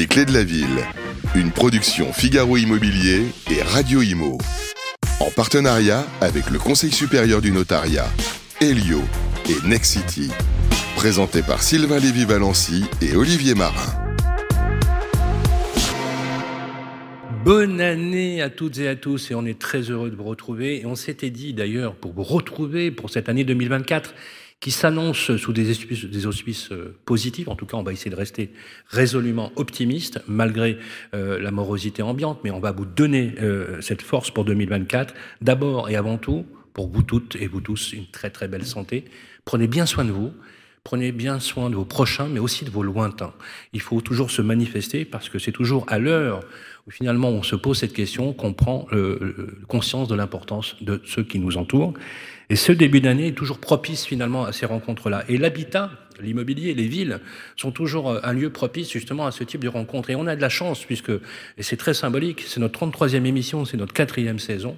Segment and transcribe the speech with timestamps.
[0.00, 0.78] Les clés de la ville,
[1.34, 4.38] une production Figaro Immobilier et Radio Imo.
[5.20, 8.06] En partenariat avec le Conseil supérieur du notariat,
[8.62, 9.02] Helio
[9.50, 10.30] et Nexity.
[10.96, 13.92] Présenté par Sylvain Lévy-Valency et Olivier Marin.
[17.44, 20.80] Bonne année à toutes et à tous et on est très heureux de vous retrouver.
[20.80, 24.14] Et on s'était dit d'ailleurs pour vous retrouver pour cette année 2024
[24.60, 27.48] qui s'annonce sous des auspices, euh, positifs.
[27.48, 28.50] En tout cas, on va essayer de rester
[28.88, 30.78] résolument optimiste malgré
[31.14, 35.14] euh, la morosité ambiante, mais on va vous donner euh, cette force pour 2024.
[35.40, 39.06] D'abord et avant tout, pour vous toutes et vous tous, une très très belle santé.
[39.46, 40.32] Prenez bien soin de vous.
[40.82, 43.34] Prenez bien soin de vos prochains, mais aussi de vos lointains.
[43.74, 46.40] Il faut toujours se manifester parce que c'est toujours à l'heure
[46.86, 51.22] où finalement on se pose cette question qu'on prend euh, conscience de l'importance de ceux
[51.22, 51.92] qui nous entourent.
[52.50, 55.24] Et ce début d'année est toujours propice finalement à ces rencontres-là.
[55.28, 57.20] Et l'habitat, l'immobilier, les villes
[57.56, 60.10] sont toujours euh, un lieu propice justement à ce type de rencontres.
[60.10, 63.64] Et on a de la chance puisque, et c'est très symbolique, c'est notre 33e émission,
[63.64, 64.76] c'est notre quatrième saison.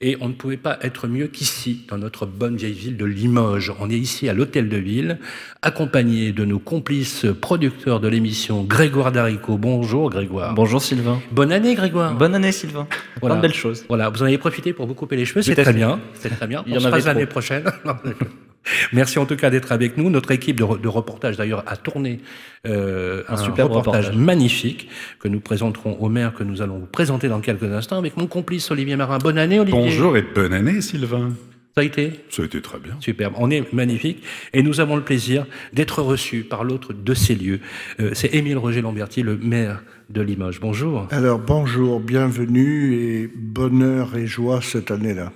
[0.00, 3.72] Et on ne pouvait pas être mieux qu'ici, dans notre bonne vieille ville de Limoges.
[3.78, 5.18] On est ici à l'hôtel de ville,
[5.62, 9.56] accompagné de nos complices producteurs de l'émission, Grégoire Darico.
[9.56, 10.54] Bonjour Grégoire.
[10.54, 11.20] Bonjour Sylvain.
[11.30, 12.14] Bonne année Grégoire.
[12.14, 12.86] Bonne année Sylvain.
[13.20, 13.36] Voilà.
[13.36, 13.84] Plein de belles choses.
[13.88, 16.00] Voilà, vous en avez profité pour vous couper les cheveux, c'est très bien.
[16.14, 16.64] C'est très bien.
[16.66, 17.64] Il y on en se avait l'année prochaine.
[18.92, 20.10] Merci en tout cas d'être avec nous.
[20.10, 22.20] Notre équipe de, re- de reportage d'ailleurs a tourné
[22.66, 24.12] euh, un, reportage, reportage.
[24.16, 24.88] magnifique
[25.20, 28.26] que nous présenterons au maire, que nous allons vous présenter dans quelques instants avec mon
[28.26, 29.18] complice Olivier Marin.
[29.18, 29.78] Bonne année Olivier.
[29.80, 31.30] Bonjour et bonne année, Sylvain.
[31.76, 32.96] Ça a été Ça a été très bien.
[33.00, 37.34] Superbe, on est magnifique et nous avons le plaisir d'être reçus par l'autre de ces
[37.34, 37.58] lieux.
[37.98, 40.60] Euh, c'est Émile Roger Lamberti, le maire de Limoges.
[40.60, 41.08] Bonjour.
[41.10, 45.32] Alors bonjour, bienvenue et bonheur et joie cette année-là.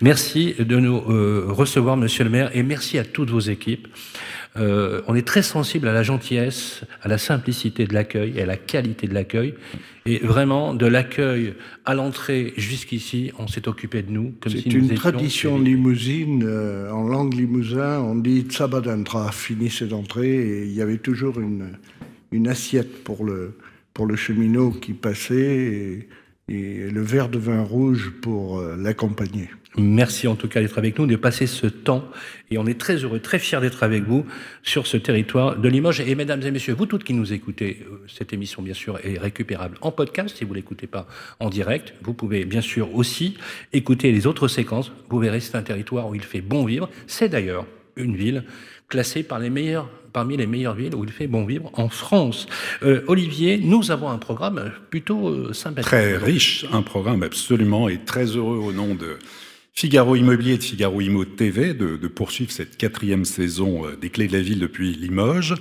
[0.00, 3.88] Merci de nous euh, recevoir, monsieur le maire, et merci à toutes vos équipes.
[4.56, 8.46] Euh, on est très sensible à la gentillesse, à la simplicité de l'accueil et à
[8.46, 9.54] la qualité de l'accueil.
[10.06, 11.54] Et vraiment, de l'accueil
[11.84, 14.34] à l'entrée jusqu'ici, on s'est occupé de nous.
[14.44, 20.34] C'est si une tradition chez limousine, euh, en langue limousin, on dit Tsabadantra, finissez d'entrer,
[20.34, 21.78] et il y avait toujours une,
[22.32, 23.56] une assiette pour le,
[23.94, 26.08] pour le cheminot qui passait, et,
[26.50, 29.48] et le verre de vin rouge pour euh, l'accompagner.
[29.78, 32.04] Merci en tout cas d'être avec nous, de passer ce temps.
[32.50, 34.26] Et on est très heureux, très fiers d'être avec vous
[34.64, 36.00] sur ce territoire de Limoges.
[36.00, 39.16] Et mesdames et messieurs, vous toutes qui nous écoutez, euh, cette émission bien sûr est
[39.16, 41.06] récupérable en podcast si vous l'écoutez pas
[41.38, 41.94] en direct.
[42.02, 43.36] Vous pouvez bien sûr aussi
[43.72, 44.90] écouter les autres séquences.
[45.08, 46.90] Vous verrez, c'est un territoire où il fait bon vivre.
[47.06, 48.44] C'est d'ailleurs une ville
[48.88, 52.46] classée par les meilleurs, parmi les meilleures villes où il fait bon vivre en France.
[52.82, 55.86] Euh, Olivier, nous avons un programme plutôt euh, sympathique.
[55.86, 59.18] Très riche, un programme absolument et très heureux au nom de
[59.72, 64.10] Figaro Immobilier et de Figaro Immo TV de, de poursuivre cette quatrième saison euh, des
[64.10, 65.54] Clés de la Ville depuis Limoges,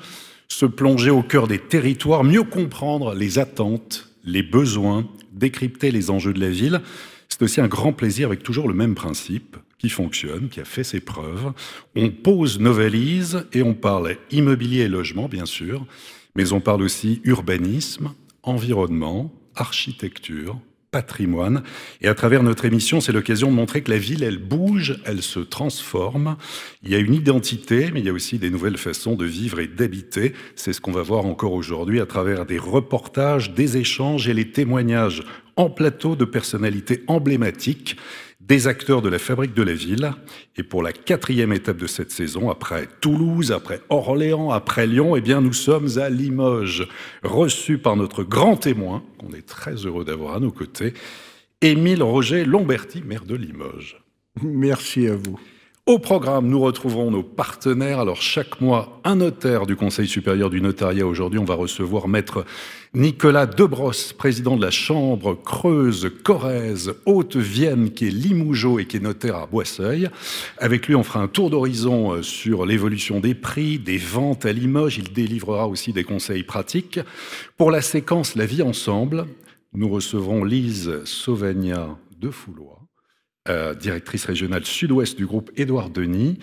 [0.48, 6.34] se plonger au cœur des territoires, mieux comprendre les attentes, les besoins, décrypter les enjeux
[6.34, 6.82] de la ville.
[7.30, 10.84] C'est aussi un grand plaisir avec toujours le même principe qui fonctionne, qui a fait
[10.84, 11.54] ses preuves.
[11.96, 15.86] On pose nos valises et on parle immobilier et logement, bien sûr,
[16.36, 18.14] mais on parle aussi urbanisme,
[18.44, 20.60] environnement, architecture,
[20.92, 21.64] patrimoine.
[22.02, 25.22] Et à travers notre émission, c'est l'occasion de montrer que la ville, elle bouge, elle
[25.22, 26.36] se transforme.
[26.84, 29.60] Il y a une identité, mais il y a aussi des nouvelles façons de vivre
[29.60, 30.34] et d'habiter.
[30.56, 34.52] C'est ce qu'on va voir encore aujourd'hui à travers des reportages, des échanges et les
[34.52, 35.24] témoignages
[35.56, 37.98] en plateau de personnalités emblématiques
[38.50, 40.12] des acteurs de la fabrique de la ville.
[40.58, 45.22] Et pour la quatrième étape de cette saison, après Toulouse, après Orléans, après Lyon, eh
[45.22, 46.88] bien, nous sommes à Limoges,
[47.24, 50.94] reçus par notre grand témoin, qu'on est très heureux d'avoir à nos côtés,
[51.62, 54.02] Émile Roger Lomberti, maire de Limoges.
[54.42, 55.40] Merci à vous.
[55.86, 58.00] Au programme, nous retrouverons nos partenaires.
[58.00, 61.06] Alors, chaque mois, un notaire du Conseil supérieur du notariat.
[61.06, 62.46] Aujourd'hui, on va recevoir maître
[62.96, 69.00] Nicolas Debrosse, président de la Chambre Creuse, Corrèze, Haute-Vienne, qui est Limougeot et qui est
[69.00, 70.10] notaire à Boisseuil.
[70.58, 74.54] Avec lui, on fera un tour d'horizon euh, sur l'évolution des prix, des ventes à
[74.54, 74.98] Limoges.
[74.98, 77.00] Il délivrera aussi des conseils pratiques.
[77.58, 79.28] Pour la séquence La vie ensemble,
[79.74, 82.80] nous recevrons Lise Sauvagna de Foulois
[83.50, 86.38] euh, directrice régionale sud-ouest du groupe Édouard Denis,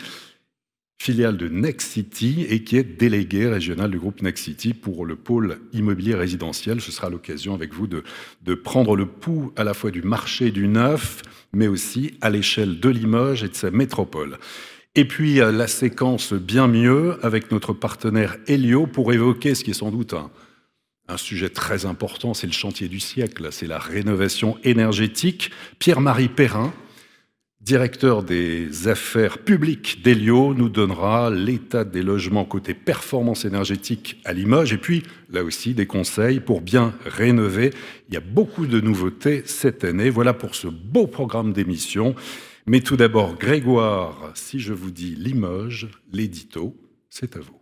[0.99, 5.17] filiale de Next City et qui est déléguée régionale du groupe Next City pour le
[5.17, 6.81] pôle immobilier résidentiel.
[6.81, 8.03] Ce sera l'occasion avec vous de,
[8.55, 11.23] prendre le pouls à la fois du marché du neuf,
[11.53, 14.39] mais aussi à l'échelle de Limoges et de sa métropole.
[14.95, 19.73] Et puis euh, la séquence bien mieux avec notre partenaire Helio pour évoquer ce qui
[19.73, 20.15] est sans doute
[21.09, 25.51] un sujet très important, c'est le chantier du siècle, c'est la rénovation énergétique.
[25.79, 26.73] Pierre-Marie Perrin,
[27.67, 34.73] directeur des affaires publiques d'Elio, nous donnera l'état des logements côté performance énergétique à Limoges
[34.73, 37.73] et puis là aussi des conseils pour bien rénover.
[38.09, 40.11] Il y a beaucoup de nouveautés cette année.
[40.11, 42.15] Voilà pour ce beau programme d'émission.
[42.67, 46.77] Mais tout d'abord, Grégoire, si je vous dis Limoges, l'édito,
[47.11, 47.61] c'est à vous.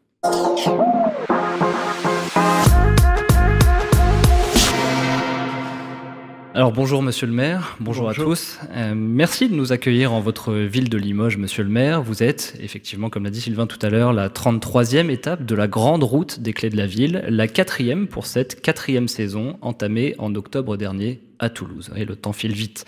[6.56, 8.60] Alors bonjour Monsieur le maire, bonjour, à tous.
[8.76, 12.00] Euh, merci de nous accueillir en votre ville de Limoges, Monsieur le maire.
[12.00, 15.66] Vous êtes effectivement, comme l'a dit Sylvain tout à l'heure, la 33e étape de la
[15.66, 20.32] grande route des clés de la ville, la quatrième pour cette quatrième saison entamée en
[20.36, 21.90] octobre dernier à Toulouse.
[21.96, 22.84] Et le temps file vite.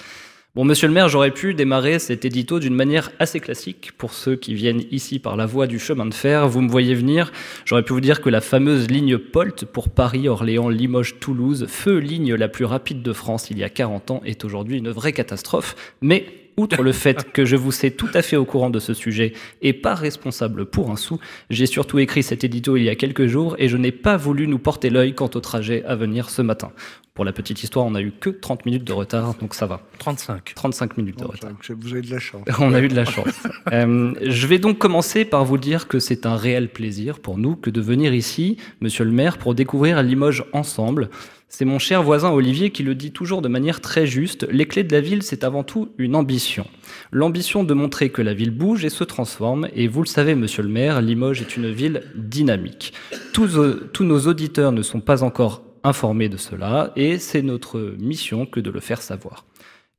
[0.57, 4.37] Bon, monsieur le maire, j'aurais pu démarrer cet édito d'une manière assez classique pour ceux
[4.37, 6.49] qui viennent ici par la voie du chemin de fer.
[6.49, 7.31] Vous me voyez venir.
[7.67, 11.99] J'aurais pu vous dire que la fameuse ligne POLT pour Paris, Orléans, Limoges, Toulouse, feu
[11.99, 15.13] ligne la plus rapide de France il y a 40 ans, est aujourd'hui une vraie
[15.13, 15.77] catastrophe.
[16.01, 16.25] Mais
[16.57, 19.33] outre le fait que je vous sais tout à fait au courant de ce sujet
[19.63, 21.19] et pas responsable pour un sou,
[21.51, 24.47] j'ai surtout écrit cet édito il y a quelques jours et je n'ai pas voulu
[24.47, 26.73] nous porter l'œil quant au trajet à venir ce matin.
[27.17, 29.81] Pour la petite histoire, on a eu que 30 minutes de retard, donc ça va.
[30.01, 30.53] 35.
[30.55, 31.53] 35 minutes de retard.
[31.71, 32.45] Vous avez de la chance.
[32.59, 33.43] On a eu de la chance.
[33.73, 37.57] euh, je vais donc commencer par vous dire que c'est un réel plaisir pour nous
[37.57, 41.09] que de venir ici, monsieur le maire, pour découvrir Limoges ensemble.
[41.49, 44.47] C'est mon cher voisin Olivier qui le dit toujours de manière très juste.
[44.51, 46.67] Les clés de la ville, c'est avant tout une ambition.
[47.13, 49.69] L'ambition de montrer que la ville bouge et se transforme.
[49.73, 52.93] Et vous le savez, monsieur le maire, Limoges est une ville dynamique.
[53.33, 53.59] Tous,
[53.93, 58.59] tous nos auditeurs ne sont pas encore informés de cela et c'est notre mission que
[58.59, 59.45] de le faire savoir.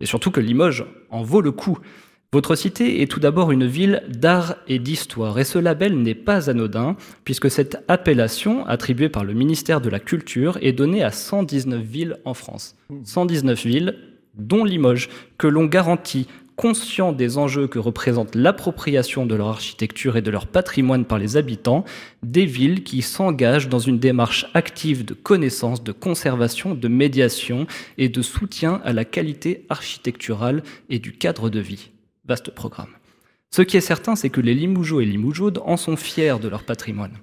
[0.02, 1.80] Et surtout que Limoges en vaut le coup.
[2.34, 6.50] Votre cité est tout d'abord une ville d'art et d'histoire, et ce label n'est pas
[6.50, 11.82] anodin, puisque cette appellation, attribuée par le ministère de la Culture, est donnée à 119
[11.82, 12.76] villes en France.
[13.06, 13.96] 119 villes,
[14.38, 15.08] dont Limoges,
[15.38, 16.28] que l'on garantit
[16.58, 21.38] conscients des enjeux que représente l'appropriation de leur architecture et de leur patrimoine par les
[21.38, 21.86] habitants,
[22.24, 28.10] des villes qui s'engagent dans une démarche active de connaissance, de conservation, de médiation et
[28.10, 31.92] de soutien à la qualité architecturale et du cadre de vie.
[32.28, 32.90] Vaste programme.
[33.52, 36.64] Ce qui est certain, c'est que les Limougeaux et Limougeaudes en sont fiers de leur
[36.64, 37.18] patrimoine.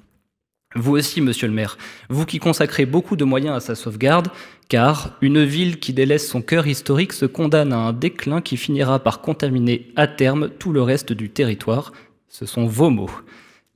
[0.75, 1.77] Vous aussi, monsieur le maire,
[2.09, 4.29] vous qui consacrez beaucoup de moyens à sa sauvegarde,
[4.69, 8.99] car une ville qui délaisse son cœur historique se condamne à un déclin qui finira
[8.99, 11.93] par contaminer à terme tout le reste du territoire.
[12.29, 13.11] Ce sont vos mots.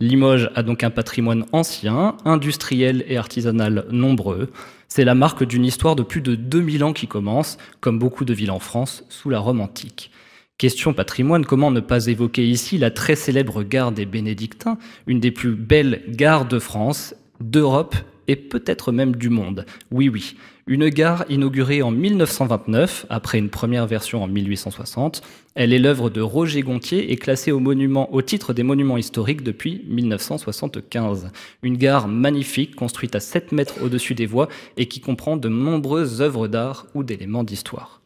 [0.00, 4.50] Limoges a donc un patrimoine ancien, industriel et artisanal nombreux.
[4.88, 8.32] C'est la marque d'une histoire de plus de 2000 ans qui commence, comme beaucoup de
[8.32, 10.10] villes en France, sous la Rome antique.
[10.58, 14.76] Question patrimoine, comment ne pas évoquer ici la très célèbre gare des Bénédictins,
[15.06, 17.94] une des plus belles gares de France, d'Europe
[18.26, 19.66] et peut-être même du monde?
[19.92, 20.34] Oui, oui,
[20.66, 25.22] une gare inaugurée en 1929, après une première version en 1860.
[25.54, 29.44] Elle est l'œuvre de Roger Gontier et classée au, monument, au titre des monuments historiques
[29.44, 31.30] depuis 1975.
[31.62, 36.20] Une gare magnifique, construite à 7 mètres au-dessus des voies et qui comprend de nombreuses
[36.20, 37.97] œuvres d'art ou d'éléments d'histoire.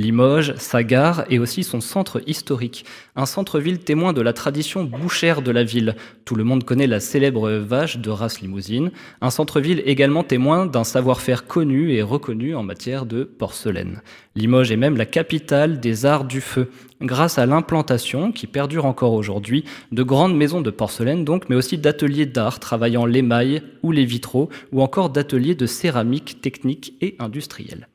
[0.00, 2.86] Limoges, sa gare et aussi son centre historique,
[3.16, 5.94] un centre-ville témoin de la tradition bouchère de la ville.
[6.24, 10.84] Tout le monde connaît la célèbre vache de race limousine, un centre-ville également témoin d'un
[10.84, 14.00] savoir-faire connu et reconnu en matière de porcelaine.
[14.36, 16.70] Limoges est même la capitale des arts du feu,
[17.02, 21.76] grâce à l'implantation, qui perdure encore aujourd'hui, de grandes maisons de porcelaine donc, mais aussi
[21.76, 27.86] d'ateliers d'art travaillant l'émail ou les vitraux, ou encore d'ateliers de céramique technique et industrielle.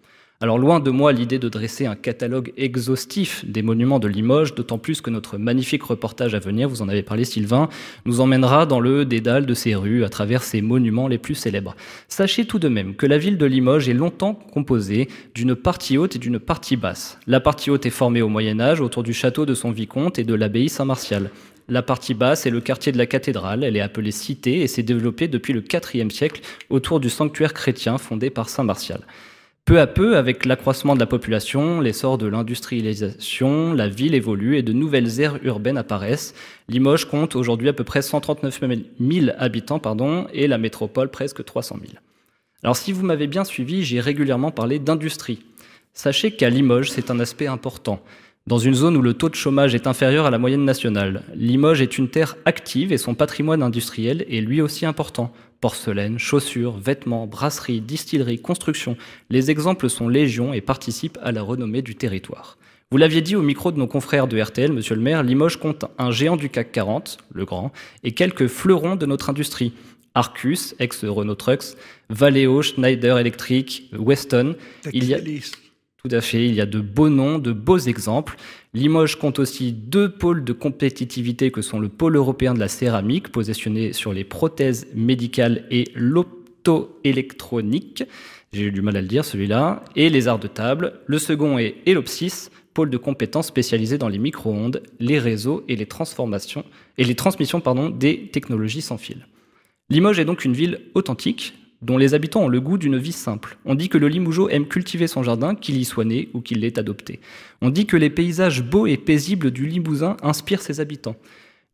[0.42, 4.78] Alors loin de moi l'idée de dresser un catalogue exhaustif des monuments de Limoges, d'autant
[4.78, 7.70] plus que notre magnifique reportage à venir, vous en avez parlé Sylvain,
[8.04, 11.74] nous emmènera dans le dédale de ces rues à travers ces monuments les plus célèbres.
[12.10, 16.18] Sachez tout de même que la ville de Limoges est longtemps composée d'une partie haute
[16.18, 17.18] et d'une partie basse.
[17.28, 20.26] La partie haute est formée au Moyen Âge autour du château de son vicomte et
[20.26, 21.32] de l'abbaye Saint-Martial.
[21.70, 24.84] La partie basse est le quartier de la cathédrale, elle est appelée cité et s'est
[24.84, 25.64] développée depuis le
[25.94, 29.00] IVe siècle autour du sanctuaire chrétien fondé par Saint Martial.
[29.66, 34.62] Peu à peu, avec l'accroissement de la population, l'essor de l'industrialisation, la ville évolue et
[34.62, 36.36] de nouvelles aires urbaines apparaissent.
[36.70, 38.60] Limoges compte aujourd'hui à peu près 139
[39.00, 41.94] 000 habitants pardon, et la métropole presque 300 000.
[42.62, 45.40] Alors si vous m'avez bien suivi, j'ai régulièrement parlé d'industrie.
[45.94, 48.00] Sachez qu'à Limoges, c'est un aspect important.
[48.46, 51.82] Dans une zone où le taux de chômage est inférieur à la moyenne nationale, Limoges
[51.82, 57.28] est une terre active et son patrimoine industriel est lui aussi important porcelaine, chaussures, vêtements,
[57.28, 58.98] brasseries, distilleries, construction.
[59.30, 62.58] Les exemples sont légion et participent à la renommée du territoire.
[62.92, 65.86] Vous l'aviez dit au micro de nos confrères de RTL, monsieur le maire, Limoges compte
[65.98, 67.72] un géant du CAC 40, le grand,
[68.04, 69.74] et quelques fleurons de notre industrie.
[70.14, 71.76] Arcus, ex-Renault Trucks,
[72.10, 74.56] Valeo, Schneider Electric, Weston.
[74.94, 78.38] Il y a Tout à fait, il y a de beaux noms, de beaux exemples.
[78.76, 83.32] Limoges compte aussi deux pôles de compétitivité que sont le pôle européen de la céramique,
[83.32, 88.04] positionné sur les prothèses médicales et l'optoélectronique,
[88.52, 91.00] j'ai eu du mal à le dire celui-là, et les arts de table.
[91.06, 95.86] Le second est Elopsis, pôle de compétences spécialisé dans les micro-ondes, les réseaux et les
[95.86, 96.66] transformations
[96.98, 97.62] et les transmissions
[97.98, 99.26] des technologies sans fil.
[99.90, 103.58] Limoges est donc une ville authentique, dont les habitants ont le goût d'une vie simple.
[103.66, 106.60] On dit que le Limougeot aime cultiver son jardin, qu'il y soit né ou qu'il
[106.62, 107.20] l'ait adopté.
[107.62, 111.16] On dit que les paysages beaux et paisibles du Limousin inspirent ses habitants.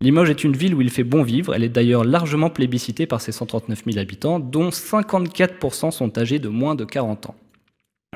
[0.02, 3.22] Limoges est une ville où il fait bon vivre, elle est d'ailleurs largement plébiscitée par
[3.22, 7.36] ses 139 000 habitants, dont 54% sont âgés de moins de 40 ans.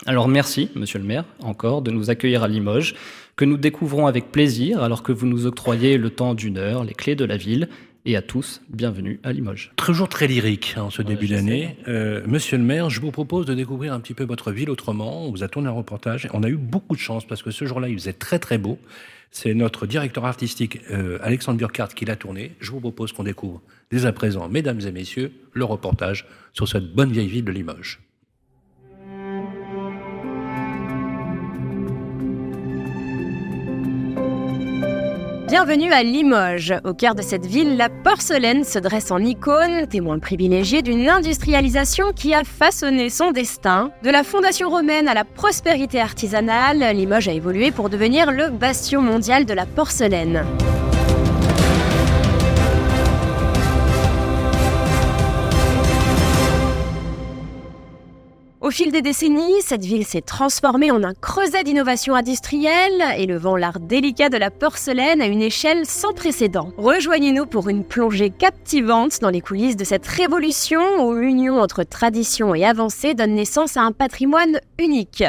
[0.08, 2.96] Alors merci, monsieur le maire, encore, de nous accueillir à Limoges,
[3.36, 6.94] que nous découvrons avec plaisir alors que vous nous octroyez le temps d'une heure, les
[6.94, 7.70] clés de la ville,
[8.06, 9.72] et à tous, bienvenue à Limoges.
[9.76, 11.76] Toujours très lyrique en ce début d'année.
[11.88, 15.26] Euh, monsieur le maire, je vous propose de découvrir un petit peu votre ville autrement.
[15.26, 16.28] On vous a tourné un reportage.
[16.32, 18.78] On a eu beaucoup de chance parce que ce jour-là, il faisait très très beau.
[19.32, 22.52] C'est notre directeur artistique euh, Alexandre Burkhardt qui l'a tourné.
[22.60, 26.94] Je vous propose qu'on découvre dès à présent, mesdames et messieurs, le reportage sur cette
[26.94, 28.05] bonne vieille ville de Limoges.
[35.48, 36.74] Bienvenue à Limoges.
[36.84, 42.14] Au cœur de cette ville, la porcelaine se dresse en icône, témoin privilégié d'une industrialisation
[42.14, 43.92] qui a façonné son destin.
[44.04, 49.04] De la fondation romaine à la prospérité artisanale, Limoges a évolué pour devenir le bastion
[49.04, 50.44] mondial de la porcelaine.
[58.66, 63.80] Au fil des décennies, cette ville s'est transformée en un creuset d'innovation industrielle, élevant l'art
[63.80, 66.72] délicat de la porcelaine à une échelle sans précédent.
[66.76, 72.56] Rejoignez-nous pour une plongée captivante dans les coulisses de cette révolution où l'union entre tradition
[72.56, 75.24] et avancée donne naissance à un patrimoine unique.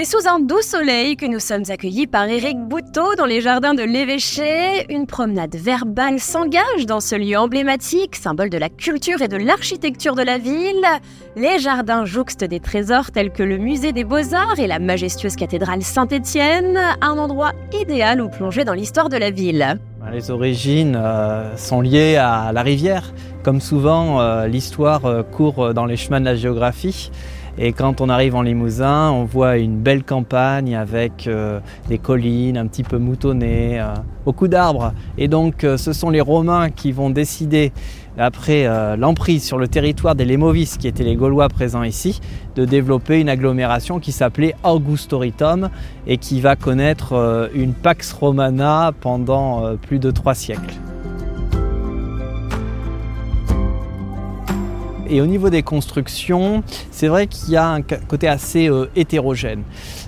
[0.00, 3.74] C'est sous un doux soleil que nous sommes accueillis par Éric Bouteau dans les jardins
[3.74, 4.86] de l'évêché.
[4.90, 10.14] Une promenade verbale s'engage dans ce lieu emblématique, symbole de la culture et de l'architecture
[10.14, 10.86] de la ville.
[11.34, 15.82] Les jardins jouxtent des trésors tels que le musée des beaux-arts et la majestueuse cathédrale
[15.82, 19.80] Saint-Étienne, un endroit idéal où plonger dans l'histoire de la ville.
[20.12, 23.12] Les origines euh, sont liées à la rivière.
[23.42, 27.10] Comme souvent, euh, l'histoire euh, court dans les chemins de la géographie.
[27.60, 32.56] Et quand on arrive en Limousin, on voit une belle campagne avec euh, des collines
[32.56, 34.92] un petit peu moutonnées, euh, beaucoup d'arbres.
[35.16, 37.72] Et donc euh, ce sont les Romains qui vont décider,
[38.16, 42.20] après l'emprise sur le territoire des Lémovis, qui étaient les Gaulois présents ici,
[42.56, 45.70] de développer une agglomération qui s'appelait Augustoritum
[46.08, 50.74] et qui va connaître une Pax Romana pendant plus de trois siècles.
[55.10, 59.62] Et au niveau des constructions, c'est vrai qu'il y a un côté assez euh, hétérogène.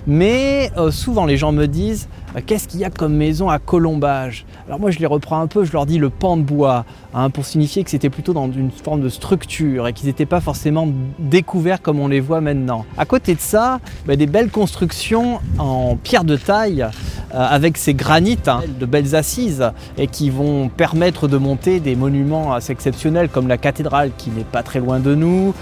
[0.05, 3.57] Mais euh, souvent les gens me disent euh, qu'est-ce qu'il y a comme maison à
[3.59, 4.45] colombage?
[4.67, 7.29] Alors moi je les reprends un peu, je leur dis le pan de bois, hein,
[7.29, 10.87] pour signifier que c'était plutôt dans une forme de structure et qu'ils n'étaient pas forcément
[11.19, 12.85] découverts comme on les voit maintenant.
[12.97, 16.85] À côté de ça, bah, des belles constructions en pierre de taille
[17.33, 22.53] avec ces granites, hein, de belles assises, et qui vont permettre de monter des monuments
[22.53, 25.53] assez exceptionnels comme la cathédrale qui n'est pas très loin de nous,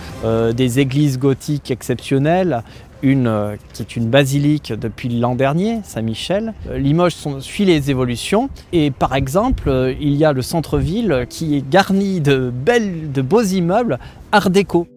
[0.54, 2.64] des églises gothiques exceptionnelles,
[3.04, 6.54] une euh, qui est une basilique depuis l'an dernier, Saint-Michel.
[6.70, 11.56] Euh, Limoges suit les évolutions et par exemple, euh, il y a le centre-ville qui
[11.56, 14.00] est garni de, belles, de beaux immeubles
[14.32, 14.88] art déco.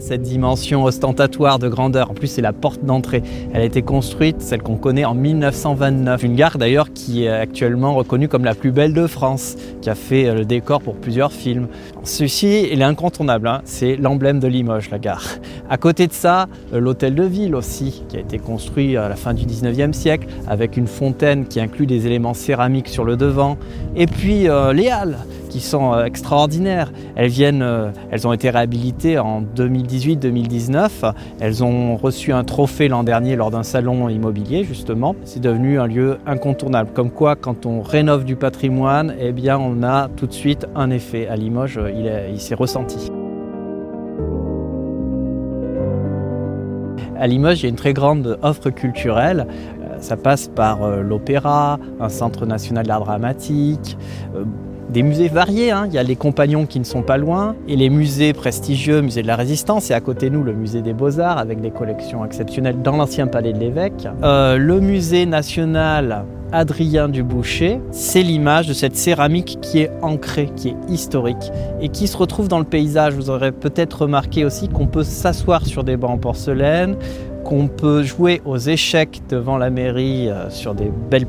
[0.00, 2.10] Cette dimension ostentatoire de grandeur.
[2.10, 3.22] En plus, c'est la porte d'entrée.
[3.52, 6.22] Elle a été construite, celle qu'on connaît en 1929.
[6.22, 9.94] Une gare d'ailleurs qui est actuellement reconnue comme la plus belle de France, qui a
[9.94, 11.68] fait euh, le décor pour plusieurs films.
[12.02, 13.48] Ceci, il est incontournable.
[13.48, 13.62] Hein.
[13.64, 15.24] C'est l'emblème de Limoges, la gare.
[15.68, 19.16] À côté de ça, euh, l'hôtel de ville aussi, qui a été construit à la
[19.16, 23.56] fin du 19e siècle, avec une fontaine qui inclut des éléments céramiques sur le devant.
[23.96, 25.18] Et puis euh, les halles
[25.54, 26.90] qui sont euh, extraordinaires.
[27.14, 31.12] Elles, viennent, euh, elles ont été réhabilitées en 2018-2019.
[31.38, 35.14] Elles ont reçu un trophée l'an dernier lors d'un salon immobilier, justement.
[35.22, 36.90] C'est devenu un lieu incontournable.
[36.92, 40.90] Comme quoi, quand on rénove du patrimoine, eh bien, on a tout de suite un
[40.90, 41.28] effet.
[41.28, 43.12] À Limoges, il, il s'est ressenti.
[47.16, 49.46] À Limoges, il y a une très grande offre culturelle.
[49.48, 53.96] Euh, ça passe par l'opéra, un centre national d'art dramatique,
[54.90, 55.70] des musées variés.
[55.70, 55.86] hein.
[55.88, 59.22] Il y a les compagnons qui ne sont pas loin et les musées prestigieux, musée
[59.22, 62.24] de la Résistance et à côté de nous le musée des Beaux-Arts avec des collections
[62.24, 64.06] exceptionnelles dans l'ancien palais de l'évêque.
[64.22, 70.68] Euh, le musée national Adrien Duboucher, c'est l'image de cette céramique qui est ancrée, qui
[70.68, 71.50] est historique
[71.80, 73.14] et qui se retrouve dans le paysage.
[73.14, 76.96] Vous aurez peut-être remarqué aussi qu'on peut s'asseoir sur des bancs en porcelaine,
[77.42, 81.26] qu'on peut jouer aux échecs devant la mairie euh, sur des belles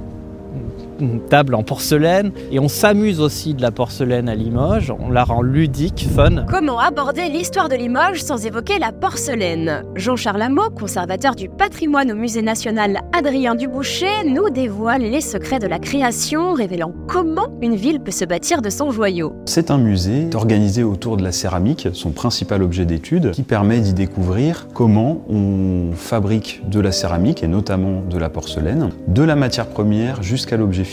[1.00, 5.24] mm, tables en porcelaine et on s'amuse aussi de la porcelaine à Limoges, on la
[5.24, 6.46] rend ludique, fun.
[6.50, 9.84] Comment aborder l'histoire de Limoges sans évoquer la porcelaine?
[9.96, 15.68] Jean-Charles Hameau, conservateur du patrimoine au musée national Adrien Duboucher, nous dévoile les secrets de
[15.68, 19.34] la création, révélant comment une ville peut se bâtir de son joyau.
[19.46, 23.94] C'est un musée organisé autour de la céramique, son principal objet d'étude, qui permet d'y
[23.94, 29.68] découvrir comment on fabrique de la céramique, et notamment de la porcelaine, de la matière
[29.68, 30.85] première jusqu'à l'objet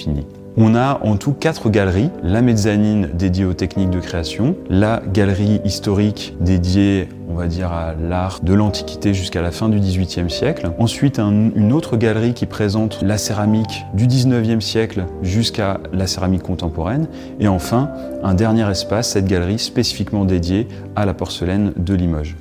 [0.59, 5.63] On a en tout quatre galeries, la mezzanine dédiée aux techniques de création, la galerie
[5.65, 10.71] historique dédiée, on va dire, à l'art de l'Antiquité jusqu'à la fin du XVIIIe siècle.
[10.79, 16.43] Ensuite, un- une autre galerie qui présente la céramique du XIXe siècle jusqu'à la céramique
[16.43, 17.07] contemporaine.
[17.41, 17.91] Et enfin,
[18.23, 22.37] un dernier espace, cette galerie spécifiquement dédiée à la porcelaine de Limoges.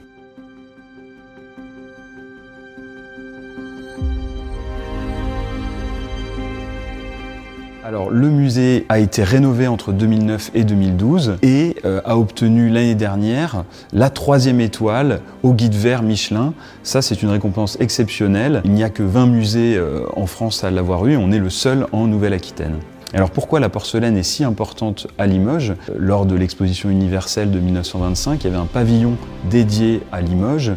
[7.92, 12.96] Alors, le musée a été rénové entre 2009 et 2012 et euh, a obtenu l'année
[12.96, 16.54] dernière la troisième étoile au guide vert Michelin.
[16.84, 18.62] Ça, c'est une récompense exceptionnelle.
[18.64, 21.18] Il n'y a que 20 musées euh, en France à l'avoir eu.
[21.18, 22.78] On est le seul en Nouvelle-Aquitaine.
[23.14, 25.72] Alors pourquoi la porcelaine est si importante à Limoges?
[25.90, 29.18] Euh, Lors de l'exposition universelle de 1925, il y avait un pavillon
[29.50, 30.72] dédié à Limoges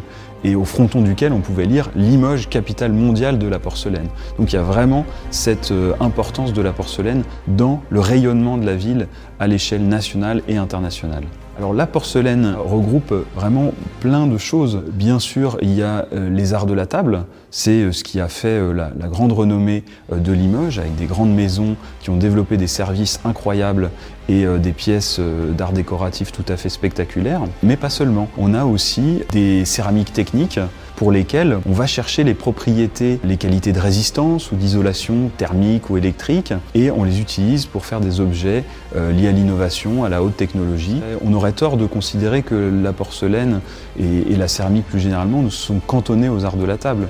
[0.45, 4.07] et au fronton duquel on pouvait lire Limoges, capitale mondiale de la porcelaine.
[4.37, 8.65] Donc il y a vraiment cette euh, importance de la porcelaine dans le rayonnement de
[8.65, 9.07] la ville
[9.39, 11.23] à l'échelle nationale et internationale.
[11.57, 13.71] Alors la porcelaine regroupe vraiment
[14.01, 14.83] plein de choses.
[14.91, 17.25] Bien sûr, il y a euh, les arts de la table.
[17.49, 21.75] C'est euh, ce qui a fait la, grande renommée de Limoges, avec des grandes maisons
[22.01, 23.89] qui ont développé des services incroyables
[24.29, 27.41] et euh, des pièces euh, d'art décoratif tout à fait spectaculaires.
[27.63, 28.29] Mais pas seulement.
[28.37, 30.59] On a aussi des céramiques techniques
[30.95, 35.97] pour lesquelles on va chercher les propriétés, les qualités de résistance ou d'isolation thermique ou
[35.97, 38.63] électrique, et on les utilise pour faire des objets
[38.95, 41.01] euh, liés à l'innovation, à la haute technologie.
[41.23, 43.61] On aurait tort de considérer que la porcelaine
[43.99, 47.07] et, la céramique plus généralement ne sont cantonnées aux arts de la table.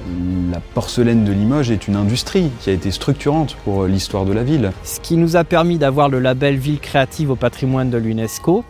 [0.52, 4.34] La porcelaine de Limoges est une industrie qui a été structurante pour euh, l'histoire de
[4.34, 4.72] la ville.
[4.84, 8.64] Ce qui nous a permis d'avoir le label Ville créative au patrimoine de l'UNESCO.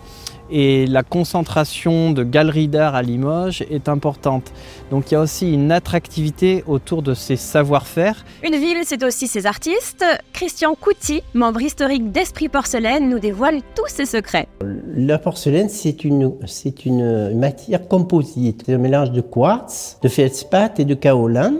[0.51, 4.51] Et la concentration de galeries d'art à Limoges est importante.
[4.91, 8.23] Donc il y a aussi une attractivité autour de ces savoir-faire.
[8.43, 10.05] Une ville, c'est aussi ses artistes.
[10.33, 14.47] Christian Couty, membre historique d'Esprit Porcelaine, nous dévoile tous ses secrets.
[14.95, 18.63] La porcelaine, c'est une, c'est une matière composite.
[18.65, 21.55] C'est un mélange de quartz, de feldspath et de kaolin.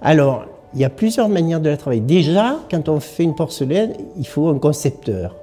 [0.00, 2.02] Alors, il y a plusieurs manières de la travailler.
[2.02, 5.34] Déjà, quand on fait une porcelaine, il faut un concepteur.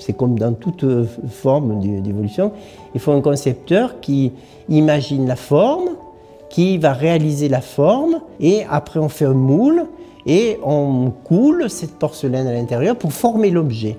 [0.00, 2.52] C'est comme dans toute euh, forme d'é- d'évolution.
[2.94, 4.32] Il faut un concepteur qui
[4.68, 5.90] imagine la forme,
[6.48, 9.84] qui va réaliser la forme, et après on fait un moule,
[10.26, 13.96] et on coule cette porcelaine à l'intérieur pour former l'objet.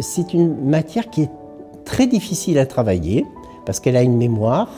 [0.00, 1.30] C'est une matière qui est
[1.84, 3.24] très difficile à travailler
[3.66, 4.68] parce qu'elle a une mémoire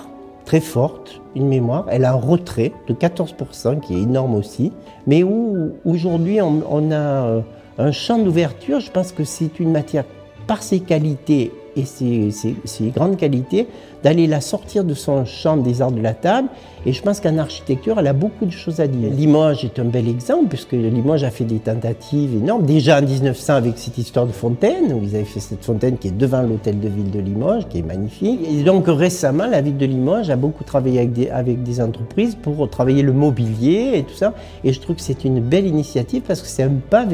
[0.44, 1.86] très forte, une mémoire.
[1.90, 4.72] Elle a un retrait de 14% qui est énorme aussi,
[5.06, 7.40] mais où aujourd'hui on, on a euh,
[7.78, 8.78] un champ d'ouverture.
[8.80, 10.04] Je pense que c'est une matière
[10.46, 13.66] par ses qualités et ses, grandes qualités
[14.02, 16.48] d'aller la sortir de son champ des arts de la table.
[16.86, 19.10] Et je pense qu'en architecture, elle a beaucoup de choses à dire.
[19.10, 22.64] Limoges est un bel exemple, puisque Limoges a fait des tentatives énormes.
[22.64, 26.08] Déjà en 1900 avec cette histoire de fontaine, où ils avaient fait cette fontaine qui
[26.08, 28.40] est devant l'hôtel de ville de Limoges, qui est magnifique.
[28.48, 33.02] Et donc récemment, la ville de Limoges a beaucoup travaillé avec des, entreprises pour travailler
[33.02, 34.32] le mobilier et tout ça.
[34.64, 37.06] Et je trouve que c'est une belle initiative parce que c'est un pas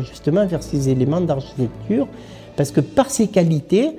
[0.00, 2.06] justement vers ces éléments d'architecture.
[2.56, 3.90] Parce que par ses qualités,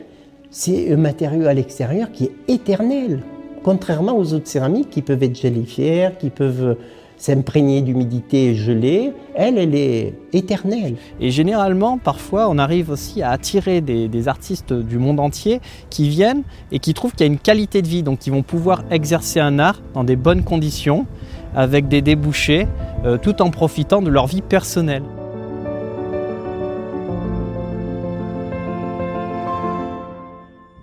[0.50, 3.24] c'est un matériau à l'extérieur qui est éternel.
[3.64, 6.78] Contrairement aux autres céramiques qui peuvent être gélifières, qui peuvent
[7.18, 10.96] s'imprégner d'humidité et geler, elle, elle est éternelle.
[11.20, 16.44] Et généralement, parfois, on arrive aussi à attirer des, artistes du monde entier qui viennent
[16.72, 19.40] et qui trouvent qu'il y a une qualité de vie, donc qui vont pouvoir exercer
[19.40, 21.06] un art dans des bonnes conditions,
[21.56, 22.68] avec des débouchés,
[23.06, 25.04] euh, tout en profitant de leur vie personnelle.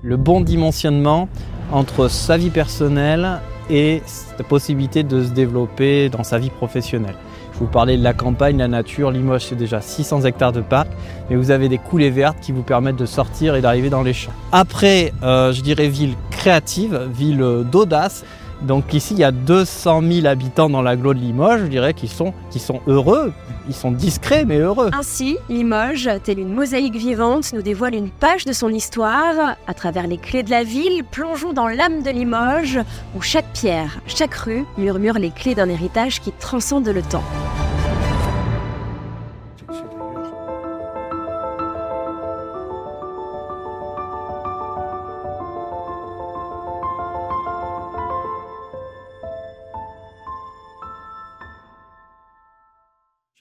[0.07, 1.31] Le bon dimensionnement
[1.73, 3.41] entre sa vie personnelle
[3.71, 4.03] et
[4.37, 7.15] la possibilité de se développer dans sa vie professionnelle.
[7.55, 9.11] Je vous parlais de la campagne, la nature.
[9.11, 10.89] Limoges, c'est déjà 600 hectares de parc,
[11.31, 14.13] mais vous avez des coulées vertes qui vous permettent de sortir et d'arriver dans les
[14.13, 14.35] champs.
[14.53, 18.27] Après, euh, je dirais ville créative, ville d'audace.
[18.65, 22.09] Donc ici, il y a 200 000 habitants dans l'agglo de Limoges, je dirais, qui
[22.09, 23.33] sont, qui sont heureux.
[23.69, 24.91] Ils sont discrets, mais heureux.
[24.93, 29.57] Ainsi, Limoges, telle une mosaïque vivante, nous dévoile une page de son histoire.
[29.67, 32.81] À travers les clés de la ville, plongeons dans l'âme de Limoges,
[33.17, 37.25] où chaque pierre, chaque rue murmure les clés d'un héritage qui transcende le temps.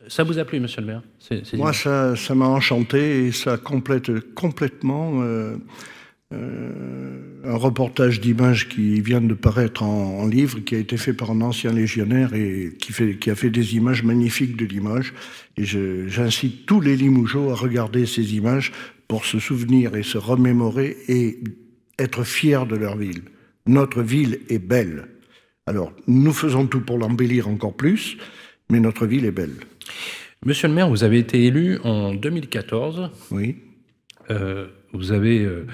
[0.08, 1.02] Ça vous a plu, monsieur le maire
[1.54, 5.56] Moi, ça, m'a enchanté et ça complète complètement euh,
[6.34, 11.32] euh, un reportage d'images qui vient de paraître en, livre, qui a été fait par
[11.32, 15.14] un ancien légionnaire et qui, fait, qui a fait des images magnifiques de Limoges.
[15.58, 18.72] Et j'incite tous les Limougeaux à regarder ces images
[19.08, 21.40] pour se souvenir et se remémorer et
[22.00, 23.22] être fiers de leur ville.
[23.66, 25.08] Notre ville est belle.
[25.66, 28.18] Alors, nous faisons tout pour l'embellir encore plus,
[28.70, 29.56] mais notre ville est belle.
[30.46, 33.10] Monsieur le maire, vous avez été élu en 2014.
[33.32, 33.58] Oui.
[34.30, 35.66] Euh, vous avez euh,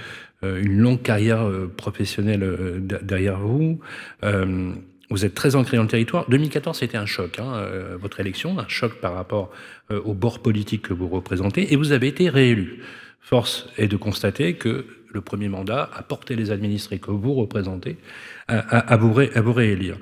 [0.44, 2.46] euh, une longue carrière professionnelle
[3.02, 3.80] derrière vous.
[4.22, 6.30] vous êtes très ancré dans le territoire.
[6.30, 7.64] 2014, c'était un choc, hein,
[8.00, 9.50] votre élection, un choc par rapport
[9.90, 12.84] au bord politique que vous représentez, et vous avez été réélu.
[13.22, 17.98] Force est de constater que le premier mandat a porté les administrés que vous représentez
[18.48, 19.98] à, à, à, vous, à vous, réélire.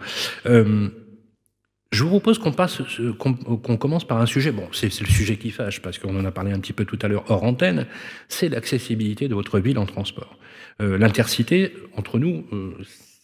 [1.92, 2.82] Je vous propose qu'on passe,
[3.18, 4.52] qu'on commence par un sujet.
[4.52, 7.00] Bon, c'est le sujet qui fâche parce qu'on en a parlé un petit peu tout
[7.02, 7.86] à l'heure hors antenne.
[8.28, 10.38] C'est l'accessibilité de votre ville en transport.
[10.82, 12.74] Euh, L'intercité entre nous, euh,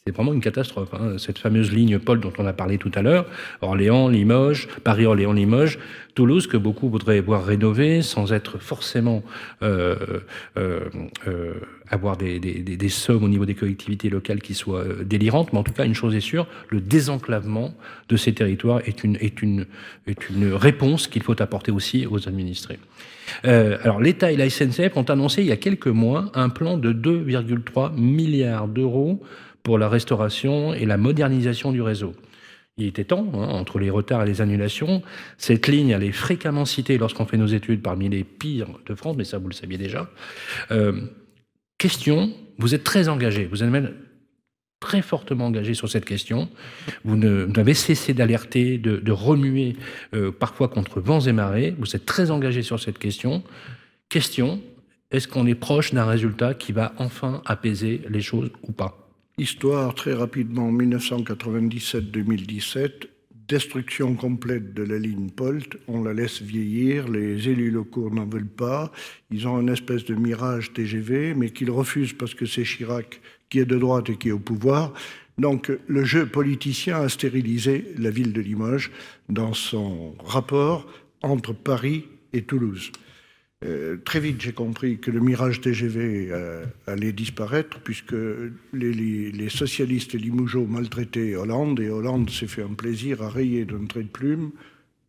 [0.05, 0.93] c'est vraiment une catastrophe.
[0.93, 1.17] Hein.
[1.17, 3.25] Cette fameuse ligne Paul dont on a parlé tout à l'heure,
[3.61, 5.79] Orléans, Limoges, Paris-Orléans, Limoges,
[6.13, 9.23] Toulouse, que beaucoup voudraient voir rénover sans être forcément
[9.61, 10.19] euh,
[10.57, 10.81] euh,
[11.27, 11.53] euh,
[11.89, 15.53] avoir des, sommes au niveau des collectivités locales qui soient euh, délirantes.
[15.53, 17.73] Mais en tout cas, une chose est sûre, le désenclavement
[18.09, 19.65] de ces territoires est une
[20.53, 22.79] réponse qu'il faut apporter aussi aux administrés.
[23.45, 26.77] Euh, alors l'État et la SNCF ont annoncé il y a quelques mois un plan
[26.77, 29.21] de 2,3 milliards d'euros
[29.63, 32.13] pour la restauration et la modernisation du réseau.
[32.77, 35.03] Il était temps, hein, entre les retards et les annulations.
[35.37, 39.15] Cette ligne, elle est fréquemment citée lorsqu'on fait nos études parmi les pires de France,
[39.15, 40.09] mais ça, vous le saviez déjà.
[40.71, 41.01] Euh,
[41.83, 43.91] question, vous êtes très engagé, vous êtes même
[44.79, 46.47] très fortement engagé sur cette question.
[47.03, 49.75] Vous n'avez cessé d'alerter, de, remuer,
[50.13, 51.75] euh, parfois contre vents et marées.
[51.77, 53.43] Vous êtes très engagé sur cette question.
[54.07, 54.61] Question,
[55.11, 59.09] est-ce qu'on est proche d'un résultat qui va enfin apaiser les choses ou pas?
[59.37, 63.07] Histoire très rapidement, 1997-2017,
[63.47, 68.45] destruction complète de la ligne POLT, on la laisse vieillir, les élus locaux n'en veulent
[68.45, 68.91] pas,
[69.31, 73.59] ils ont une espèce de mirage TGV, mais qu'ils refusent parce que c'est Chirac qui
[73.59, 74.93] est de droite et qui est au pouvoir.
[75.37, 78.91] Donc le jeu politicien a stérilisé la ville de Limoges
[79.29, 80.87] dans son rapport
[81.21, 82.91] entre Paris et Toulouse.
[83.65, 88.15] Euh, très vite, j'ai compris que le mirage TGV euh, allait disparaître puisque
[88.73, 94.03] les, socialistes limougeaux maltraitaient Hollande et Hollande s'est fait un plaisir à rayer d'un trait
[94.03, 94.51] de plume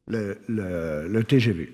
[0.06, 1.72] le, TGV.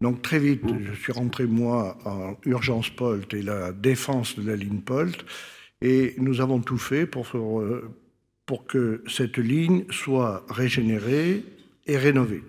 [0.00, 4.56] Donc très vite, je suis rentré moi en urgence POLT et la défense de la
[4.56, 5.24] ligne POLT
[5.80, 7.30] et nous avons tout fait pour,
[8.46, 11.44] pour que cette ligne soit régénérée
[11.86, 12.42] et rénovée.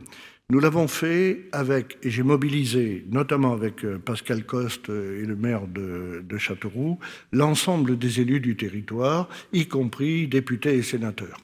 [0.49, 5.67] Nous l'avons fait avec, et j'ai mobilisé, notamment avec euh, Pascal Coste et le maire
[5.67, 6.99] de, Châteauroux,
[7.31, 11.39] l'ensemble des élus du territoire, y compris députés et sénateurs.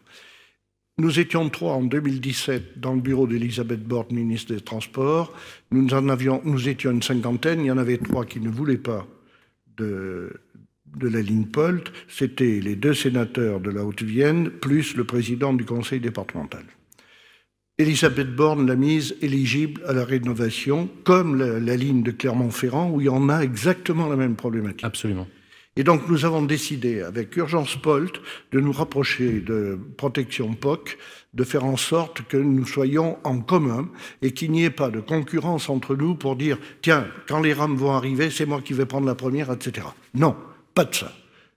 [0.98, 5.34] Nous étions trois en 2017 dans le bureau d'Elisabeth Borne, ministre des Transports.
[5.72, 7.62] Nous, étions une cinquantaine.
[7.62, 9.08] Il y en avait trois qui ne voulaient pas
[9.78, 10.30] de
[11.02, 11.90] la ligne POLT.
[12.10, 16.66] C'était les deux sénateurs de la Haute-Vienne, plus le président du conseil départemental.
[17.80, 23.06] Elisabeth Borne l'a mise éligible à la rénovation, comme la, ligne de Clermont-Ferrand, où il
[23.06, 24.84] y en a exactement la même problématique.
[24.84, 25.26] Absolument.
[25.78, 30.98] Et donc nous avons décidé, avec Urgence POLT, de nous rapprocher de Protection POC,
[31.34, 33.88] de faire en sorte que nous soyons en commun
[34.22, 37.78] et qu'il n'y ait pas de concurrence entre nous pour dire, tiens, quand les rames
[37.78, 39.88] vont arriver, c'est moi qui vais prendre la première, etc.
[40.16, 40.36] Non,
[40.76, 41.14] pas de ça.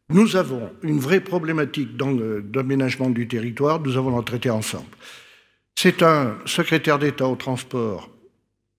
[0.08, 2.16] Nous avons une vraie problématique dans
[2.54, 4.86] l'aménagement du territoire, nous avons la traiter ensemble.
[5.76, 8.12] C'est un secrétaire d'État au transport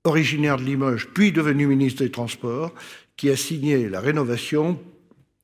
[0.03, 2.73] originaire de Limoges, puis devenu ministre des Transports,
[3.15, 4.79] qui a signé la rénovation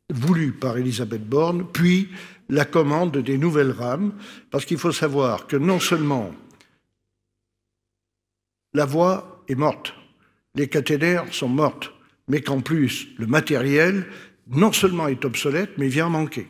[0.09, 2.09] voulue par Elisabeth Borne, puis
[2.49, 4.13] la commande des nouvelles rames,
[4.51, 6.31] parce qu'il faut savoir que non seulement
[8.73, 9.93] la voie est morte,
[10.55, 11.91] les cathénaires sont mortes,
[12.27, 14.07] mais qu'en plus, le matériel,
[14.47, 16.47] non seulement est obsolète, mais vient manquer.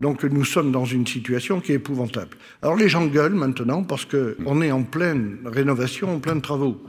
[0.00, 2.36] Donc nous sommes dans une situation qui est épouvantable.
[2.60, 6.82] Alors les gens gueulent maintenant parce qu'on est en pleine rénovation, en plein de travaux.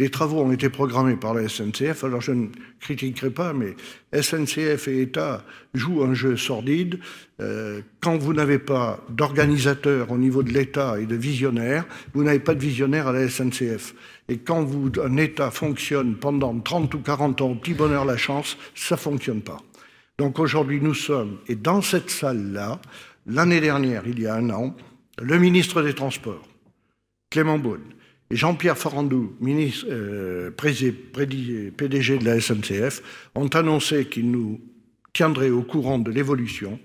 [0.00, 2.46] Les travaux ont été programmés par la SNCF, alors je ne
[2.80, 3.76] critiquerai pas, mais
[4.18, 5.44] SNCF et État
[5.74, 7.00] jouent un jeu sordide.
[7.40, 12.38] Euh, quand vous n'avez pas d'organisateur au niveau de l'État et de visionnaire, vous n'avez
[12.38, 13.94] pas de visionnaire à la SNCF.
[14.30, 18.16] Et quand vous, un État fonctionne pendant 30 ou 40 ans, au petit bonheur la
[18.16, 19.58] chance, ça fonctionne pas.
[20.20, 22.78] Donc aujourd'hui, nous sommes, et dans cette salle-là,
[23.26, 24.76] l'année dernière, il y a un an,
[25.18, 26.46] le ministre des Transports,
[27.30, 27.94] Clément Beaune,
[28.30, 34.60] et Jean-Pierre Farandou, ministre, euh, PDG de la SNCF, ont annoncé qu'ils nous
[35.14, 36.78] tiendraient au courant de l'évolution,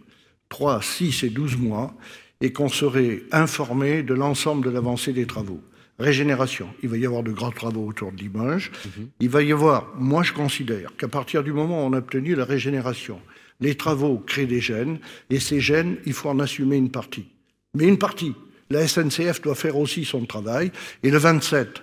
[0.47, 1.93] 3, 6 et 12 mois,
[2.39, 5.59] et qu'on serait informé de l'ensemble de l'avancée des travaux.
[5.97, 8.71] Régénération, il va y avoir de grands travaux autour de Limoges.
[8.85, 9.07] Mhm.
[9.21, 12.35] Il va y avoir, moi je considère qu'à partir du moment où on a obtenu
[12.35, 13.21] la régénération,
[13.61, 17.27] les travaux créent des gènes, et ces gènes, il faut en assumer une partie.
[17.73, 18.33] Mais une partie,
[18.69, 20.71] la SNCF doit faire aussi son travail.
[21.03, 21.81] Et le 27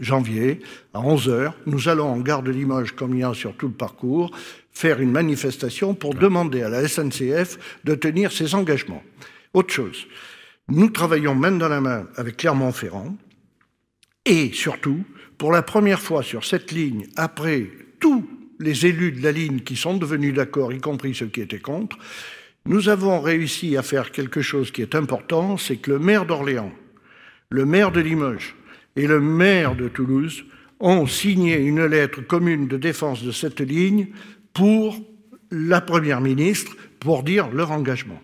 [0.00, 0.60] janvier,
[0.92, 3.74] à 11h, nous allons en gare de Limoges, comme il y a sur tout le
[3.74, 4.30] parcours,
[4.72, 9.02] faire une manifestation pour demander à la SNCF de tenir ses engagements.
[9.54, 10.06] Autre chose,
[10.68, 13.16] nous travaillons main dans la main avec Clermont-Ferrand
[14.26, 15.04] et surtout,
[15.38, 19.76] pour la première fois sur cette ligne, après tous les élus de la ligne qui
[19.76, 21.96] sont devenus d'accord, y compris ceux qui étaient contre,
[22.66, 26.72] nous avons réussi à faire quelque chose qui est important, c'est que le maire d'Orléans,
[27.50, 28.56] le maire de Limoges
[28.96, 30.44] et le maire de Toulouse
[30.80, 34.08] ont signé une lettre commune de défense de cette ligne
[34.52, 34.98] pour
[35.52, 38.20] la Première ministre pour dire leur engagement.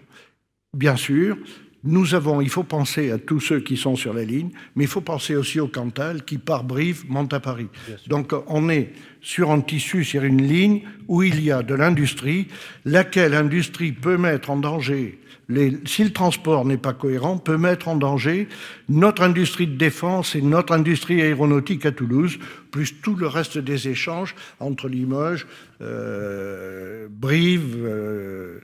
[0.75, 1.37] Bien sûr,
[1.85, 4.89] nous avons, il faut penser à tous ceux qui sont sur la ligne, mais il
[4.89, 7.69] faut penser aussi au Cantal qui, par Brive, monte à Paris.
[8.07, 12.49] Donc on est sur un tissu, sur une ligne où il y a de l'industrie,
[12.85, 15.19] laquelle industrie peut mettre en danger,
[15.49, 18.49] les, si le transport n'est pas cohérent, peut mettre en danger
[18.89, 22.39] notre industrie de défense et notre industrie aéronautique à Toulouse,
[22.71, 25.47] plus tout le reste des échanges entre Limoges,
[25.81, 28.61] euh, Brive, euh,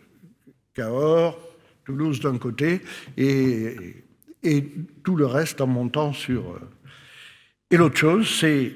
[0.74, 1.47] Cahors,
[1.88, 2.82] Toulouse d'un côté,
[3.16, 3.74] et,
[4.42, 4.62] et,
[5.04, 6.42] tout le reste en montant sur...
[6.42, 6.60] Euh.
[7.70, 8.74] Et l'autre chose, c'est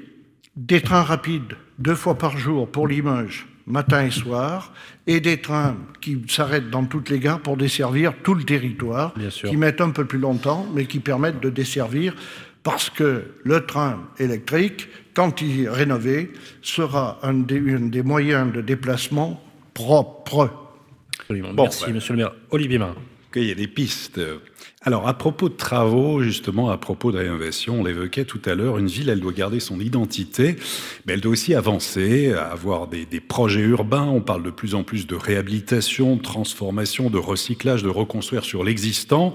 [0.57, 4.73] des trains rapides, deux fois par jour pour Limoges, matin et soir,
[5.07, 9.13] et des trains qui s'arrêtent dans toutes les gares pour desservir tout le territoire,
[9.45, 12.15] qui mettent un peu plus longtemps, mais qui permettent de desservir,
[12.63, 18.63] parce que le train électrique, quand il est rénové, sera un des, des moyens de
[18.63, 19.39] déplacement
[21.41, 22.33] propres Merci, bah, monsieur le maire.
[22.51, 22.97] Olivier Marin.
[23.35, 24.21] Il y a des pistes.
[24.85, 28.79] Alors, à propos de travaux, justement, à propos de rénovation, on l'évoquait tout à l'heure,
[28.79, 30.57] une ville, elle doit garder son identité,
[31.07, 34.09] mais elle doit aussi avancer, avoir des, des, projets urbains.
[34.09, 38.65] On parle de plus en plus de réhabilitation, de transformation, de recyclage, de reconstruire sur
[38.65, 39.35] l'existant.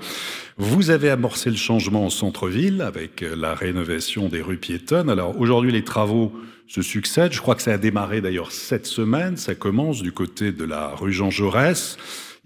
[0.57, 5.09] Vous avez amorcé le changement en centre-ville avec la rénovation des rues piétonnes.
[5.09, 6.33] Alors, aujourd'hui, les travaux
[6.67, 7.31] se succèdent.
[7.31, 9.37] Je crois que ça a démarré d'ailleurs cette semaine.
[9.37, 11.97] Ça commence du côté de la rue Jean Jaurès.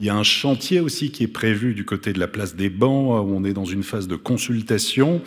[0.01, 2.71] Il y a un chantier aussi qui est prévu du côté de la place des
[2.71, 5.21] Bancs, où on est dans une phase de consultation.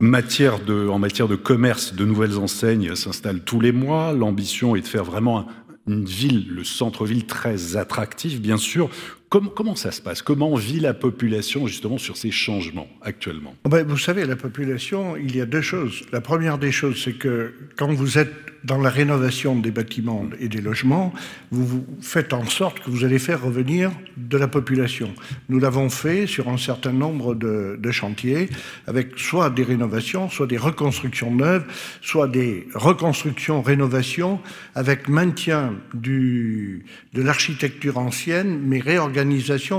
[0.00, 4.12] En matière de commerce, de nouvelles enseignes s'installent tous les mois.
[4.12, 5.48] L'ambition est de faire vraiment
[5.88, 8.90] une ville, le centre-ville très attractif, bien sûr,
[9.28, 10.22] Comment, ça se passe?
[10.22, 13.54] Comment vit la population justement sur ces changements actuellement?
[13.64, 16.02] Oh ben, Vous savez, la population, il y a deux choses.
[16.12, 18.32] La première des choses, c'est que quand vous êtes
[18.64, 21.12] dans la rénovation des bâtiments et des logements,
[21.50, 25.14] vous, faites en sorte que vous allez faire revenir de la population.
[25.48, 28.48] Nous l'avons fait sur un certain nombre de, chantiers,
[28.86, 31.64] avec soit des rénovations, soit des reconstructions neuves,
[32.02, 34.40] soit des reconstructions, rénovations,
[34.74, 36.82] avec maintien de
[37.14, 39.17] l'architecture ancienne, mais réorganisation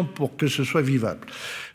[0.03, 1.27] pour que ce soit vivable.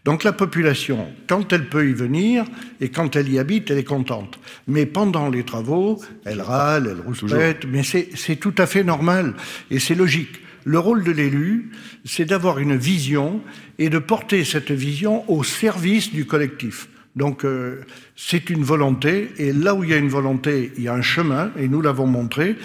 [0.04, 2.44] Donc la population, quand elle peut y venir
[2.80, 4.38] et quand elle y habite, elle est contente.
[4.68, 9.34] Mais pendant les travaux, elle râle, elle rouspète, mais c'est tout à fait normal
[9.70, 10.40] et c'est logique.
[10.64, 11.70] Le rôle de l'élu,
[12.04, 13.40] c'est d'avoir une vision
[13.78, 16.88] et de porter cette vision au service du collectif.
[17.16, 17.82] Donc euh,
[18.16, 21.02] c'est une volonté, et là où il y a une volonté, il y a un
[21.02, 22.56] chemin, et nous l'avons montré.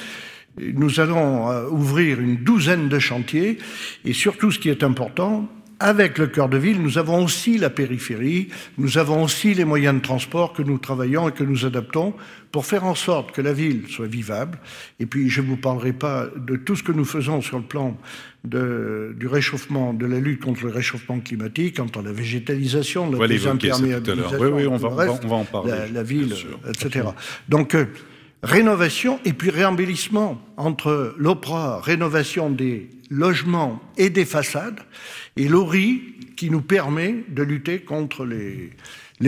[0.60, 3.58] Nous allons euh, ouvrir une douzaine de chantiers
[4.06, 5.48] et surtout ce qui est important,
[5.80, 9.96] avec le cœur de ville, nous avons aussi la périphérie, nous avons aussi les moyens
[9.96, 12.14] de transport que nous travaillons et que nous adaptons
[12.52, 14.60] pour faire en sorte que la ville soit vivable.
[15.00, 17.64] Et puis, je ne vous parlerai pas de tout ce que nous faisons sur le
[17.64, 17.98] plan
[18.44, 24.38] de, du réchauffement, de la lutte contre le réchauffement climatique, entre la végétalisation, la désimperméabilisation,
[24.38, 24.90] oui, oui, on va,
[25.24, 26.34] on va en parler, la, la ville,
[26.68, 27.08] etc.
[27.48, 27.86] Donc, euh,
[28.44, 34.80] rénovation et puis réembellissement entre l'OPRA, rénovation des logements et des façades,
[35.36, 36.02] et l'ORI
[36.38, 38.72] qui nous permet de lutter contre les,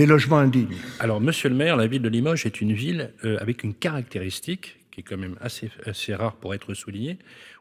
[0.05, 0.77] logements indignes.
[0.99, 4.77] Alors, monsieur le maire, la ville de Limoges est une ville euh, avec une caractéristique
[4.91, 5.69] qui est quand même assez,
[6.13, 7.17] rare pour être soulignée,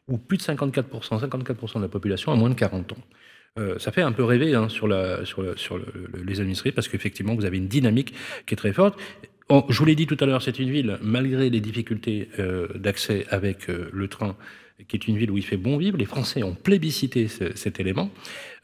[0.07, 0.83] où plus de 54%,
[1.21, 2.97] 54% de la population a moins de 40 ans.
[3.59, 7.67] Euh, ça fait un peu rêver hein, sur, les administrés parce qu'effectivement, vous avez une
[7.67, 8.13] dynamique
[8.45, 8.97] qui est très forte.
[9.69, 13.25] Je vous l'ai dit tout à l'heure, c'est une ville, malgré les difficultés euh, d'accès
[13.29, 14.35] avec euh, le train,
[14.87, 15.97] qui est une ville où il fait bon vivre.
[15.97, 18.09] Les Français ont plébiscité ce, cet élément.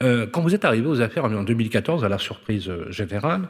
[0.01, 3.49] Euh, quand vous êtes arrivé aux affaires en 2014, à la surprise générale,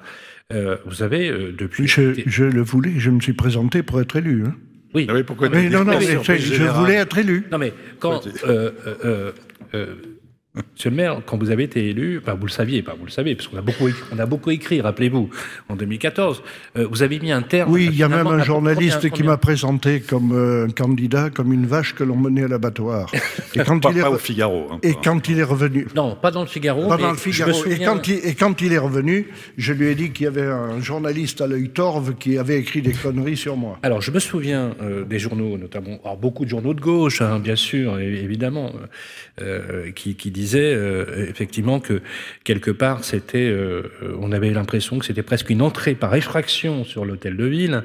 [0.54, 1.88] euh, vous avez depuis.
[1.88, 4.44] Je, je, le voulais, je me suis présenté pour être élu.
[4.46, 4.56] Hein.
[4.94, 5.06] Oui.
[5.10, 7.46] Ah oui, pourquoi mais non, non, mais je, je voulais être élu.
[7.52, 8.22] Non, mais quand.
[10.78, 13.10] Monsieur le maire, quand vous avez été élu, enfin, vous le saviez, pas vous le
[13.10, 15.28] savez, parce qu'on a beaucoup, écrit, on a beaucoup écrit, rappelez-vous,
[15.70, 16.44] en 2014,
[16.78, 17.72] euh, vous avez mis un terme.
[17.72, 21.66] Oui, il y a même un journaliste qui m'a présenté comme euh, candidat, comme une
[21.66, 23.12] vache que l'on menait à l'abattoir.
[23.56, 24.68] Et quand pas, il est pas au Figaro.
[24.72, 25.00] Hein, et pas.
[25.04, 25.88] quand il est revenu.
[25.96, 26.88] Non, pas dans le Figaro.
[26.88, 27.54] Pas dans le Figaro.
[27.54, 27.76] Souviens...
[27.76, 30.46] Et, quand il, et quand il est revenu, je lui ai dit qu'il y avait
[30.46, 33.80] un journaliste à l'œil torve qui avait écrit des conneries sur moi.
[33.82, 37.40] Alors, je me souviens euh, des journaux, notamment, alors beaucoup de journaux de gauche, hein,
[37.40, 38.74] bien sûr, évidemment,
[39.42, 42.02] euh, qui, qui disaient euh, effectivement que
[42.44, 43.84] quelque part c'était, euh,
[44.20, 47.84] on avait l'impression que c'était presque une entrée par effraction sur l'hôtel de ville.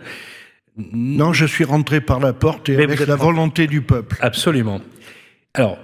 [0.76, 4.16] Non, je suis rentré par la porte et Mais avec la volonté du peuple.
[4.20, 4.80] Absolument.
[5.54, 5.78] Alors,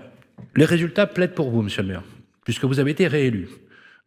[0.57, 2.03] les résultats plaident pour vous, Monsieur le Maire,
[2.45, 3.49] puisque vous avez été réélu.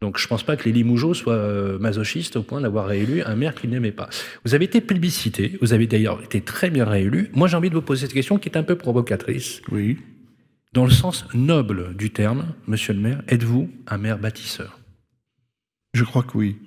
[0.01, 3.35] Donc je ne pense pas que les Limougeaux soient masochistes au point d'avoir réélu un
[3.35, 4.09] maire qu'ils n'aimaient pas.
[4.43, 7.29] Vous avez été plébiscité, vous avez d'ailleurs été très bien réélu.
[7.33, 9.61] Moi j'ai envie de vous poser cette question qui est un peu provocatrice.
[9.71, 9.99] Oui.
[10.73, 14.79] Dans le sens noble du terme, monsieur le maire, êtes-vous un maire bâtisseur?
[15.93, 16.59] Je crois que oui.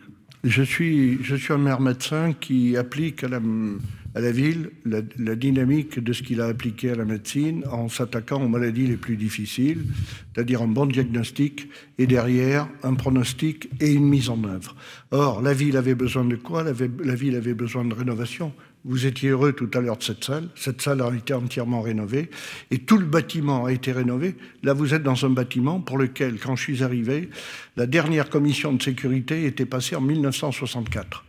[0.44, 5.00] Je suis, je suis un maire médecin qui applique à la, ville la,
[5.36, 9.16] dynamique de ce qu'il a appliqué à la médecine en s'attaquant aux maladies les plus
[9.16, 9.86] difficiles,
[10.34, 14.76] c'est-à-dire un bon diagnostic et derrière un pronostic et une mise en œuvre.
[15.12, 16.62] Or, la ville avait besoin de quoi?
[16.62, 18.52] La ville avait besoin de rénovation.
[18.86, 20.48] Vous étiez heureux tout à l'heure de cette salle.
[20.54, 22.30] Cette salle a été entièrement rénovée
[22.70, 24.36] et tout le bâtiment a été rénové.
[24.62, 27.30] Là, vous êtes dans un bâtiment pour lequel, quand je suis arrivé,
[27.76, 31.24] la dernière commission de sécurité était passée en 1964.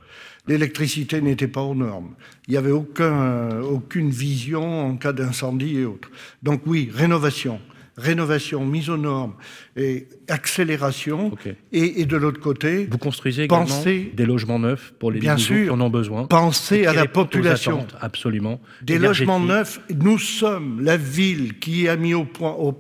[0.48, 2.14] L'électricité n'était pas aux normes.
[2.48, 6.12] Il n'y avait aucun, aucune vision en cas d'incendie et autres.
[6.44, 7.62] Donc oui, rénovation
[7.98, 9.36] rénovation, mise aux normes
[9.76, 11.28] et accélération.
[11.34, 11.56] Okay.
[11.72, 15.38] Et, et, de l'autre côté, vous construisez également penser, des logements neufs pour les bien
[15.38, 16.26] sûr, qui en ont besoin.
[16.26, 17.80] Penser à la population.
[17.80, 18.60] Attentes, absolument.
[18.82, 19.80] Des logements neufs.
[19.94, 22.78] Nous sommes la ville qui a mis au point au,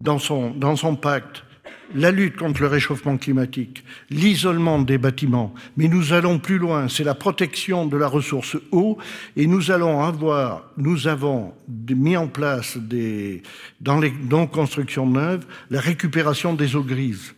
[0.00, 1.45] dans son dans son pacte
[1.94, 7.04] la lutte contre le réchauffement climatique, l'isolement des bâtiments, mais nous allons plus loin, c'est
[7.04, 8.98] la protection de la ressource eau,
[9.36, 13.42] et nous allons avoir, nous avons mis en place des,
[13.80, 14.12] dans les
[14.52, 17.34] constructions neuves la récupération des eaux grises.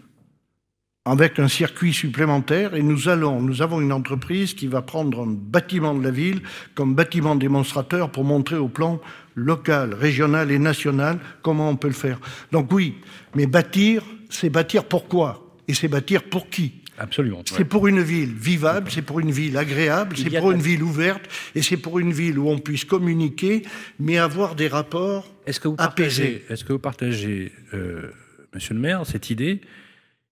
[1.04, 2.74] Avec un circuit supplémentaire.
[2.74, 6.42] Et nous allons, nous avons une entreprise qui va prendre un bâtiment de la ville
[6.74, 9.00] comme bâtiment démonstrateur pour montrer au plan
[9.34, 12.20] local, régional et national comment on peut le faire.
[12.52, 12.96] Donc oui,
[13.34, 16.82] mais bâtir, c'est bâtir pourquoi Et c'est bâtir pour qui?
[16.98, 17.42] Absolument.
[17.46, 17.64] C'est ouais.
[17.64, 21.62] pour une ville vivable, c'est pour une ville agréable, c'est pour une ville ouverte, et
[21.62, 23.62] c'est pour une ville où on puisse communiquer,
[24.00, 26.44] mais avoir des rapports est-ce que vous apaisés.
[26.48, 28.10] Est-ce que vous partagez, euh,
[28.52, 29.60] Monsieur le Maire, cette idée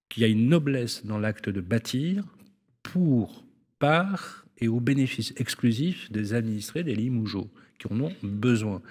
[0.08, 2.24] qu'il y a une noblesse dans l'acte de bâtir
[2.82, 3.44] pour,
[3.78, 8.82] par et au bénéfice exclusif des administrés des Limougeaux qui en ont besoin?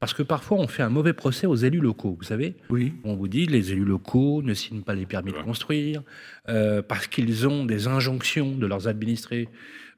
[0.00, 2.94] Parce que parfois, on fait un mauvais procès aux élus locaux, vous savez Oui.
[3.04, 6.02] On vous dit les élus locaux ne signent pas les permis de construire
[6.48, 9.48] euh, parce qu'ils ont des injonctions de leurs administrés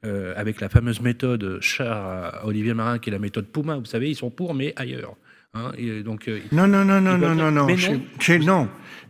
[0.05, 3.77] euh, avec la fameuse méthode char à Olivier Marin, qui est la méthode Pouma.
[3.77, 5.15] Vous savez, ils sont pour, mais ailleurs.
[5.55, 7.67] Hein, et donc, euh, non, non, non, non, non, non, non,
[8.19, 8.67] chez- non.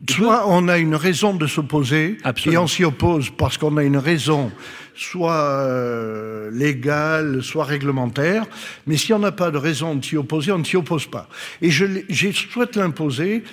[0.10, 2.17] Soit on a une raison de s'opposer,
[2.51, 4.51] et on s'y oppose parce qu'on a une raison,
[4.93, 8.43] soit euh, légale, soit réglementaire.
[8.88, 11.29] Mais si on n'a pas de raison de s'y opposer, on ne s'y oppose pas.
[11.62, 13.45] Et je, je souhaite l'imposer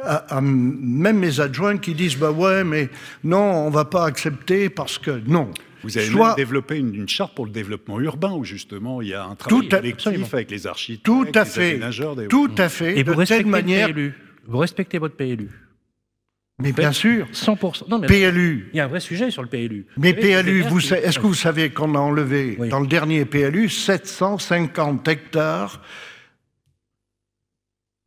[0.00, 2.90] à, à même mes adjoints qui disent bah ouais, mais
[3.24, 5.50] non, on va pas accepter parce que non.
[5.86, 9.08] Vous avez Soit- même développé une, une charte pour le développement urbain où justement il
[9.08, 10.28] y a un travail Tout à- collectif absolument.
[10.32, 13.42] avec les architectes, Tout à les aménageurs, des- tout à fait, Et de vous respectez
[13.44, 13.88] telle manière.
[13.88, 14.14] le PLU.
[14.46, 15.48] Vous respectez votre PLU.
[16.58, 17.26] Mais bien sûr.
[17.32, 17.84] 100%.
[17.88, 18.70] Non, mais PLU.
[18.72, 19.86] il y a un vrai sujet sur le PLU.
[19.98, 22.68] Mais Vous savez, les PLU, vous est-ce que vous savez qu'on a enlevé Oui.
[22.70, 25.82] dans le dernier PLU 750 hectares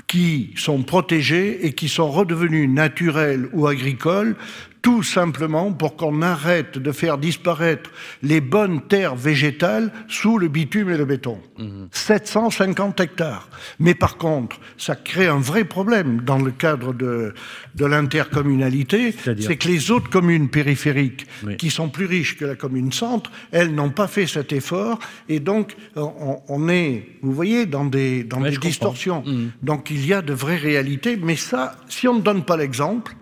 [0.08, 4.36] qui sont protégés et qui sont redevenus naturels ou agricoles,
[4.82, 7.90] tout simplement pour qu'on arrête de faire disparaître
[8.24, 11.40] les bonnes terres végétales sous le bitume et le béton.
[11.58, 11.90] Mhm.
[11.92, 13.50] 750 hectares.
[13.80, 17.34] Mais par contre, ça crée un vrai problème dans le cadre de,
[17.76, 21.58] de l'intercommunalité, c'est que les autres communes périphériques, Oui.
[21.58, 25.40] qui sont plus riches que la commune centre, elles n'ont pas fait cet effort, et
[25.40, 29.24] donc on, on est, vous voyez, dans des, dans Ouais, des distorsions.
[29.26, 29.52] Mhm.
[29.62, 33.14] Donc il y a de vraies réalités, mais ça, si on ne donne pas l'exemple,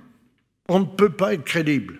[0.68, 2.00] on ne peut pas être crédible.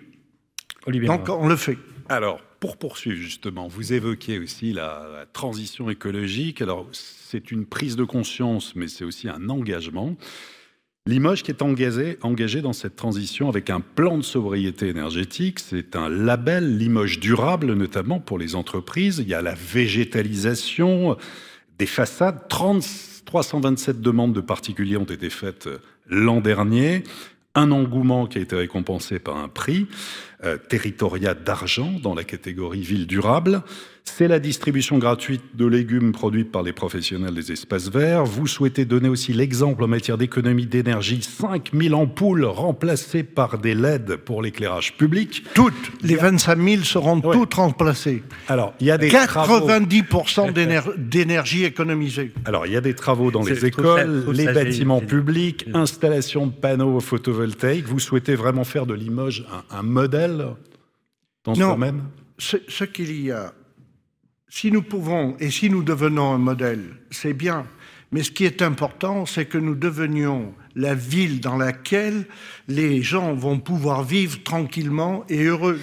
[0.86, 1.78] Olivier Donc on le fait.
[2.08, 6.62] Alors, pour poursuivre justement, vous évoquez aussi la, la transition écologique.
[6.62, 10.16] Alors, c'est une prise de conscience, mais c'est aussi un engagement.
[11.08, 15.96] Limoges qui est engagé, engagé dans cette transition avec un plan de sobriété énergétique, c'est
[15.96, 19.18] un label Limoges durable, notamment pour les entreprises.
[19.18, 21.16] Il y a la végétalisation
[21.78, 22.46] des façades.
[22.48, 22.84] 30,
[23.24, 27.04] 327 demandes de particuliers ont été faites euh, l'an dernier.
[27.54, 29.88] Un engouement qui a été récompensé par un prix,
[30.44, 33.62] euh, Territoria d'argent dans la catégorie ville durable.
[34.04, 38.24] C'est la distribution gratuite de légumes produits par les professionnels des espaces verts.
[38.24, 41.20] Vous souhaitez donner aussi l'exemple en matière d'économie d'énergie.
[41.20, 45.44] 5000 ampoules remplacées par des LED pour l'éclairage public.
[45.52, 47.34] Toutes, les 25 000 seront Ouais.
[47.36, 48.22] toutes remplacées.
[48.48, 49.66] Alors, il y a des travaux.
[49.66, 52.32] 90% d'éner- d'énergie économisée.
[52.46, 56.46] Alors, il y a des travaux dans les ça- écoles, les ça bâtiments publics, installation
[56.46, 57.86] de panneaux photovoltaïques.
[57.86, 61.70] Vous souhaitez vraiment faire de Limoges un, un modèle dans ce Non.
[61.72, 62.02] domaine
[62.38, 63.52] ce, ce qu'il y a,
[64.48, 67.66] si nous pouvons et si nous devenons un modèle, c'est bien.
[68.12, 72.26] Mais ce qui est important, c'est que nous devenions la ville dans laquelle
[72.68, 75.78] les gens vont pouvoir vivre tranquillement et heureux.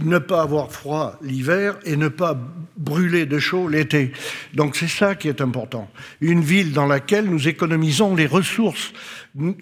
[0.00, 2.38] Ne pas avoir froid l'hiver et ne pas
[2.76, 4.12] brûler de chaud l'été.
[4.54, 5.90] Donc c'est ça qui est important.
[6.20, 8.92] Une ville dans laquelle nous économisons les ressources.
[9.34, 9.56] Nous,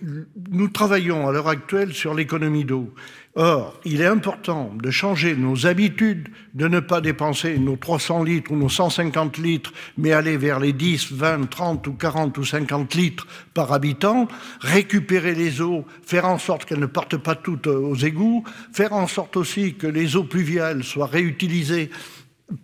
[0.51, 2.93] nous travaillons à l'heure actuelle sur l'économie d'eau.
[3.39, 8.51] Or, il est important de changer nos habitudes, de ne pas dépenser nos 300 litres
[8.51, 12.95] ou nos 150 litres, mais aller vers les 10, 20, 30 ou 40 ou 50
[12.95, 14.27] litres par habitant,
[14.63, 18.95] récupérer les eaux, faire en sorte qu'elles ne partent pas toutes euh, aux égouts, faire
[18.95, 21.91] en sorte aussi que les eaux pluviales soient réutilisées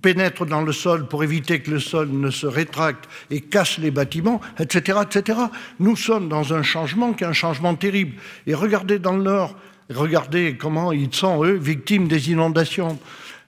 [0.01, 3.91] pénètrent dans le sol pour éviter que le sol ne se rétracte et casse les
[3.91, 5.39] bâtiments, etc., etc.
[5.81, 8.15] Nous sommes dans un changement qui est un changement terrible.
[8.47, 9.57] Et regardez dans le Nord,
[9.91, 12.99] regardez comment ils sont, eux, victimes des inondations.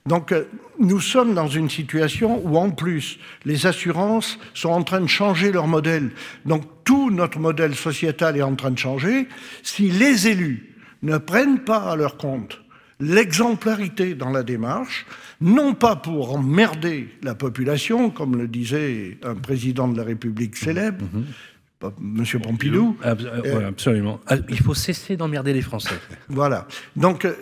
[0.06, 0.44] Donc, euh,
[0.78, 5.50] nous sommes dans une situation où, en plus, les assurances sont en train de changer
[5.52, 6.10] leur modèle.
[6.44, 9.26] Donc, tout notre modèle sociétal est en train de changer.
[9.62, 12.60] Si les élus ne prennent pas à leur compte
[13.00, 15.06] l'exemplarité dans la démarche,
[15.40, 21.04] non pas pour emmerder la population, comme le disait un président de la République célèbre,
[21.06, 21.18] pas-
[22.00, 22.96] Monsieur Pompidou.
[23.04, 24.20] Euh, ouais, absolument.
[24.26, 25.94] Ah, Il faut cesser d'emmerder les Français.
[26.28, 26.66] Voilà.
[26.96, 27.34] Donc, euh,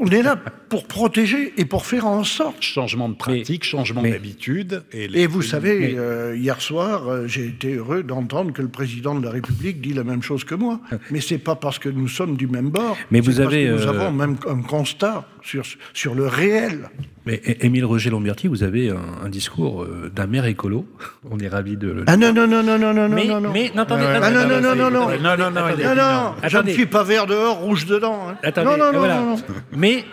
[0.00, 0.36] on est là
[0.70, 2.62] pour protéger et pour faire en sorte.
[2.62, 4.82] Changement de pratique, changement mais- d'habitude.
[4.92, 8.68] Et, Et vous savez, mais- euh, hier soir, euh, j'ai été heureux d'entendre que le
[8.68, 10.80] président de la République dit la même chose que moi.
[11.10, 12.96] Mais c'est pas parce que nous sommes du même bord.
[13.10, 16.90] Mais vous parce avez, que nous euh, avons même un constat sur, sur le réel.
[17.26, 20.86] Mais Émile Roger Lomberti, vous avez un, un discours euh, d'un maire écolo.
[21.30, 22.04] On est ravis de le.
[22.06, 23.52] Ah non, non, non, non, non, non, mais, non, non.
[23.52, 25.08] mais non, attendez, Ah attendez, non, non, non, non, non.
[25.18, 27.86] Non, non, non, attendez, a Non, dit non, je ne suis pas vert dehors, rouge
[27.86, 28.28] dedans.
[28.30, 28.36] hein.
[28.42, 29.20] Attendez, non, non, non, voilà.
[29.20, 29.42] non, non.
[29.76, 30.04] Mais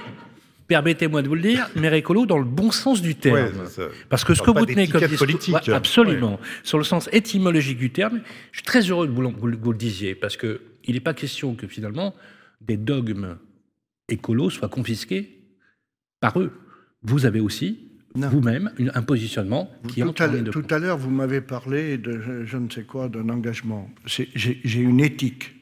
[0.68, 3.36] permettez-moi de vous le dire, maire écolo dans le bon sens du terme.
[3.36, 3.84] Ouais, ça.
[4.10, 5.54] Parce que ce que vous tenez comme discours, politique.
[5.68, 8.22] Ouais, absolument, sur le sens étymologique du terme,
[8.52, 11.68] je suis très heureux que vous, le- disiez, parce que il n'est pas question que
[11.68, 12.16] finalement
[12.62, 13.38] des dogmes
[14.10, 15.42] écolos soient confisqués
[16.20, 16.52] par eux.
[17.02, 20.98] Vous avez aussi vous-même un positionnement qui Tout entre à en de tout à l'heure,
[20.98, 23.90] vous m'avez parlé de je, je ne sais quoi, d'un engagement.
[24.06, 25.54] J'ai une éthique.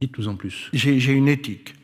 [0.00, 0.70] Dites-nous en plus.
[0.72, 1.74] J'ai j'ai une éthique.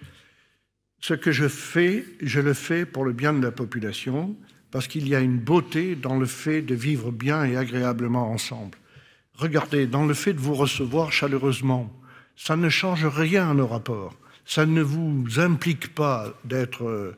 [1.01, 4.37] Ce que je fais, je le fais pour le bien de la population,
[4.71, 8.79] parce qu'il y a une beauté dans le fait de vivre bien et agréablement ensemble.
[9.35, 11.93] Regardez, dans le fait de vous recevoir chaleureusement,
[12.37, 14.17] ça ne change rien à nos rapports.
[14.47, 17.17] Ça ne vous implique pas d'être euh,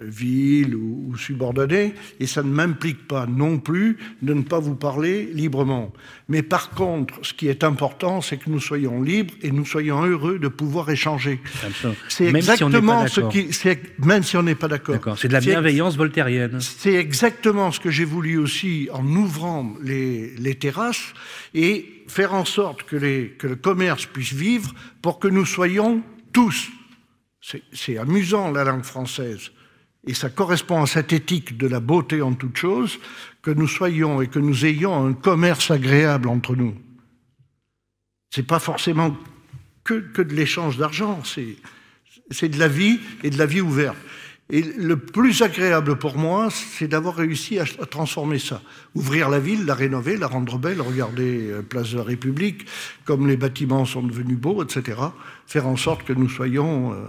[0.00, 4.74] ville ou, ou subordonnée, et ça ne m'implique pas non plus de ne pas vous
[4.74, 5.92] parler librement.
[6.28, 10.04] Mais par contre, ce qui est important, c'est que nous soyons libres et nous soyons
[10.04, 11.40] heureux de pouvoir échanger.
[12.08, 13.48] C'est si exactement ce qui,
[13.98, 14.94] même si on n'est pas d'accord.
[14.94, 16.60] D'accord, c'est de la bienveillance voltairienne.
[16.60, 21.14] C'est exactement ce que j'ai voulu aussi en ouvrant les, les terrasses
[21.54, 26.02] et faire en sorte que, les, que le commerce puisse vivre pour que nous soyons
[26.32, 26.68] tous.
[27.72, 29.52] C'est- amusant la langue française.
[30.08, 32.98] Et ça correspond à cette éthique de la beauté en toute chose,
[33.42, 36.74] que nous soyons et que nous ayons un commerce agréable entre nous.
[38.30, 39.16] C'est pas forcément
[39.84, 41.22] que, que de l'échange d'argent,
[42.30, 43.96] c'est de la vie et de la vie ouverte.
[44.48, 48.62] Et le plus agréable pour moi, c'est d'avoir réussi à, à transformer ça.
[48.94, 52.64] Ouvrir la ville, la rénover, la rendre belle, regarder euh, Place de la République,
[53.04, 55.00] comme les bâtiments sont devenus beaux, etc.
[55.48, 56.92] Faire en sorte que nous soyons...
[56.92, 57.06] euh,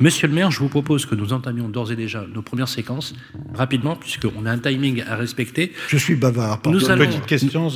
[0.00, 3.14] Monsieur le maire, je vous propose que nous entamions d'ores et déjà nos premières séquences
[3.54, 5.72] rapidement, puisqu'on a un timing à respecter.
[5.88, 6.60] Je suis bavard.
[6.60, 6.78] pardon.
[6.78, 7.68] Nous allons, Petite question,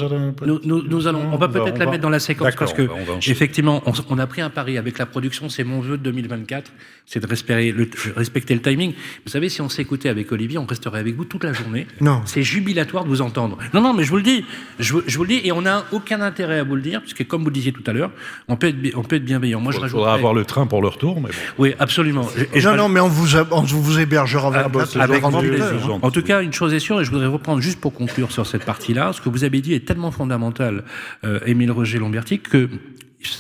[0.47, 2.82] nous, nous- nous allons, on va peut-être la va- mettre dans la séquence parce que
[2.82, 3.32] on va- on va enchaîner.
[3.36, 5.49] effectivement, on, on a pris un pari avec la production.
[5.49, 6.72] C'est mon vœu de 2024,
[7.07, 8.95] c'est de respecter le, respecter le timing.
[9.24, 11.86] Vous savez, si on s'écoutait avec Olivier, on resterait avec vous toute la journée.
[12.01, 12.22] Non.
[12.24, 13.59] C'est jubilatoire de vous entendre.
[13.74, 14.45] Non, non, mais je vous le dis,
[14.80, 17.01] je, vous- je vous le dis, et on n'a aucun intérêt à vous le dire,
[17.01, 18.11] puisque comme vous le disiez tout à l'heure,
[18.49, 19.61] on peut être, on peut être bienveillant.
[19.61, 19.97] Moi, je Il rajoute.
[19.99, 21.34] faudra avoir le train pour le retour, mais bon.
[21.59, 22.29] Oui, absolument.
[22.55, 25.99] Et non, non, mais on vous, on vous hébergera vers Ah, c'est avec grand plaisir.
[26.03, 28.47] En tout cas, une chose est sûre, et je voudrais reprendre juste pour conclure sur
[28.47, 30.85] cette partie-là, ce que vous avez dit est tellement fondamental,
[31.24, 32.68] euh, Émile Roger Lomberti, que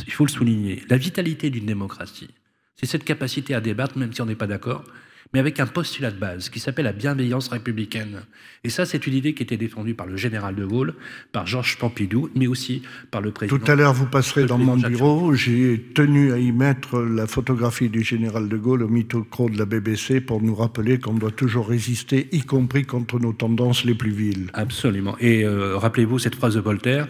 [0.06, 0.82] il faut le souligner.
[0.88, 2.30] La vitalité d'une démocratie,
[2.74, 4.84] c'est cette capacité à débattre, même si on n'est pas d'accord,
[5.32, 8.22] mais avec un postulat de base qui s'appelle la bienveillance républicaine.
[8.64, 10.94] Et ça, c'est une idée qui était défendue par le général de Gaulle,
[11.32, 13.56] par Georges Pompidou, mais aussi par le président.
[13.58, 15.34] Tout à l'heure, vous passerez dans mon bureau.
[15.34, 19.64] J'ai tenu à y mettre la photographie du général de Gaulle au micro de la
[19.64, 24.10] BBC pour nous rappeler qu'on doit toujours résister, y compris contre nos tendances les plus
[24.10, 24.50] viles.
[24.54, 25.16] Absolument.
[25.20, 27.06] Et euh, rappelez-vous cette phrase de Voltaire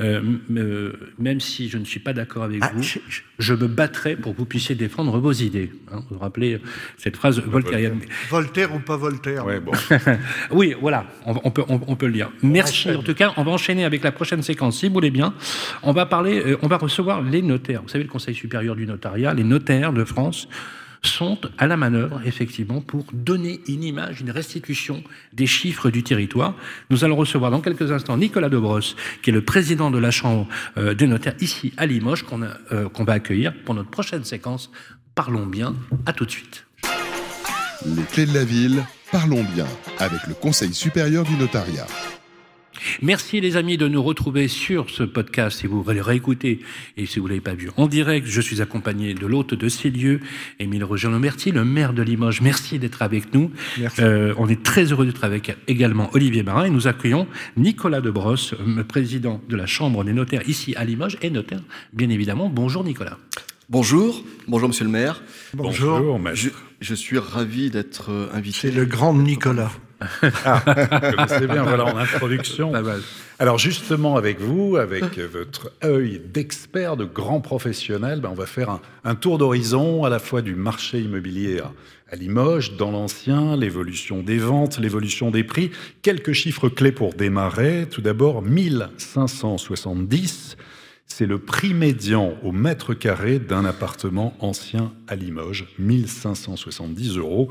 [0.00, 3.54] euh, euh, même si je ne suis pas d'accord avec Ah, vous, je- je- je
[3.54, 5.70] me battrai pour que vous puissiez défendre vos idées.
[5.92, 6.58] Hein, vous vous rappelez
[6.96, 8.00] cette phrase voltairienne
[8.30, 9.72] Voltaire ou pas Voltaire Ouais, bon.
[10.50, 12.30] Oui, voilà, on, on peut, on, on peut le dire.
[12.42, 12.90] Merci.
[12.90, 15.34] En tout cas, on va enchaîner avec la prochaine séquence, si vous voulez bien.
[15.82, 17.82] On va parler, euh, on va recevoir les notaires.
[17.82, 20.48] Vous savez, le Conseil supérieur du notariat, les notaires de France
[21.02, 25.02] sont à la manœuvre, effectivement, pour donner une image, une restitution
[25.32, 26.54] des chiffres du territoire.
[26.90, 28.80] Nous allons recevoir dans quelques instants Nicolas Dobros,
[29.22, 32.88] qui est le président de la Chambre euh, des notaires ici à Limoges, qu'on euh,
[32.88, 34.70] qu'on va accueillir pour notre prochaine séquence.
[35.14, 35.74] Parlons bien.
[36.04, 36.65] À tout de suite.
[37.94, 39.66] Les clés de la ville, parlons bien
[39.98, 41.86] avec le Conseil supérieur du notariat.
[43.00, 45.60] Merci les amis de nous retrouver sur ce podcast.
[45.60, 46.60] Si vous voulez réécouter
[46.96, 49.90] et si vous l'avez pas vu en direct, je suis accompagné de l'hôte de ces
[49.90, 50.18] lieux,
[50.58, 52.40] Émile Roger Lomerty, le maire de Limoges.
[52.40, 53.52] Merci d'être avec nous.
[53.78, 54.02] Merci.
[54.02, 58.54] Euh, on est très heureux d'être avec également Olivier Marin et nous accueillons Nicolas Debrosse,
[58.54, 61.62] euh, président de la Chambre des notaires ici à Limoges et notaire,
[61.92, 62.48] bien évidemment.
[62.48, 63.18] Bonjour Nicolas.
[63.68, 65.22] Bonjour, bonjour Monsieur le maire.
[65.54, 66.18] Bonjour.
[66.18, 66.36] maître.
[66.36, 66.50] Je,
[66.80, 68.70] je suis ravi d'être euh, C'est invité.
[68.70, 69.72] le grand Nicolas.
[70.44, 72.70] Ah, vous connaissez bien, voilà, en introduction.
[73.38, 78.68] Alors justement, avec vous, avec votre œil d'expert, de grand professionnel, ben, on va faire
[78.70, 81.72] un, un tour d'horizon à la fois du marché immobilier à,
[82.12, 85.70] à Limoges, dans l'ancien, l'évolution des ventes, l'évolution des prix.
[86.02, 87.86] Quelques chiffres clés pour démarrer.
[87.90, 90.58] Tout d'abord, 1570.
[91.06, 97.50] C'est le prix médian au mètre carré d'un appartement ancien à Limoges, 1570 euros.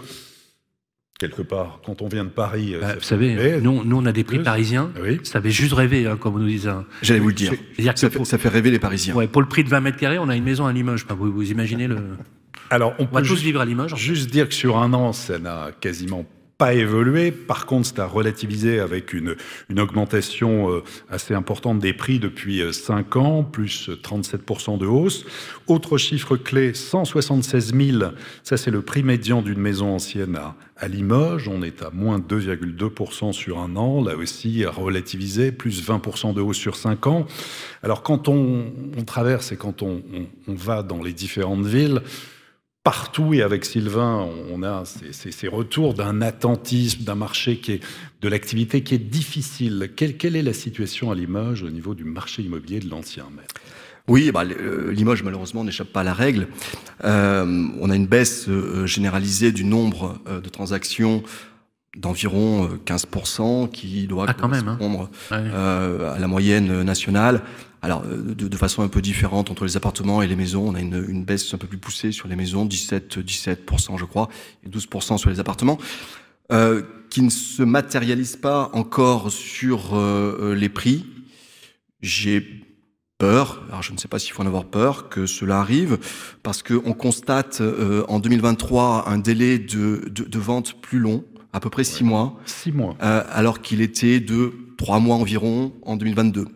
[1.17, 4.11] Quelque part, quand on vient de Paris, Bah, ça vous savez, nous, nous on a
[4.11, 4.91] des prix parisiens.
[5.01, 5.19] Oui.
[5.23, 6.67] Ça fait juste rêver, hein, comme on nous disait.
[6.69, 6.85] hein.
[7.01, 7.53] J'allais vous le dire.
[7.79, 9.15] Ça fait, pour- ça fait rêver les Parisiens.
[9.15, 11.05] Ouais, pour le prix de 20 mètres carrés, on a une maison à Limoges.
[11.09, 11.97] Vous, vous imaginez le.
[12.69, 13.95] Alors, on On va peut tous juste, vivre à Limoges.
[13.95, 16.25] juste dire que sur un an, ça n'a quasiment
[16.57, 17.31] pas évolué.
[17.31, 19.35] Par contre, c'est à relativiser avec une,
[19.77, 25.25] augmentation euh, assez importante des prix depuis 5 ans, plus 37% de hausse.
[25.67, 28.03] Autre chiffre clé, 176 000,
[28.43, 30.37] ça c'est le prix médian d'une maison ancienne
[30.77, 31.47] à, Limoges.
[31.47, 36.41] On est à moins 2,2% sur un an, là aussi à relativiser, plus 20% de
[36.41, 37.25] hausse sur 5 ans.
[37.83, 38.71] Alors quand on,
[39.05, 40.01] traverse et quand on
[40.47, 42.01] va dans les différentes villes,
[42.85, 47.73] partout et avec Sylvain, on a ces, ces- ces retours d'un attentisme, d'un marché qui
[47.73, 47.79] est
[48.21, 49.91] de l'activité qui est difficile.
[49.97, 53.55] Quelle, quelle est la situation à Limoges au niveau du marché immobilier de l'ancien maître?
[54.07, 56.47] Oui, bah, euh, Limoges malheureusement n'échappe pas à la règle.
[57.03, 61.23] Euh, on a une baisse euh, généralisée du nombre euh, de transactions
[61.97, 64.75] d'environ euh, 15% qui doit Ah, quand même, hein.
[64.77, 67.41] correspondre euh, à la moyenne nationale.
[67.85, 70.67] Alors de, façon un peu différente entre les appartements et les maisons.
[70.67, 74.05] On a une, une baisse un peu plus poussée sur les maisons, 17, 17% je
[74.05, 74.29] crois,
[74.65, 75.77] et 12% sur les appartements.
[76.51, 81.05] Euh, qui ne se matérialise pas encore sur euh, les prix.
[82.01, 82.45] J'ai
[83.17, 85.97] peur, alors je ne sais pas s'il faut en avoir peur, que cela arrive,
[86.43, 91.23] parce qu'on constate euh, en 2023 un délai de, de, de, vente plus long,
[91.53, 92.37] à peu près six mois.
[92.45, 92.97] Six mois.
[93.01, 96.47] Euh, alors qu'il était de trois mois environ en 2022.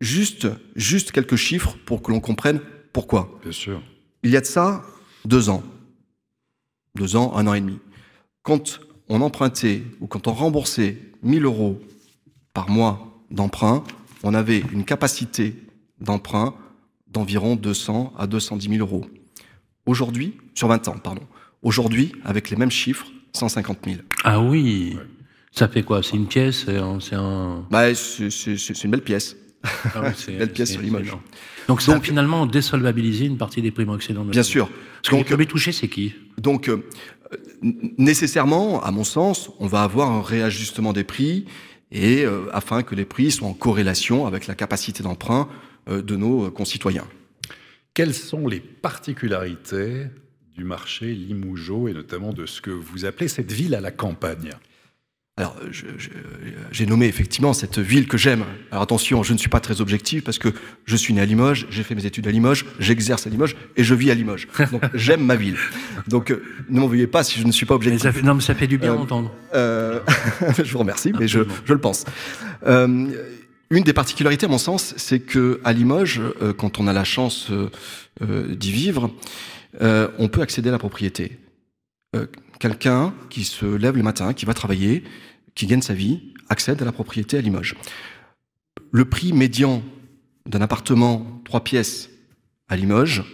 [0.00, 2.60] Juste, juste quelques chiffres pour que l'on comprenne
[2.92, 3.38] pourquoi.
[3.42, 3.82] Bien sûr.
[4.22, 4.82] Il y a de ça
[5.24, 5.62] deux ans.
[6.96, 7.78] Deux ans, un an et demi.
[8.42, 11.80] Quand on empruntait ou quand on remboursait 1000 euros
[12.54, 13.84] par mois d'emprunt,
[14.22, 15.54] on avait une capacité
[16.00, 16.54] d'emprunt
[17.08, 19.04] d'environ 200 à 210 000 euros.
[19.86, 21.22] Aujourd'hui, sur 20 ans, pardon.
[21.62, 23.96] Aujourd'hui, avec les mêmes chiffres, 150 000.
[24.24, 24.96] Ah oui
[25.52, 26.02] Ça fait quoi?
[26.02, 27.66] C'est une pièce C'est un...
[27.70, 29.36] Bah, c'est une belle pièce.
[29.62, 31.16] Ah oui, belle pièce sur Limoges.
[31.68, 34.24] Donc, ça donc, finalement désolvabiliser une partie des primo-excédents.
[34.24, 34.68] Bien sûr.
[35.02, 36.14] Ce qu'on peut toucher, c'est qui?
[36.38, 36.82] Donc, euh,
[37.98, 41.44] nécessairement, à mon sens, on va avoir un réajustement des prix
[41.92, 45.48] et euh, afin que les prix soient en corrélation avec la capacité d'emprunt
[45.88, 47.06] euh, de nos concitoyens.
[47.94, 50.06] Quelles sont les particularités
[50.56, 54.52] du marché Limougeot et notamment de ce que vous appelez cette ville à la campagne?
[55.40, 55.56] Alors,
[56.70, 58.44] j'ai nommé effectivement cette ville que j'aime.
[58.70, 60.50] Alors attention, je ne suis pas très objectif parce que
[60.84, 63.82] je suis né à Limoges, j'ai fait mes études à Limoges, j'exerce à Limoges et
[63.82, 64.48] je vis à Limoges.
[64.70, 65.56] Donc j'aime ma ville.
[66.08, 68.04] Donc euh, ne m'en veuillez pas si je ne suis pas objectif.
[68.04, 69.32] Mais ça fait, non, mais ça fait du bien d'entendre.
[69.54, 70.00] Euh,
[70.42, 72.04] euh je vous remercie, mais je, je, le pense.
[72.66, 73.06] Euh,
[73.70, 77.04] une des particularités, à mon sens, c'est que à Limoges, euh, quand on a la
[77.04, 77.50] chance
[78.20, 79.10] d'y vivre,
[79.80, 81.38] on peut accéder à la propriété.
[82.60, 85.02] Quelqu'un qui se lève le matin, qui va travailler,
[85.54, 87.76] qui gagne sa vie accède à la propriété à Limoges.
[88.92, 89.82] Le prix médian
[90.46, 92.10] d'un appartement trois pièces
[92.68, 93.24] à Limoges,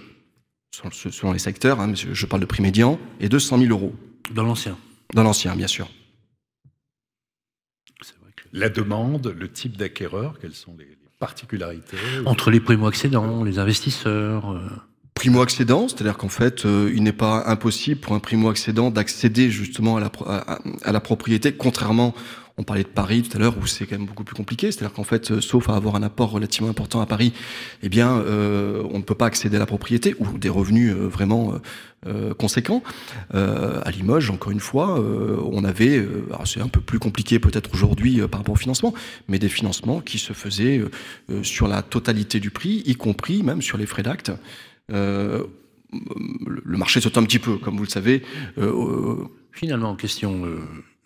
[0.71, 3.95] selon les secteurs, hein, je parle de prix médian, est de 100 000 euros.
[4.33, 4.77] Dans l'ancien
[5.15, 5.89] Dans l'ancien, bien sûr.
[8.53, 14.69] La demande, le type d'acquéreur, quelles sont les particularités Entre les primo-accédants, les investisseurs euh,
[15.17, 20.01] primo-accédant, c'est-à-dire qu'en fait, euh, il n'est pas impossible pour un primo-accédant d'accéder justement à
[20.01, 20.11] la,
[20.85, 22.15] à, la, propriété, contrairement,
[22.59, 24.93] on parlait de Paris tout à l'heure, où c'est quand même beaucoup plus compliqué, c'est-à-dire
[24.93, 27.33] qu'en fait, euh, sauf à avoir un apport relativement important à Paris,
[27.83, 31.55] eh bien, euh, on ne peut pas accéder à la propriété, ou des revenus vraiment
[32.39, 32.85] conséquents.
[33.33, 36.07] à Limoges, encore une fois, on avait,
[36.45, 38.95] c'est un peu plus compliqué peut-être aujourd'hui par rapport au financement,
[39.27, 40.83] mais des financements qui se faisaient
[41.43, 44.31] sur la totalité du prix, y compris même sur les frais d'acte.
[44.93, 45.45] Euh,
[46.65, 48.23] le marché saute un petit peu, comme vous le savez.
[48.59, 50.59] Euh, Finalement, question euh,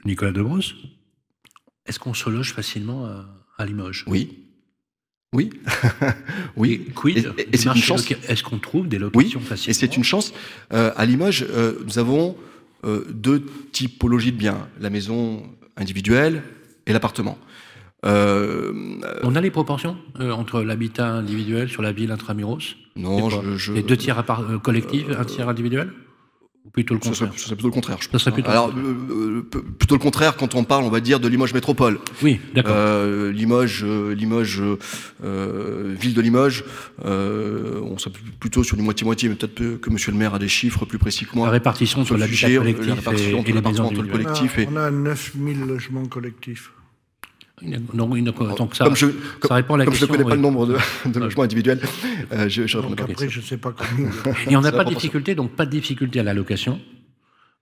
[0.04, 0.74] Nicolas Debrousse,
[1.86, 3.06] est-ce qu'on se loge facilement
[3.58, 4.04] à, Limoges?
[4.06, 4.38] Oui.
[5.32, 5.50] Oui,
[6.56, 6.86] oui.
[6.94, 8.10] quid Et, c'est une chance.
[8.10, 9.70] Est-ce qu'on trouve des locations oui, facilement?
[9.70, 10.32] Et c'est une chance.
[10.70, 11.46] à Limoges,
[11.86, 12.36] nous avons
[12.84, 15.42] deux typologies de biens la maison
[15.76, 16.42] individuelle
[16.86, 17.38] et l'appartement.
[18.06, 18.72] Euh,
[19.22, 23.72] On a les proportions euh, entre l'habitat individuel sur la ville intramuros Non, je, je,
[23.72, 25.92] Les deux tiers à part, euh, collectifs, un tiers individuel
[26.64, 28.24] Ou plutôt le contraire Ce serait, plutôt le contraire, je pense.
[28.24, 28.72] Plutôt Alors,
[29.78, 31.98] plutôt le contraire quand on parle, on va dire, de Limoges Métropole.
[32.22, 32.74] Oui, d'accord.
[33.32, 34.62] Limoges, Limoges
[35.20, 36.64] ville de Limoges,
[37.04, 40.86] on serait plutôt sur du moitié-moitié, mais peut-être que monsieur le maire a des chiffres
[40.86, 41.48] plus précis que moi.
[41.48, 44.58] La répartition sur l'habitat collectif la répartition et, et les le collectif.
[44.70, 46.72] On a, on a 9000 logements collectifs.
[47.62, 49.06] Donc, donc ça, comme je,
[49.46, 50.06] ça répond à la comme question.
[50.06, 51.80] je ne connais pas le nombre de, de logements individuels,
[52.32, 54.08] euh, je, je donc après, je ne sais pas comment.
[54.48, 56.80] Et on n'a pas de difficulté, donc pas de difficulté à la location.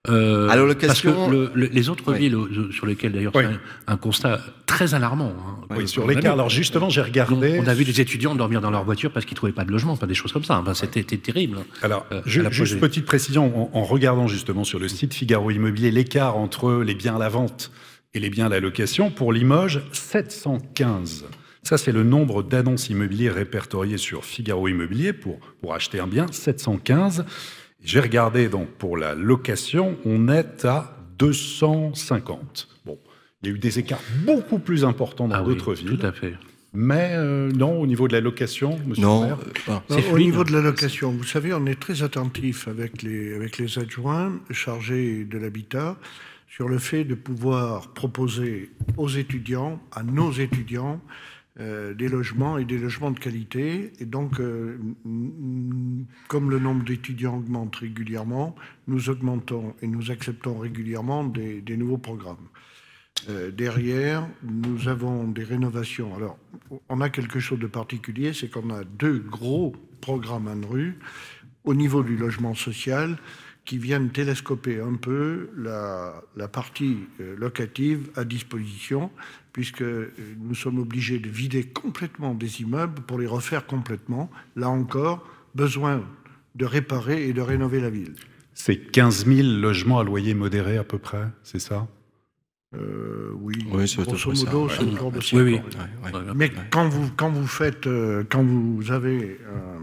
[0.07, 0.87] Euh, à la location.
[0.87, 2.19] Parce que le, le, les autres oui.
[2.19, 2.37] villes
[2.71, 3.43] sur lesquelles d'ailleurs oui.
[3.43, 3.49] c'est
[3.91, 5.33] un, un, constat très alarmant.
[5.37, 6.33] Hein, oui, sur l'écart.
[6.33, 7.57] Alors justement, j'ai regardé.
[7.57, 9.71] Donc, on a vu des étudiants dormir dans leur voiture parce qu'ils trouvaient pas de
[9.71, 10.57] logement, pas des choses comme ça.
[10.57, 11.57] Enfin, C'était terrible.
[11.81, 15.91] Alors, euh, juste, juste petite précision, en, en regardant justement sur le site Figaro Immobilier
[15.91, 17.69] l'écart entre les biens à la vente
[18.13, 21.25] et les biens à la location, pour Limoges, 715.
[21.63, 26.25] Ça, c'est le nombre d'annonces immobilières répertoriées sur Figaro Immobilier pour, pour acheter un bien,
[26.31, 27.25] 715.
[27.83, 32.67] J'ai regardé donc pour la location, on est à 250.
[32.85, 32.97] Bon,
[33.41, 35.97] il y a eu des écarts beaucoup plus importants dans ah d'autres oui, villes.
[35.97, 36.33] Tout à fait.
[36.73, 39.37] Mais euh, non, au niveau de la location, monsieur non, le maire
[39.69, 43.33] euh, non, Au niveau de la location, vous savez, on est très attentif avec les,
[43.33, 45.97] avec les adjoints chargés de l'habitat
[46.49, 50.99] sur le fait de pouvoir proposer aux étudiants, à nos étudiants,
[51.59, 53.93] euh, des logements et des logements de qualité.
[53.99, 54.77] Et donc, euh,
[56.27, 58.55] comme le nombre d'étudiants augmente régulièrement,
[58.87, 62.47] nous augmentons et nous acceptons régulièrement des, des nouveaux programmes.
[63.27, 66.15] Euh, derrière, nous avons des rénovations.
[66.15, 66.37] Alors,
[66.87, 70.97] on a quelque chose de particulier, c'est qu'on a deux gros programmes en rue
[71.65, 73.17] au niveau du logement social
[73.65, 79.11] qui viennent télescoper un peu la, la partie euh, locative à disposition,
[79.53, 84.29] puisque euh, nous sommes obligés de vider complètement des immeubles pour les refaire complètement.
[84.55, 86.03] Là encore, besoin
[86.55, 88.15] de réparer et de rénover la ville.
[88.53, 91.87] C'est 15 000 logements à loyer modéré à peu près, c'est ça?
[92.75, 94.73] Euh, oui, grosso modo, ouais.
[94.75, 95.19] c'est autour de.
[95.33, 95.53] Oui, oui.
[95.53, 96.21] Ouais, ouais.
[96.35, 97.87] Mais quand vous, quand vous faites,
[98.29, 99.79] quand vous avez euh,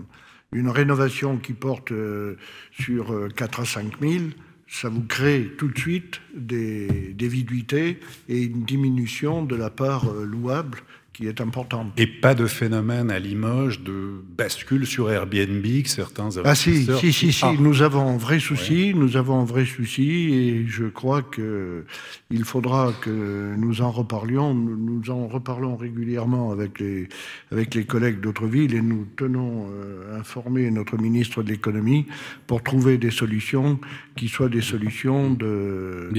[0.53, 2.37] une rénovation qui porte euh,
[2.73, 4.25] sur euh, 4 à 5 000,
[4.69, 10.11] ça vous crée tout de suite des, des viduités et une diminution de la part
[10.11, 10.79] euh, louable
[11.17, 11.93] qui est importante.
[11.97, 17.13] Et pas de phénomène à Limoges de bascule sur Airbnb que certains Ah si, si,
[17.13, 20.85] si, si, Ah, nous avons un vrai souci, nous avons un vrai souci, et je
[20.85, 21.85] crois que
[22.31, 24.55] il faudra que nous en reparlions.
[24.55, 27.09] Nous, nous en reparlons régulièrement avec les,
[27.51, 32.07] avec les collègues d'autres villes, et nous tenons euh, informer notre ministre de l'économie
[32.47, 33.81] pour trouver des solutions
[34.17, 36.11] qui soient des solutions de,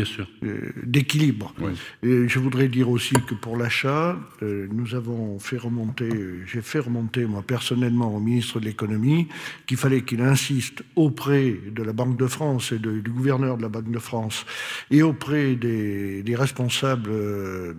[0.44, 1.54] euh, d'équilibre.
[1.60, 1.72] Oui.
[2.04, 6.62] Et je voudrais dire aussi que pour l'achat, euh, nous avons fait remonter, euh, j'ai
[6.62, 9.28] fait remonter moi personnellement au ministre de l'économie
[9.66, 13.64] qu'il fallait qu'il insiste auprès de la Banque de France et de- du gouverneur de
[13.64, 14.46] la Banque de France
[14.92, 17.74] et auprès des, des responsables euh,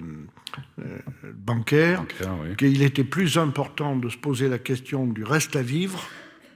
[0.81, 0.99] euh,
[1.35, 5.63] bancaires bancaire, oui, qu'il était plus important de se poser la question du reste à
[5.63, 6.03] vivre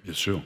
[0.05, 0.43] bien sûr,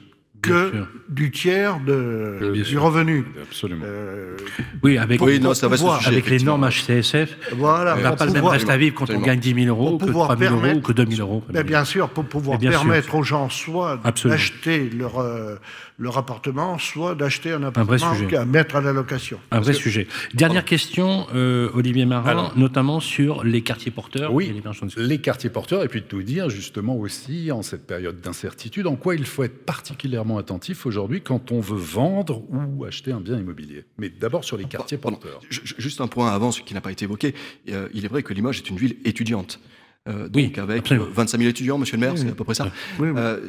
[0.47, 0.72] que
[1.09, 2.82] du tiers de, Bien du sûr.
[2.82, 3.24] revenu.
[3.42, 3.84] absolument.
[3.86, 4.36] Euh,
[4.82, 8.12] Oui, avec, Oui, non, ça va pouvoir- sujet, avec les normes HCSF, voilà, on n'a
[8.12, 10.28] pas le même reste à vivre quand on gagne 10 000 euros Pour que pouvoir
[10.28, 11.44] 3 000 euros ou que 2 000 euros.
[11.51, 12.80] Ben, bien sûr, pour pouvoir Mais sûr.
[12.80, 15.57] permettre aux gens soit d'acheter leur, euh,
[15.99, 18.36] leur appartement, soit d'acheter un appartement sujet.
[18.36, 19.38] à mettre à la location.
[19.51, 20.07] Un vrai sujet.
[20.34, 22.59] Dernière question, euh, Olivier Marin, Alors.
[22.59, 24.32] notamment sur les quartiers porteurs.
[24.34, 24.53] Oui,
[24.97, 28.86] et les quartiers porteurs, et puis de tout dire justement aussi en cette période d'incertitude,
[28.86, 33.20] en quoi il faut être particulièrement attentif aujourd'hui quand on veut vendre ou acheter un
[33.20, 33.84] bien immobilier.
[33.99, 35.16] Mais d'abord sur les quartiers Pardon.
[35.16, 35.40] porteurs.
[35.49, 37.34] Ju- ju- Juste un point avant, ce qui n'a pas été évoqué.
[37.70, 39.61] Euh, il est vrai que Limoges est une ville étudiante.
[40.09, 41.07] Euh, Oui, donc avec absolument.
[41.07, 42.69] euh, 25 000 étudiants, monsieur le maire, c'est à peu près ça.
[42.99, 43.15] Oui, oui.
[43.17, 43.41] Euh,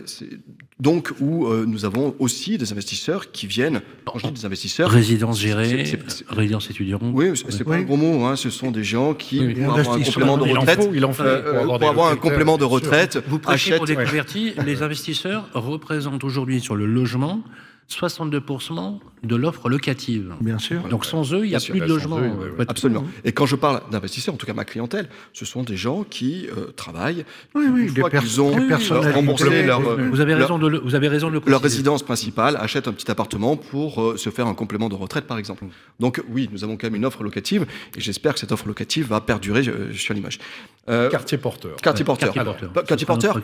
[0.80, 4.90] donc, où euh, nous avons aussi des investisseurs qui viennent, quand je dis des investisseurs,
[4.90, 5.86] Résidence gérée,
[6.30, 7.02] résidence étudiante.
[7.14, 9.96] oui, c'est pas un gros mot, hein, ce sont des gens qui, Oui, pour avoir
[9.96, 11.86] un complément de Il en retraite, faut, il en faut, euh, pour avoir pour des
[11.86, 16.60] avoir un complément de retraite, Vous prêchez achètent pour des convertis, les investisseurs représentent aujourd'hui
[16.62, 17.42] sur le logement
[17.90, 20.34] 62% de l'offre locative.
[20.42, 20.82] Bien sûr.
[20.90, 22.18] Donc sans eux, il n'y a Bien sûr, plus de logement.
[22.20, 22.50] eux, ouais, ouais.
[22.58, 23.06] pas de- Absolument.
[23.24, 26.48] Et quand je parle d'investisseurs, en tout cas ma clientèle, ce sont des gens qui
[26.56, 27.26] euh, travaillent,
[27.56, 30.10] Oui, oui, une fois qu'ils ont euh, remboursé leur, Oui, oui.
[30.10, 32.88] Vous avez leur- raison de le, vous avez raison de le leur résidence principale, achètent
[32.88, 35.64] un petit appartement pour euh, se faire un complément de retraite, par exemple.
[36.00, 37.66] Donc oui, nous avons quand même une offre locative,
[37.96, 40.40] et j'espère que cette offre locative va perdurer euh, sur l'image.
[40.90, 41.76] Euh, Quartier porteur.
[41.78, 42.28] quartier porteur.
[42.34, 42.72] Quartier Alors, porteur.
[42.74, 43.40] bah, quartier porteur,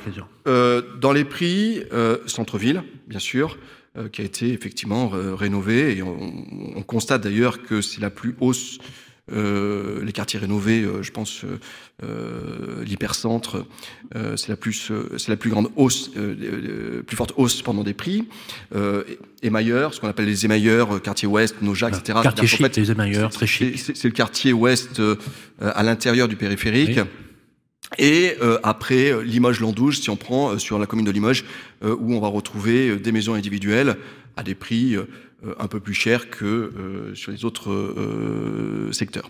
[0.47, 3.57] euh, dans les prix, euh, centre-ville, bien sûr,
[3.97, 5.97] euh, qui a été effectivement euh, rénové.
[5.97, 6.17] Et on,
[6.75, 8.77] on constate d'ailleurs que c'est la plus hausse.
[9.31, 11.45] euh, les quartiers rénovés, je pense,
[12.85, 13.65] l'hypercentre,
[14.15, 16.11] euh, c'est la plus, c'est la plus grande hausse,
[17.07, 18.27] plus forte hausse pendant des prix.
[18.75, 19.03] Euh,
[19.41, 22.19] émailleurs, ce qu'on appelle les émailleurs, quartier ouest, Nojac, etc.
[22.23, 23.77] Quartier chic, les émailleurs, c'est- très chic.
[23.79, 25.15] C'est le quartier ouest euh,
[25.61, 26.97] à l'intérieur du périphérique.
[26.97, 27.03] Oui.
[27.97, 31.45] Et euh, après euh, Limoges-Landouge, si on prend euh, sur la commune de Limoges,
[31.83, 33.95] euh, où on va retrouver euh, des maisons individuelles
[34.37, 34.95] à des prix
[35.59, 39.29] un peu plus chers que euh, sur les autres euh, secteurs.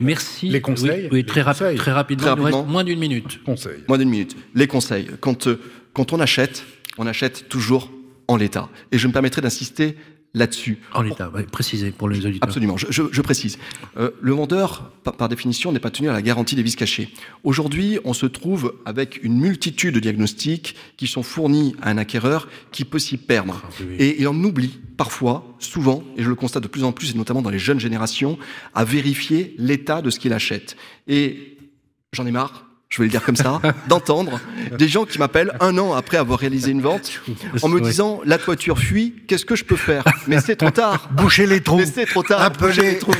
[0.00, 0.48] Merci.
[0.48, 1.76] Les conseils Oui, très, rapi- conseils.
[1.76, 2.24] très rapidement.
[2.26, 2.72] Très Il nous reste rapidement.
[2.72, 3.42] moins d'une minute.
[3.44, 3.78] Conseil.
[3.88, 4.36] Moins d'une minute.
[4.54, 5.08] Les conseils.
[5.20, 5.60] Quand, euh,
[5.92, 6.64] quand on achète,
[6.98, 7.90] on achète toujours
[8.28, 8.68] en l'état.
[8.92, 9.96] Et je me permettrai d'insister
[10.34, 10.78] là-dessus.
[10.94, 12.48] En l'état, ouais, précisé pour les auditeurs.
[12.48, 13.58] Absolument, je, je- je précise.
[13.98, 17.12] Euh, le vendeur, par, par définition, n'est pas tenu à la garantie des vices cachés.
[17.44, 22.48] Aujourd'hui, on se trouve avec une multitude de diagnostics qui sont fournis à un acquéreur
[22.70, 23.60] qui peut s'y perdre.
[23.64, 23.96] Ah, oui, oui.
[23.98, 27.14] Et il en oublie parfois, souvent, et je le constate de plus en plus, et
[27.14, 28.38] notamment dans les jeunes générations,
[28.74, 30.76] à vérifier l'état de ce qu'il achète.
[31.08, 31.58] Et
[32.14, 34.38] j'en ai marre, je vais le dire comme ça, d'entendre
[34.78, 37.22] des gens qui m'appellent un an après avoir réalisé une vente
[37.62, 40.04] en me disant la toiture fuit, qu'est-ce que je peux faire?
[40.26, 41.08] Mais c'est trop tard.
[41.12, 41.78] Boucher les trous.
[41.78, 42.50] Mais c'est trop tard.
[42.52, 43.12] Bouchez les trous.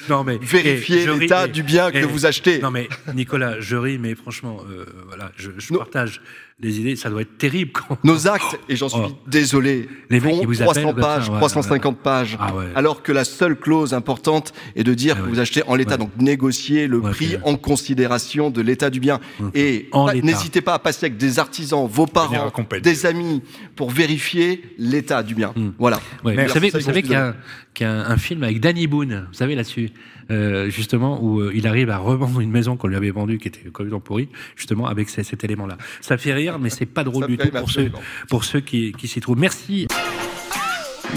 [0.08, 2.58] Non, mais Vérifiez l'état du bien que vous achetez.
[2.58, 6.22] Non mais Nicolas, je ris, mais franchement, euh, voilà, je, je partage
[6.60, 7.72] les idées, ça doit être terrible.
[7.72, 7.98] Quand...
[8.04, 9.12] Nos actes, et j'en suis Oh.
[9.26, 12.54] désolé, Les mecs font qui vous 300 appellent comme pages, ça, ouais, 350 pages, Ah
[12.54, 12.66] ouais.
[12.76, 15.30] alors que la seule clause importante est de dire Ah que ouais.
[15.32, 15.98] vous achetez en l'état, Ouais.
[15.98, 19.18] donc négocier le Ouais, prix en considération de l'état du bien.
[19.54, 20.26] Et En pas- l'état.
[20.26, 22.52] n'hésitez pas à passer avec des artisans, vos parents,
[22.82, 23.42] des amis,
[23.74, 25.52] pour vérifier l'état du bien.
[25.56, 25.70] Hmm.
[25.78, 26.00] Voilà.
[26.22, 27.34] Vous savez, vous savez qu'il y a, un,
[27.74, 29.90] qu'il y a un- un film avec Danny Boone, vous savez là-dessus,
[30.30, 33.48] euh, justement, où euh, il arrive à revendre une maison qu'on lui avait vendue, qui
[33.48, 35.76] était complètement pourrie, justement, avec ces- cet élément-là.
[36.00, 37.90] Ça fait rire, mais c'est pas drôle du tout ceux,
[38.28, 39.38] pour ceux qui, qui s'y trouvent.
[39.38, 39.86] Merci.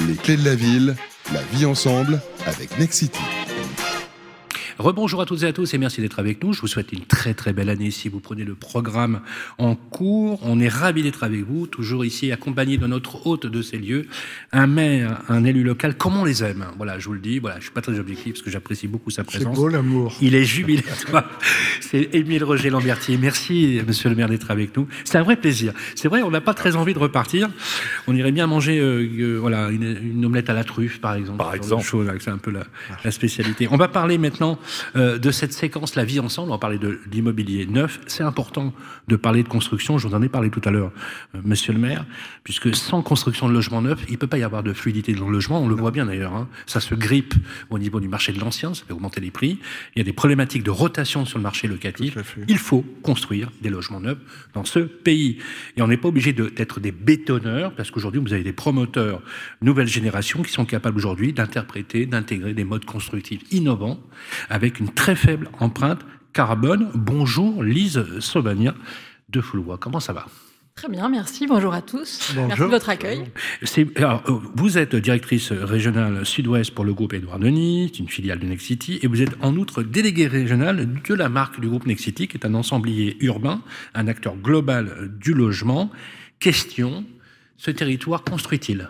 [0.07, 0.95] Les clés de la ville,
[1.33, 3.19] la vie ensemble avec Nexity.
[4.79, 6.53] Rebonjour à toutes et à tous et merci d'être avec nous.
[6.53, 9.21] Je vous souhaite une très très belle année si vous prenez le programme
[9.57, 10.39] en cours.
[10.43, 14.05] On est ravis d'être avec vous, toujours ici accompagné de notre hôte de ces lieux,
[14.51, 16.65] un maire, un élu local, comme on les aime.
[16.77, 19.09] Voilà, je vous le dis, voilà, je suis pas très objectif parce que j'apprécie beaucoup
[19.09, 19.55] sa C'est présence.
[19.55, 20.15] beau l'amour.
[20.21, 21.27] Il est jubilatoire.
[21.81, 23.17] C'est Émile Roger Lambertier.
[23.17, 24.87] Merci, monsieur le maire, d'être avec nous.
[25.05, 25.73] C'est un vrai plaisir.
[25.95, 27.49] C'est vrai, on n'a pas très envie de repartir.
[28.05, 31.37] On irait bien manger euh, euh, voilà, une, une omelette à la truffe, par exemple.
[31.39, 31.83] Par exemple.
[32.19, 32.65] C'est un peu la,
[33.03, 33.67] la spécialité.
[33.71, 34.59] On va parler maintenant
[34.95, 36.49] euh, de cette séquence La vie ensemble.
[36.49, 37.99] On va parler de l'immobilier neuf.
[38.07, 38.73] C'est important
[39.07, 39.97] de parler de construction.
[39.97, 40.91] Je vous en ai parlé tout à l'heure,
[41.35, 42.05] euh, monsieur le maire,
[42.43, 45.33] puisque sans construction de logement neuf, il peut pas y avoir de fluidité dans le
[45.33, 45.61] logement.
[45.61, 46.33] On le voit bien d'ailleurs.
[46.35, 46.47] hein.
[46.65, 47.33] Ça se grippe
[47.69, 48.73] au niveau du marché de l'ancien.
[48.73, 49.59] Ça fait augmenter les prix.
[49.95, 52.17] Il y a des problématiques de rotation sur le marché locatif.
[52.47, 54.17] Il faut construire des logements neufs
[54.53, 55.37] dans ce pays.
[55.75, 59.21] Et on n'est pas obligé de- d'être des bétonneurs, parce qu'aujourd'hui, vous avez des promoteurs
[59.61, 63.99] nouvelle génération qui sont capables aujourd'hui d'interpréter, d'intégrer des modes constructifs innovants
[64.57, 65.99] avec une très faible empreinte
[66.33, 66.89] carbone.
[66.95, 68.73] Bonjour Lise Sauvagnin
[69.29, 69.77] de Foulois.
[69.77, 70.25] Comment ça va?
[70.73, 71.45] Très bien, merci.
[71.45, 72.31] Bonjour à tous.
[72.35, 72.47] Bonjour.
[72.47, 73.23] Merci de votre accueil.
[73.61, 78.09] C'est- alors, euh, vous êtes directrice régionale sud-ouest pour le groupe Édouard Denis, c'est une
[78.09, 81.85] filiale de Nexity, et vous êtes en outre déléguée régionale de la marque du groupe
[81.85, 83.61] Nexity, qui est un ensemblier urbain,
[83.93, 85.91] un acteur global du logement.
[86.39, 87.05] Question,
[87.57, 88.89] ce territoire construit-il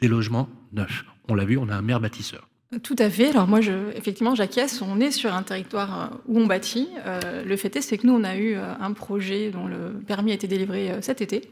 [0.00, 1.04] des logements neufs?
[1.28, 2.48] On l'a vu, on a un maire bâtisseur.
[2.80, 3.28] Tout à fait.
[3.28, 4.80] Alors moi, je, effectivement, j'acquiesce.
[4.80, 6.88] On est sur un territoire euh, où on bâtit.
[7.04, 9.92] Euh, le fait est, c'est que nous, on a eu euh, un projet dont le
[10.06, 11.42] permis a été délivré cet été.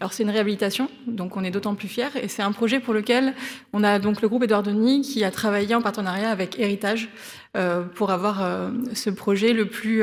[0.00, 2.08] Alors c'est une réhabilitation, donc on est d'autant plus fiers.
[2.20, 3.34] Et c'est un projet pour lequel
[3.72, 7.08] on a donc le groupe Édouard Denis qui a travaillé en partenariat avec Héritage
[7.94, 10.02] pour avoir ce projet le plus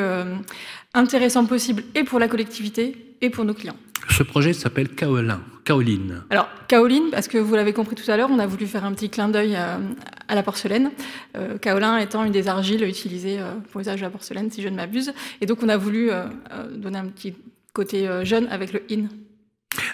[0.93, 3.75] intéressant possible et pour la collectivité et pour nos clients.
[4.09, 6.23] Ce projet s'appelle Kaolin, Kaoline.
[6.29, 8.93] Alors, kaoline, parce que vous l'avez compris tout à l'heure, on a voulu faire un
[8.93, 9.79] petit clin d'œil à,
[10.27, 10.91] à la porcelaine.
[11.37, 14.69] Euh, kaolin étant une des argiles utilisées euh, pour l'usage de la porcelaine, si je
[14.69, 15.13] ne m'abuse.
[15.39, 17.35] Et donc, on a voulu euh, euh, donner un petit
[17.73, 19.07] côté euh, jeune avec le in.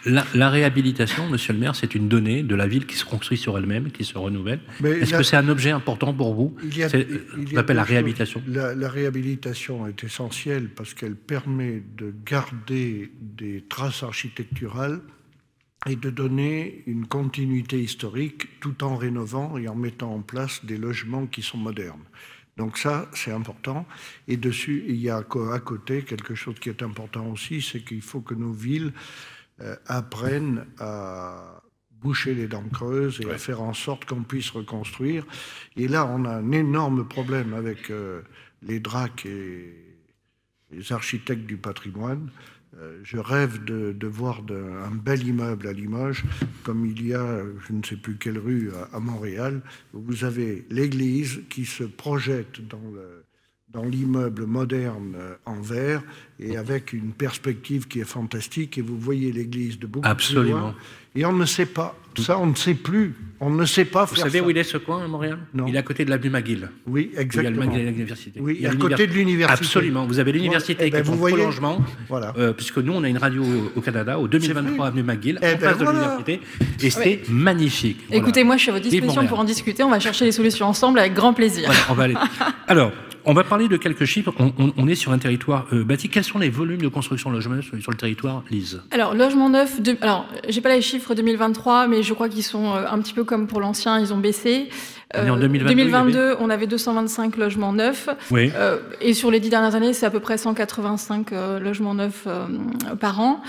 [0.05, 3.37] La, la réhabilitation, monsieur le maire, c'est une donnée de la ville qui se construit
[3.37, 4.59] sur elle-même, qui se renouvelle.
[4.83, 7.07] Est-ce que c'est un objet important pour vous Il y a- C'est-
[7.37, 8.41] il y On a appelle la réhabilitation.
[8.47, 14.99] La, la réhabilitation est essentielle parce qu'elle permet de garder des traces architecturales
[15.85, 20.77] et de donner une continuité historique tout en rénovant et en mettant en place des
[20.77, 22.03] logements qui sont modernes.
[22.57, 23.85] Donc ça, c'est important.
[24.27, 28.01] Et dessus, il y a à côté quelque chose qui est important aussi, c'est qu'il
[28.01, 28.91] faut que nos villes
[29.87, 35.25] apprennent à boucher les dents creuses et à faire en sorte qu'on puisse reconstruire.
[35.75, 38.21] Et là, on a un énorme problème avec euh,
[38.61, 39.73] les DRAC et
[40.71, 42.29] les architectes du patrimoine.
[42.79, 44.53] Euh, je rêve de, de voir de-
[44.85, 46.23] un bel immeuble à Limoges,
[46.63, 49.61] comme il y a, je ne sais plus quelle rue à, à Montréal,
[49.93, 53.16] où vous avez l'église qui se projette dans le
[53.73, 56.01] dans l'immeuble moderne euh, en verre
[56.39, 60.59] et avec une perspective qui est fantastique et vous voyez l'église de beaucoup plus Absolument.
[60.59, 60.75] loin.
[61.15, 61.95] Et on ne sait pas.
[62.19, 63.13] Ça, on ne sait plus.
[63.39, 64.45] On ne sait pas Vous faire savez ça.
[64.45, 65.39] où il est ce coin à Montréal?
[65.53, 65.65] Non.
[65.67, 66.69] Il est à côté de l'avenue McGill.
[66.87, 67.65] Oui, Il y a le exactement.
[67.65, 68.39] McGill et l'université.
[68.39, 69.65] Oui, à côté de l'université.
[69.65, 70.05] Absolument.
[70.05, 72.33] Vous avez l'université Eh ben, qui est vous en voyez prolongement, Voilà.
[72.37, 73.43] euh, puisque nous, on a une radio
[73.75, 76.41] au Canada, au 2023 avenue McGill, Eh en ben, face de l'université,
[76.81, 77.99] et c'est magnifique.
[78.07, 78.21] Voilà.
[78.21, 79.83] Écoutez, moi, je suis à votre disposition pour en discuter.
[79.83, 81.65] On va chercher les solutions ensemble avec grand plaisir.
[81.65, 82.15] Voilà, on va aller.
[82.67, 82.91] Alors,
[83.27, 84.33] on va parler de quelques chiffres.
[84.39, 86.09] On, on- on est sur un territoire euh, bâti.
[86.09, 89.49] Quels sont les volumes de construction de logements sur, sur le territoire, Lise Alors, logement
[89.49, 89.95] neuf, de...
[90.01, 93.23] alors, j'ai pas les chiffres 2023, mais je crois qu'ils sont euh, un petit peu
[93.23, 94.69] comme pour l'ancien, ils ont baissé.
[95.15, 98.09] En 2022, il y 2022, on avait 225 logements neufs.
[98.31, 98.51] Oui.
[98.55, 102.23] Euh, et sur les dix dernières années, c'est à peu près 185 euh, logements neufs
[102.27, 102.45] euh,
[102.99, 103.41] par an.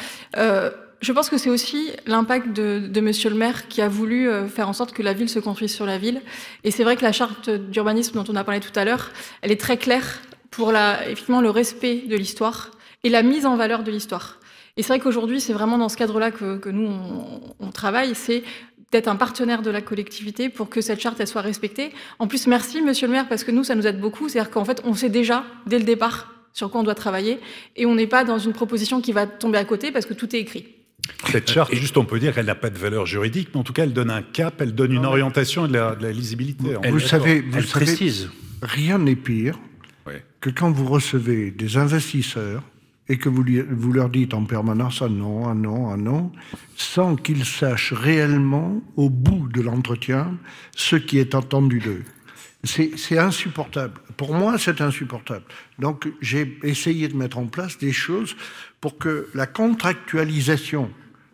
[1.00, 4.48] Je pense que c'est aussi l'impact de, de Monsieur le maire qui a voulu euh,
[4.48, 6.20] faire en sorte que la ville se construise sur la ville.
[6.64, 9.10] Et c'est vrai que la charte d'urbanisme dont on a parlé tout à l'heure,
[9.42, 10.20] elle est très claire
[10.50, 12.72] pour la, effectivement le respect de l'histoire
[13.04, 14.40] et la mise en valeur de l'histoire.
[14.76, 18.14] Et c'est vrai qu'aujourd'hui, c'est vraiment dans ce cadre-là que, que nous, on, on travaille.
[18.14, 18.42] C'est
[18.90, 21.92] d'être un partenaire de la collectivité pour que cette charte elle soit respectée.
[22.18, 24.28] En plus, merci Monsieur le maire parce que nous, ça nous aide beaucoup.
[24.28, 27.38] C'est-à-dire qu'en fait, on sait déjà dès le départ sur quoi on doit travailler,
[27.76, 30.34] et on n'est pas dans une proposition qui va tomber à côté parce que tout
[30.34, 30.77] est écrit.
[31.30, 33.72] Cette charte, juste on peut dire qu'elle n'a pas de valeur juridique, mais en tout
[33.72, 36.74] cas elle donne un cap, elle donne une orientation et de la, de la lisibilité.
[36.84, 38.30] Vous, vous savez, vous Elle savez, précise.
[38.62, 39.58] rien n'est pire
[40.40, 42.62] que quand vous recevez des investisseurs
[43.08, 46.30] et que vous, lui- vous leur dites en permanence un non, un non, un non,
[46.76, 50.36] sans qu'ils sachent réellement, au bout de l'entretien,
[50.76, 52.04] ce qui est attendu d'eux.
[52.64, 54.00] C'est insupportable.
[54.16, 55.44] Pour moi, c'est insupportable.
[55.78, 58.36] Donc, j'ai essayé de mettre en place des choses
[58.80, 60.90] pour que la contractualisation,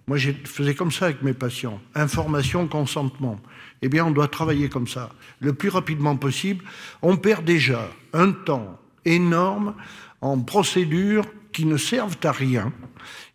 [0.07, 3.41] moi, je faisais comme ça avec mes patients, information, consentement.
[3.81, 5.11] Eh bien, on doit travailler comme ça,
[5.41, 6.63] le plus rapidement possible.
[7.01, 9.75] On perd déjà un temps énorme
[10.21, 12.73] en procédures qui ne servent à rien.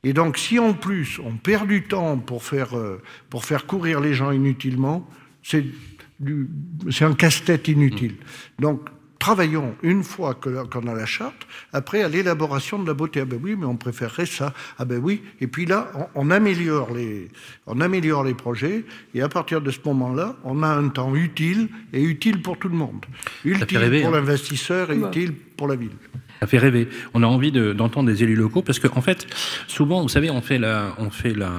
[0.04, 4.00] Et donc, si en plus on perd du temps pour faire, euh, pour faire courir
[4.00, 5.10] les gens inutilement,
[5.42, 5.66] c'est
[6.90, 8.16] c'est un casse-tête inutile.
[8.60, 8.82] Donc,
[9.20, 13.20] travaillons une fois que- qu'on a la charte, après à l'élaboration de la beauté.
[13.22, 14.54] Ah ben oui, mais on préférerait ça.
[14.78, 15.22] Ah ben oui.
[15.42, 17.28] Et puis là, on, on améliore les,
[17.68, 18.86] on améliore les projets.
[19.14, 22.70] Et à partir de ce moment-là, on a un temps utile et utile pour tout
[22.70, 23.06] le monde.
[23.44, 24.20] Utile rêver, pour hein.
[24.20, 25.92] l'investisseur et utile pour la ville.
[26.40, 26.88] Ça fait rêver.
[27.14, 29.28] On a envie de- d'entendre des élus locaux parce qu'en en fait,
[29.68, 31.52] souvent, vous savez, on fait la, on fait la,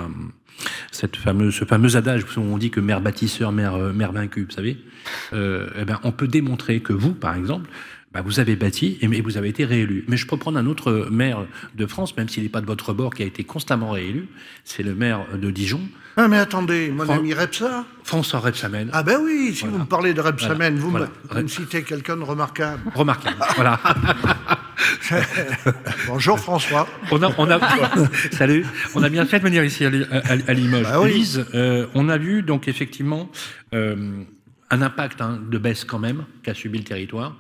[0.91, 4.79] ce fameux adage où on dit que maire bâtisseur, maire, euh, maire vaincu, vous savez.
[5.33, 7.69] Euh, eh ben, on peut démontrer que vous, par exemple,
[8.13, 10.05] bah, vous avez bâti et vous avez été réélu.
[10.09, 11.47] Mais je peux prendre un autre maire
[11.77, 14.29] de France, même s'il n'est pas de votre bord, qui a été constamment réélu.
[14.65, 15.81] C'est le maire de Dijon,
[16.23, 17.87] Ah mais attendez, mon Fran- ami Repsa.
[18.05, 18.91] François Rebsamen.
[18.93, 19.73] Ah ben oui, si Voilà.
[19.79, 21.07] vous me parlez de Repsamen, vous, Voilà.
[21.07, 22.83] me- vous me citez quelqu'un de remarquable.
[22.95, 23.37] Remarquable.
[23.57, 23.81] voilà.
[26.07, 26.87] Bonjour François.
[27.11, 27.59] On a, on a,
[28.33, 28.67] salut.
[28.95, 30.83] On a bien fait de venir ici à, Li- à- à Limoges.
[30.83, 31.13] Bah oui.
[31.15, 33.31] Lise, euh, on a vu donc effectivement
[33.73, 34.23] euh,
[34.71, 37.35] un impact hein, de baisse quand même qu'a subi le territoire.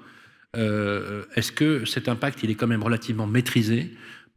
[0.57, 3.91] Euh, Est-ce que cet impact, il est quand même relativement maîtrisé?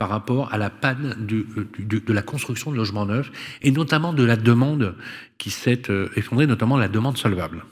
[0.03, 1.45] Par rapport à la panne du-
[1.79, 3.31] du- de la construction de logements neufs
[3.61, 4.95] et notamment de la demande
[5.37, 7.63] qui s'est euh, effondrée, notamment la demande solvable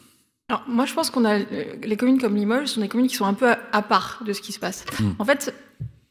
[0.48, 1.46] Alors, moi, je pense qu'on a euh,
[1.84, 4.32] les communes comme Limoges sont des communes qui sont un peu à, à part de
[4.32, 4.86] ce qui se passe.
[5.02, 5.10] Mm.
[5.20, 5.54] En fait,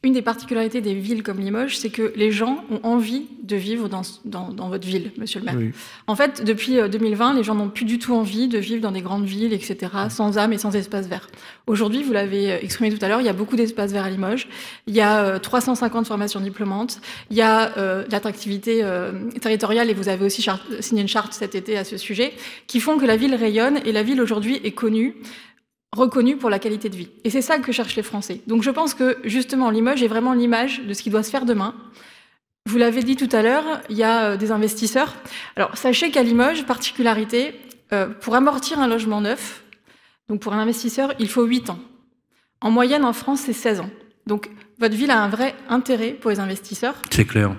[0.03, 3.87] une des particularités des villes comme Limoges, c'est que les gens ont envie de vivre
[3.87, 5.55] dans, dans, dans votre ville, monsieur le maire.
[5.55, 5.71] Oui.
[6.07, 8.91] En fait, depuis euh, 2020, les gens n'ont plus du tout envie de vivre dans
[8.91, 11.27] des grandes villes, etc., sans âme et sans espace vert.
[11.67, 14.09] Aujourd'hui, vous l'avez euh, exprimé tout à l'heure, il y a beaucoup d'espaces verts à
[14.09, 14.47] Limoges.
[14.87, 16.99] Il y a euh, 350 formations diplômantes.
[17.29, 20.43] Il y a euh, l'attractivité euh, territoriale, et vous avez aussi
[20.79, 22.33] signé une charte cet été à ce sujet,
[22.65, 25.15] qui font que la ville rayonne, et la ville aujourd'hui est connue
[25.95, 27.09] reconnue pour la qualité de vie.
[27.23, 28.41] Et c'est ça que cherchent les Français.
[28.47, 31.45] Donc je pense que justement Limoges est vraiment l'image de ce qui doit se faire
[31.45, 31.75] demain.
[32.65, 35.15] Vous l'avez dit tout à l'heure, il y a euh, des investisseurs.
[35.55, 37.59] Alors sachez qu'à Limoges, particularité,
[37.91, 39.63] euh, pour amortir un logement neuf,
[40.29, 41.79] donc pour un investisseur, il faut 8 ans.
[42.61, 43.89] En moyenne en France, c'est 16 ans.
[44.27, 46.95] Donc votre ville a un vrai intérêt pour les investisseurs.
[47.09, 47.53] C'est clair.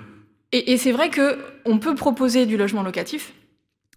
[0.51, 3.33] Et, et c'est vrai que on peut proposer du logement locatif.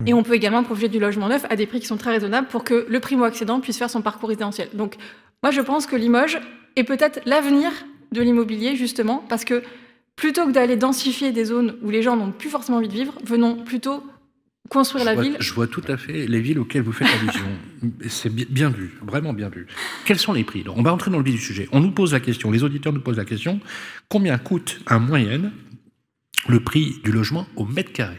[0.04, 2.48] Et on peut également proposer du logement neuf à des prix qui sont très raisonnables
[2.48, 4.68] pour que le primo-accédant puisse faire son parcours résidentiel.
[4.74, 4.96] Donc,
[5.42, 6.38] moi, je pense que Limoges
[6.76, 7.70] est peut-être l'avenir
[8.12, 9.62] de l'immobilier, justement, parce que
[10.14, 13.14] plutôt que d'aller densifier des zones où les gens n'ont plus forcément envie de vivre,
[13.24, 14.02] venons plutôt
[14.68, 15.36] construire je la vois, ville.
[15.40, 17.46] Je vois tout à fait les villes auxquelles vous faites allusion.
[18.08, 19.66] C'est bi- bien vu, vraiment bien vu.
[20.04, 20.64] Quels sont les prix?
[20.74, 21.68] On va entrer dans le vif du sujet.
[21.72, 23.60] On nous pose la question, les auditeurs nous posent la question
[24.08, 25.52] combien coûte en moyenne
[26.48, 28.16] le prix du logement au mètre carré?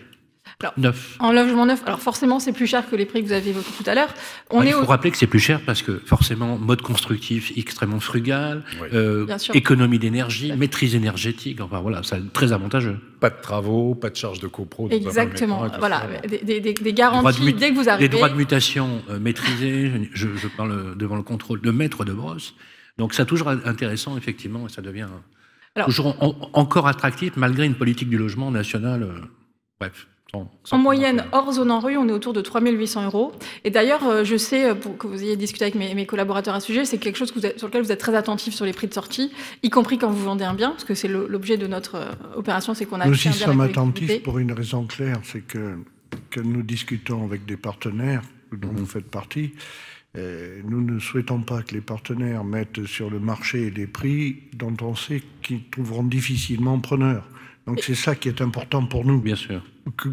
[0.60, 1.18] Alors, Neuf.
[1.20, 3.70] En logement neuf, alors forcément, c'est plus cher que les prix que vous avez évoqués
[3.78, 4.12] tout à l'heure.
[4.50, 7.52] On Ah, il faut au- rappeler que c'est plus cher parce que forcément, mode constructif
[7.56, 8.88] extrêmement frugal, Oui.
[8.92, 12.98] euh, économie d'énergie, maîtrise énergétique, enfin voilà, c'est très avantageux.
[13.20, 14.90] Pas de travaux, pas de charge de copro.
[14.90, 15.70] Exactement.
[15.70, 16.28] temps, Voilà, ça.
[16.28, 18.10] des, des- des- des Droits de garanties dès que vous Les arrivez.
[18.10, 22.56] droits de mutation euh, maîtrisés, je, je parle devant le contrôle de maître de brosse.
[22.98, 25.06] Donc c'est toujours intéressant, effectivement, et ça devient
[25.76, 29.04] Alors- toujours en- encore attractif malgré une politique du logement national.
[29.04, 29.20] euh,
[29.80, 30.08] bref.
[30.32, 33.32] Sans- sans En moyenne, hors zone en rue, on est autour de 3800 euros.
[33.64, 36.54] Et d'ailleurs, euh, je sais, euh, pour que vous ayez discuté avec mes, mes collaborateurs
[36.56, 38.54] à ce sujet, c'est quelque chose que vous êtes- sur lequel vous êtes très attentif
[38.54, 39.32] sur les prix de sortie,
[39.64, 42.74] y compris quand vous vendez un bien, parce que c'est l'objet de notre euh, opération,
[42.74, 45.78] c'est qu'on a Nous aussi sommes attentifs pour une raison claire, c'est que,
[46.30, 48.22] que nous discutons avec des partenaires
[48.52, 49.54] dont vous faites partie.
[50.16, 54.96] nous ne souhaitons pas que les partenaires mettent sur le marché des prix dont on
[54.96, 57.28] sait qu'ils trouveront difficilement preneurs.
[57.68, 59.62] Donc c'est ça qui est important pour nous, Bien sûr.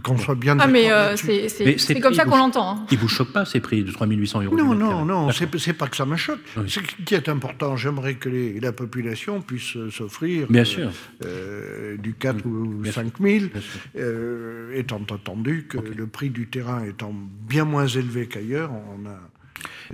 [0.03, 2.71] qu'on soit bien Ah, mais d'accord euh, c'est comme ça vous- qu'on l'entend.
[2.79, 2.87] hein.
[2.91, 5.49] Ils vous choquent pas ces prix de 3800 euros Non, non, non, D'accord.
[5.61, 6.41] c'est pas que ça me choque.
[6.57, 6.65] Oui.
[6.69, 10.91] Ce qui est important, j'aimerais que les- la population puisse euh, s'offrir Bien euh, sûr.
[11.25, 13.03] euh, du 4 ou Bien sûr.
[13.03, 13.81] 5 000, Bien sûr.
[13.99, 17.15] euh, étant entendu que le prix du terrain étant
[17.49, 19.19] bien moins élevé qu'ailleurs, on a...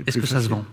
[0.07, 0.65] Est-ce que ça se vend?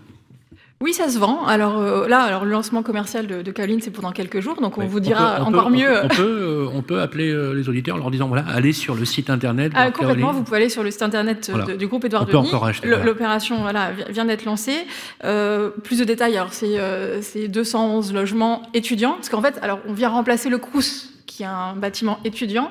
[0.80, 1.44] Oui, ça se vend.
[1.44, 4.78] Alors euh, là, alors le lancement commercial de, de Caroline, c'est pendant quelques jours, donc
[4.78, 6.04] on vous dira encore mieux.
[6.04, 8.94] On, peut, euh, on peut appeler euh, les auditeurs en leur disant voilà, allez sur
[8.94, 9.72] le site internet.
[9.74, 12.50] Ah, complètement, vous pouvez aller sur le site internet du groupe Édouard Denis.
[12.84, 14.86] L'opération voilà, vient d'être lancée.
[15.20, 20.48] plus de détails, alors c'est 211 logements étudiants, parce qu'en fait, alors on vient remplacer
[20.48, 21.08] le Crous
[21.38, 22.68] qui est un bâtiment étudiant.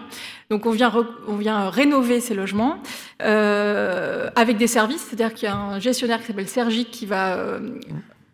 [0.49, 0.91] Donc on vient,
[1.29, 2.83] on vient rénover ces logements
[3.21, 7.37] euh, avec des services, c'est-à-dire qu'il y a un gestionnaire qui s'appelle Sergic qui va
[7.37, 7.79] euh,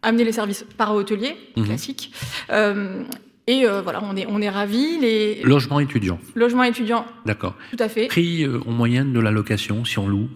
[0.02, 1.64] amener les services par hôtelier mmh.
[1.66, 2.12] classique.
[2.50, 3.04] Euh,
[3.46, 4.98] et voilà, on est, on est ravis.
[5.00, 5.42] Les...
[5.44, 6.18] Logement étudiant.
[6.34, 7.06] Logement étudiant.
[7.26, 7.54] D'accord.
[7.70, 8.08] Tout à fait.
[8.08, 10.30] Prix en moyenne de la location si on loue?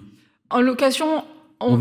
[0.50, 1.24] En location,
[1.60, 1.80] on,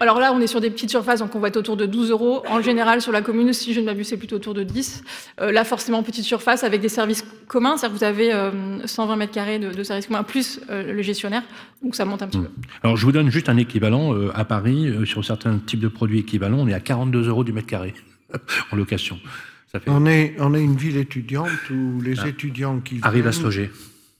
[0.00, 2.10] alors là, on est sur des petites surfaces, donc on va être autour de 12
[2.10, 2.42] euros.
[2.48, 5.04] En général, sur la commune, si je ne m'abuse, c'est plutôt autour de 10.
[5.40, 8.32] Euh, là, forcément, petite surface avec des services communs, c'est-à-dire que vous avez
[8.84, 11.42] 120 euh, mètres carrés de, services communs, plus euh, le gestionnaire,
[11.84, 12.44] donc ça monte un petit mmh.
[12.44, 12.50] peu.
[12.82, 14.12] Alors, je vous donne juste un équivalent.
[14.34, 17.68] à Paris, sur certains types de produits équivalents, on est à 42 euros du mètre
[17.68, 17.94] carré
[18.72, 19.20] en location.
[19.70, 19.88] Ça fait...
[19.88, 22.28] on, est, on est une ville étudiante où les ah.
[22.28, 23.70] étudiants qui arrivent à se loger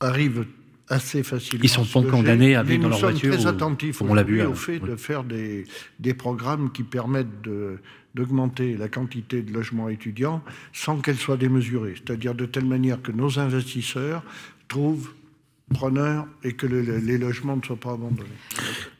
[0.01, 0.47] arrivent
[0.93, 1.63] assez facilement.
[1.65, 3.31] Ils sont pas condamnés à vivre dans leur voiture.
[3.31, 5.65] Nous sommes très attentifs on l'a vu, au fait de faire des,
[5.99, 7.79] des programmes qui permettent de,
[8.15, 13.13] d'augmenter la quantité de logements étudiants sans qu'elle soit démesurée, c'est-à-dire de telle manière que
[13.13, 14.23] nos investisseurs
[14.69, 15.13] trouvent
[15.73, 18.29] preneurs et que les logements ne soient pas abandonnés.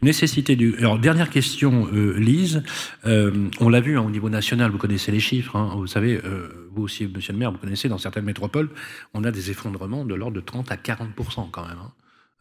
[0.03, 0.77] Nécessité du.
[0.79, 2.63] Alors, dernière question, euh, Lise.
[3.07, 5.55] Euh, on l'a vu hein, au niveau national, vous connaissez les chiffres.
[5.57, 8.71] Hein, vous savez, euh, vous aussi, monsieur le maire, vous connaissez, dans certaines métropoles,
[9.15, 11.11] on a des effondrements de l'ordre de 30 à 40
[11.53, 11.79] quand même.
[11.79, 11.93] Hein.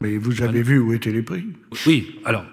[0.01, 1.45] Mais vous avez vu où étaient les prix?
[1.85, 2.45] Oui, alors.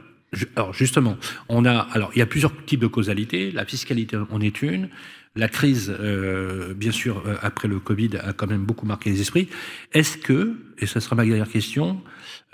[0.56, 1.16] alors justement,
[1.48, 3.50] on a alors il y a plusieurs types de causalités.
[3.50, 4.90] La fiscalité en est une.
[5.38, 9.20] La crise, euh, bien sûr, euh, après le Covid, a quand même beaucoup marqué les
[9.20, 9.48] esprits.
[9.92, 12.02] Est-ce que, et ce sera ma dernière question,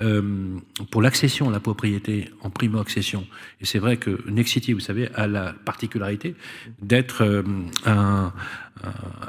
[0.03, 0.59] euh,
[0.91, 3.26] pour l'accession à la propriété en primo-accession,
[3.62, 6.35] et c'est vrai que Nexity, vous savez, a la particularité
[6.82, 7.43] d'être
[7.87, 8.35] un,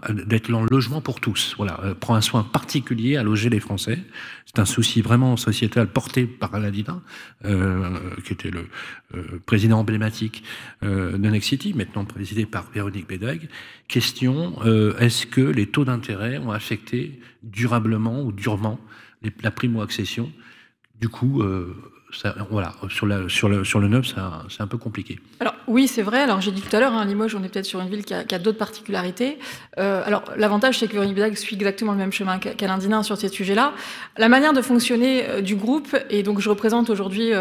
[0.09, 1.53] d'être dans logement pour tous.
[1.57, 3.99] Voilà, euh, prend un soin particulier à loger les Français.
[4.45, 6.71] C'est un souci vraiment sociétal porté par Alain
[7.45, 8.67] euh, qui était le
[9.45, 10.43] président emblématique
[10.81, 13.47] de Nexity, maintenant présidé par Véronique Bédag.
[13.87, 14.61] Question
[14.99, 18.79] est-ce que les taux d'intérêt ont affecté durablement ou durement
[19.41, 20.31] la primo-accession?
[20.99, 21.43] Du coup,
[22.23, 23.05] euh, sur,
[23.79, 24.13] le, neuf,
[24.49, 25.19] c'est un, peu compliqué.
[25.39, 26.21] Alors oui, c'est vrai.
[26.21, 28.13] Alors j'ai dit tout à l'heure, hein, Limoges, on est peut-être sur une ville qui
[28.13, 29.37] a, d'autres particularités.
[29.77, 33.73] Euh, alors l'avantage, c'est que Véronique suit exactement le même chemin qu'Alain sur ces sujets-là.
[34.17, 37.31] La manière de fonctionner euh, du groupe, et donc je représente aujourd'hui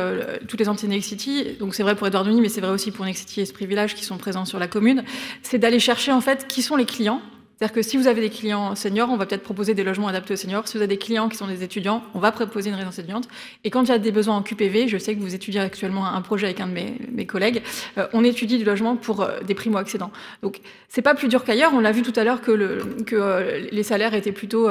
[0.48, 3.04] toutes les entités Nexity, donc c'est vrai pour Edouard Denis, mais c'est vrai aussi pour
[3.04, 5.04] Nexity et Esprit Village qui sont présents sur la commune,
[5.42, 7.20] c'est d'aller chercher en fait qui sont les clients
[7.56, 10.34] c'est-à-dire que si vous avez des clients seniors, on va peut-être proposer des logements adaptés
[10.34, 10.66] aux seniors.
[10.66, 13.28] Si vous avez des clients qui sont des étudiants, on va proposer une résidence étudiante.
[13.62, 16.06] Et quand il y a des besoins en QPV, je sais que vous étudiez actuellement
[16.06, 17.62] un projet avec un de mes, collègues,
[17.96, 20.10] euh, on étudie du logement pour euh, des primo-accédants.
[20.42, 21.72] Donc c'est pas plus dur qu'ailleurs.
[21.74, 22.50] On l'a vu tout à l'heure que,
[23.12, 24.68] euh, les salaires étaient plutôt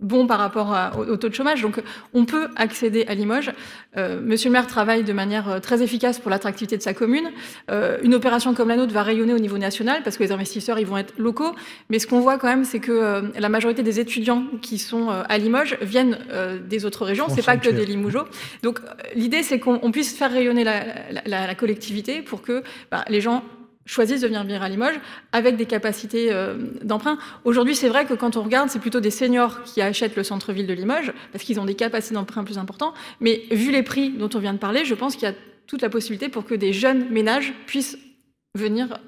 [0.00, 1.60] bons par rapport au, taux de chômage.
[1.60, 1.82] Donc
[2.14, 3.52] on peut accéder à Limoges.
[3.96, 7.30] Monsieur le maire travaille de manière très efficace pour l'attractivité de sa commune.
[7.68, 10.86] une opération comme la nôtre va rayonner au niveau national parce que les investisseurs ils
[10.86, 11.54] vont être locaux.
[11.90, 15.10] Mais ce qu'on voit quand même, c'est que euh, la majorité des étudiants qui sont
[15.10, 17.26] euh, à Limoges viennent euh, des autres régions.
[17.28, 18.24] C'est pas que des Limougeaux.
[18.62, 18.80] Donc
[19.14, 23.42] l'idée, c'est qu'on puisse faire rayonner la, collectivité pour que bah, les gens
[23.84, 25.00] choisissent de venir vivre à Limoges
[25.32, 26.30] avec des capacités
[26.82, 27.18] d'emprunt.
[27.44, 30.66] Aujourd'hui, c'est vrai que quand on regarde, c'est plutôt des seniors qui achètent le centre-ville
[30.66, 32.94] de Limoges parce qu'ils ont des capacités d'emprunt plus importantes.
[33.20, 35.34] Mais vu les prix dont on vient de parler, je pense qu'il y a
[35.66, 37.98] toute la possibilité pour que des jeunes ménages puissent
[38.54, 38.98] venir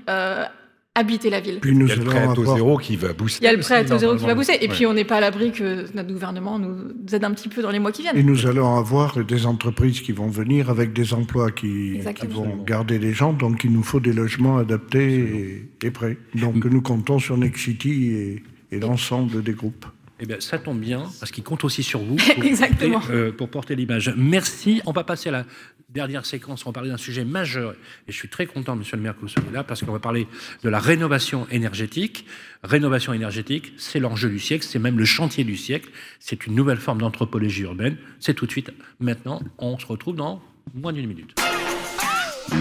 [0.94, 1.58] habiter la ville.
[1.60, 3.42] Puis nous il y a le prêt à taux zéro qui va booster.
[3.42, 4.62] Il y a le prêt à taux zéro qui va booster.
[4.62, 7.62] Et puis on n'est pas à l'abri que notre gouvernement nous aide un petit peu
[7.62, 8.16] dans les mois qui viennent.
[8.16, 12.98] Et nous allons avoir des entreprises qui vont venir avec des emplois qui, vont garder
[12.98, 13.32] les gens.
[13.32, 16.18] Donc il nous faut des logements adaptés et, prêts.
[16.34, 19.86] Donc nous comptons sur Nexity et, et l'ensemble des groupes.
[20.24, 23.00] Eh bien, ça tombe bien, parce qu'il compte aussi sur vous pour, Exactement.
[23.00, 24.14] Porter, euh, pour porter l'image.
[24.16, 24.80] Merci.
[24.86, 25.46] On va passer à la
[25.92, 26.64] dernière séquence.
[26.66, 27.72] On va parler d'un sujet majeur.
[28.08, 29.98] Et je suis très content, monsieur le maire, que vous soyez là, parce qu'on va
[29.98, 30.26] parler
[30.62, 32.26] de la rénovation énergétique.
[32.62, 35.90] Rénovation énergétique, c'est l'enjeu du siècle, c'est même le chantier du siècle.
[36.20, 37.96] C'est une nouvelle forme d'anthropologie urbaine.
[38.20, 38.70] C'est tout de suite.
[39.00, 40.42] Maintenant, on se retrouve dans
[40.74, 41.34] moins d'une minute.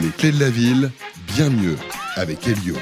[0.02, 0.92] Les clés de la ville,
[1.28, 1.76] bien mieux,
[2.16, 2.76] avec Elio.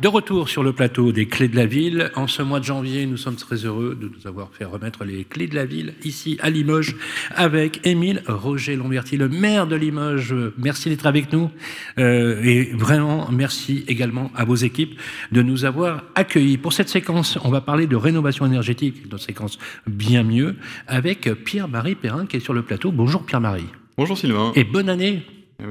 [0.00, 3.04] De retour sur le plateau des Clés de la Ville, en ce mois de janvier,
[3.04, 6.38] nous sommes très heureux de nous avoir fait remettre les Clés de la Ville ici
[6.40, 6.96] à Limoges
[7.34, 10.34] avec Émile Roger Lomberti, le maire de Limoges.
[10.56, 11.50] Merci d'être avec nous
[11.98, 14.98] euh, et vraiment merci également à vos équipes
[15.32, 16.56] de nous avoir accueillis.
[16.56, 21.94] Pour cette séquence, on va parler de rénovation énergétique, une séquence bien mieux, avec Pierre-Marie
[21.94, 22.90] Perrin qui est sur le plateau.
[22.90, 23.66] Bonjour Pierre-Marie.
[23.98, 24.52] Bonjour Sylvain.
[24.54, 25.26] Et bonne année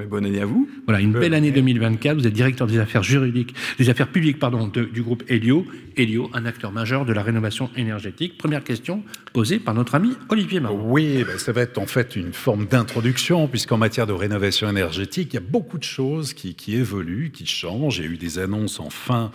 [0.10, 0.70] bonne année à vous.
[0.86, 2.18] Voilà, une belle année 2024.
[2.18, 5.66] Vous êtes directeur des affaires juridiques, des affaires publiques, pardon, du groupe Helio.
[5.98, 8.38] Helio, un acteur majeur de la rénovation énergétique.
[8.38, 10.82] Première question posée par notre ami Olivier Marot.
[10.84, 15.34] Oui, ben, ça va être en fait une forme d'introduction, puisqu'en matière de rénovation énergétique,
[15.34, 18.00] il y a beaucoup de choses qui, qui évoluent, qui changent.
[18.00, 19.32] Il y a eu des annonces en fin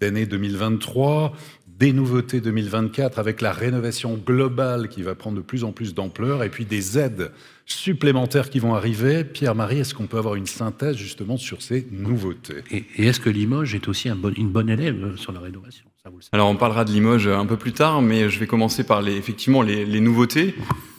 [0.00, 1.34] d'année 2023
[1.78, 6.44] des nouveautés 2024 avec la rénovation globale qui va prendre de plus en plus d'ampleur
[6.44, 7.32] et puis des aides
[7.66, 9.24] supplémentaires qui vont arriver.
[9.24, 12.62] Pierre-Marie, est-ce qu'on peut avoir une synthèse justement sur ces nouveautés?
[12.70, 15.84] Et, est-ce que Limoges est aussi un bon, une bonne élève euh, sur la rénovation?
[16.32, 19.16] Alors on parlera de Limoges un peu plus tard, mais je vais commencer par les,
[19.16, 20.54] effectivement les, les nouveautés.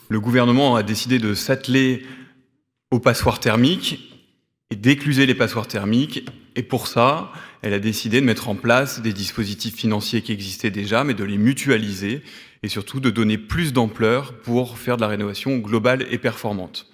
[0.10, 2.04] Le gouvernement a décidé de s'atteler
[2.90, 4.16] aux passoires thermiques
[4.72, 6.28] et d'écluser les passoires thermiques.
[6.56, 7.32] Et pour ça,
[7.66, 11.24] elle a décidé de mettre en place des dispositifs financiers qui existaient déjà, mais de
[11.24, 12.22] les mutualiser
[12.62, 16.88] et surtout de donner plus d'ampleur pour faire de la rénovation globale et performante.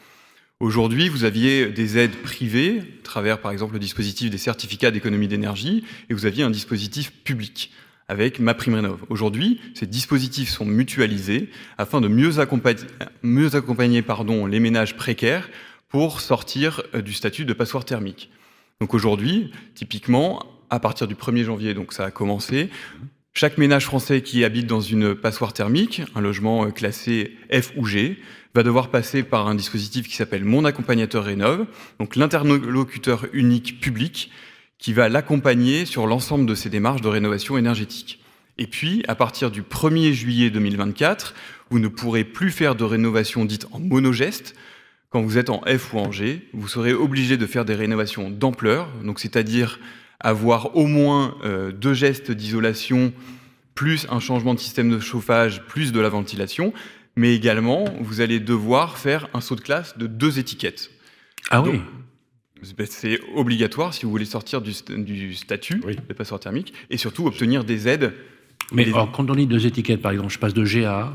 [0.62, 5.28] Aujourd'hui, vous aviez des aides privées, à travers par exemple le dispositif des certificats d'économie
[5.28, 7.74] d'énergie, et vous aviez un dispositif public
[8.08, 9.04] avec MaPrimeRénov.
[9.10, 12.84] Aujourd'hui, ces dispositifs sont mutualisés afin de mieux accompagner,
[13.24, 15.50] mieux accompagner pardon, les ménages précaires
[15.90, 18.32] pour sortir euh, du statut de passoire thermique.
[18.80, 22.70] Donc aujourd'hui, typiquement, à partir du 1er janvier, donc ça a commencé.
[23.34, 27.86] Chaque ménage français qui habite dans une passoire thermique, un logement euh, classé F ou
[27.86, 28.20] G,
[28.56, 31.66] va devoir passer par un dispositif qui s'appelle Mon accompagnateur rénove,
[32.00, 34.32] donc l'interlocuteur unique public
[34.78, 38.20] qui va l'accompagner sur l'ensemble de ses démarches de rénovation énergétique.
[38.58, 41.34] Et puis, à partir du 1er juillet 2024,
[41.70, 44.56] vous ne pourrez plus faire de rénovation dite en monogeste.
[45.10, 48.30] Quand vous êtes en F ou en G, vous serez obligé de faire des rénovations
[48.30, 49.80] d'ampleur, donc c'est-à-dire
[50.22, 53.14] avoir au moins euh, deux gestes d'isolation,
[53.76, 56.74] plus un changement de système de chauffage, plus de la ventilation,
[57.16, 60.92] mais également vous allez devoir faire un saut de classe de deux étiquettes.
[61.50, 61.82] Ah oui
[62.86, 65.96] c'est obligatoire si vous voulez sortir du, statut oui.
[65.96, 68.14] de passeport thermique et surtout obtenir des aides.
[68.72, 71.14] Mais alors, quand on dit deux étiquettes, par exemple, je passe de G à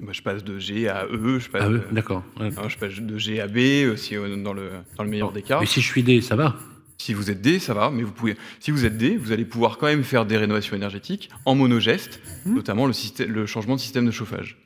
[0.00, 2.24] bah, je passe de G à E, je passe, e, d'accord.
[2.38, 5.60] je passe de G à B, aussi euh, dans le, dans le meilleur des cas.
[5.60, 6.56] Mais si je suis D, ça va
[6.98, 9.44] si vous êtes D, ça va, mais vous pouvez, si vous êtes D, vous allez
[9.44, 12.54] pouvoir quand même faire des rénovations énergétiques en monogeste, mmh.
[12.54, 14.56] notamment le, système, le, changement de système de chauffage.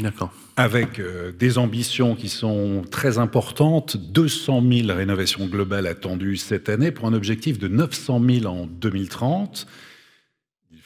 [0.00, 0.32] D'accord.
[0.56, 6.90] Avec euh, des ambitions qui sont très importantes, 200 000 rénovations globales attendues cette année
[6.90, 9.66] pour un objectif de 900 000 en 2030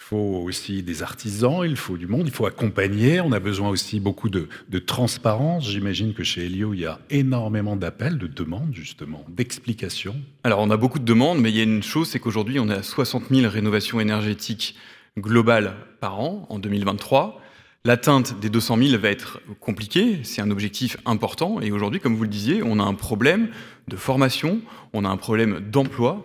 [0.08, 3.20] faut aussi des artisans, il faut du monde, il faut accompagner.
[3.20, 5.68] On a besoin aussi beaucoup de, transparence.
[5.68, 10.14] J'imagine que chez Helio, il y a énormément d'appels, de demandes, justement, d'explications.
[10.44, 12.68] Alors, on a beaucoup de demandes, mais il y a une chose, c'est qu'aujourd'hui, on
[12.68, 14.76] est à 60 000 rénovations énergétiques
[15.18, 17.40] globales par an en 2023.
[17.84, 21.60] L'atteinte des 200 000 va être compliquée, c'est un objectif important.
[21.60, 23.48] Et aujourd'hui, comme vous le disiez, on a un problème
[23.88, 24.60] de formation,
[24.92, 26.24] on a un problème d'emploi,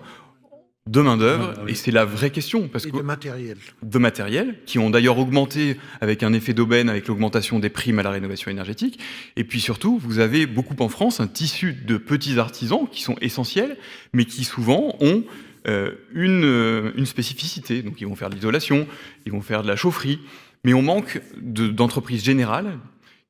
[0.88, 2.68] de main-d'œuvre, et c'est la vraie question.
[2.68, 3.58] Parce et que, de matériel.
[3.84, 8.03] De matériel, qui ont d'ailleurs augmenté avec un effet d'aubaine, avec l'augmentation des primes à
[8.03, 8.99] la rénovation énergétique.
[9.36, 13.16] Et puis surtout, vous avez beaucoup en France un tissu de petits artisans qui sont
[13.22, 13.78] essentiels,
[14.14, 15.24] mais qui souvent ont
[15.68, 17.84] euh, une, euh, une spécificité.
[17.84, 18.88] Donc ils vont faire de l'isolation,
[19.28, 20.20] ils vont faire de la chaufferie,
[20.64, 22.80] mais on manque d'entreprises générales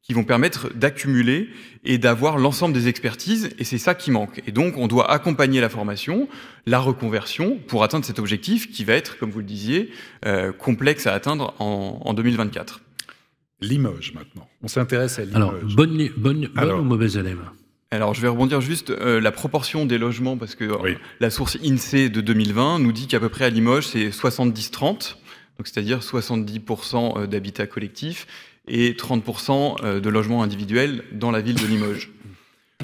[0.03, 1.49] qui vont permettre d'accumuler
[1.84, 4.41] et d'avoir l'ensemble des expertises, et c'est ça qui manque.
[4.48, 6.28] Et donc, on doit accompagner la formation,
[6.65, 9.91] la reconversion, pour atteindre cet objectif qui va être, comme vous le disiez,
[10.26, 12.82] euh, complexe à atteindre en, 2024.
[13.61, 14.48] Limoges, maintenant.
[14.64, 15.36] On s'intéresse à Limoges.
[15.36, 17.40] Alors, bonne, bonne, bonne ou mauvaise élève?
[17.91, 21.57] Alors, je vais rebondir juste euh, la proportion des logements, parce que euh, la source
[21.64, 25.18] INSEE de 2020 nous dit qu'à peu près à Limoges, c'est 70-30,
[25.57, 28.26] donc c'est-à-dire 70% d'habitat collectif
[28.68, 32.12] et 30% euh, de logements individuels dans la ville de Limoges.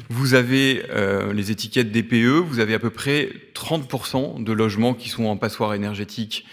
[0.09, 5.09] Vous avez euh, les étiquettes DPE, vous avez à peu près 30% de logements qui
[5.09, 6.45] sont en passoire énergétique,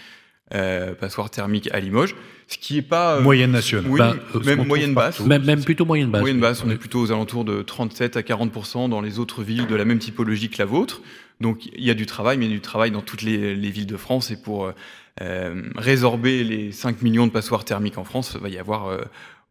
[0.53, 2.15] euh, passoire thermique à Limoges,
[2.47, 3.17] ce qui est pas...
[3.17, 3.89] Euh, moyenne nationale.
[3.89, 4.15] Oui, bah,
[4.45, 5.19] même moyenne basse.
[5.21, 6.21] Même, même, plutôt moyenne basse.
[6.21, 9.67] Moyenne basse, on est plutôt aux alentours de 37 à 40% dans les autres villes
[9.67, 11.01] de la même typologie que la vôtre.
[11.41, 13.55] Donc il y a du travail, mais il y a du travail dans toutes les,
[13.55, 14.71] les villes de France et pour
[15.21, 19.01] euh, résorber les 5 millions de passoires thermiques en France, va y avoir euh,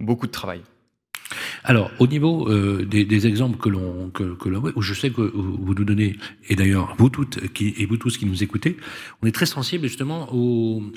[0.00, 0.60] beaucoup de travail.
[1.64, 5.74] Alors, au niveau euh, des, exemples que l'on que, que où je sais que vous
[5.74, 6.16] nous donnez,
[6.48, 8.76] et d'ailleurs vous toutes et vous tous qui nous écoutez,
[9.22, 10.28] on est très sensible justement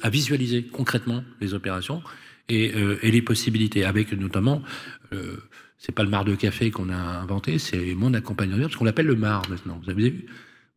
[0.02, 2.02] à visualiser concrètement les opérations
[2.50, 2.74] et,
[3.04, 4.62] les possibilités, avec notamment,
[5.14, 5.38] euh,
[5.78, 9.06] c'est pas le mar de café qu'on a inventé, c'est mon accompagnateur, parce qu'on l'appelle
[9.06, 9.80] le mar maintenant.
[9.84, 10.26] Vous avez vu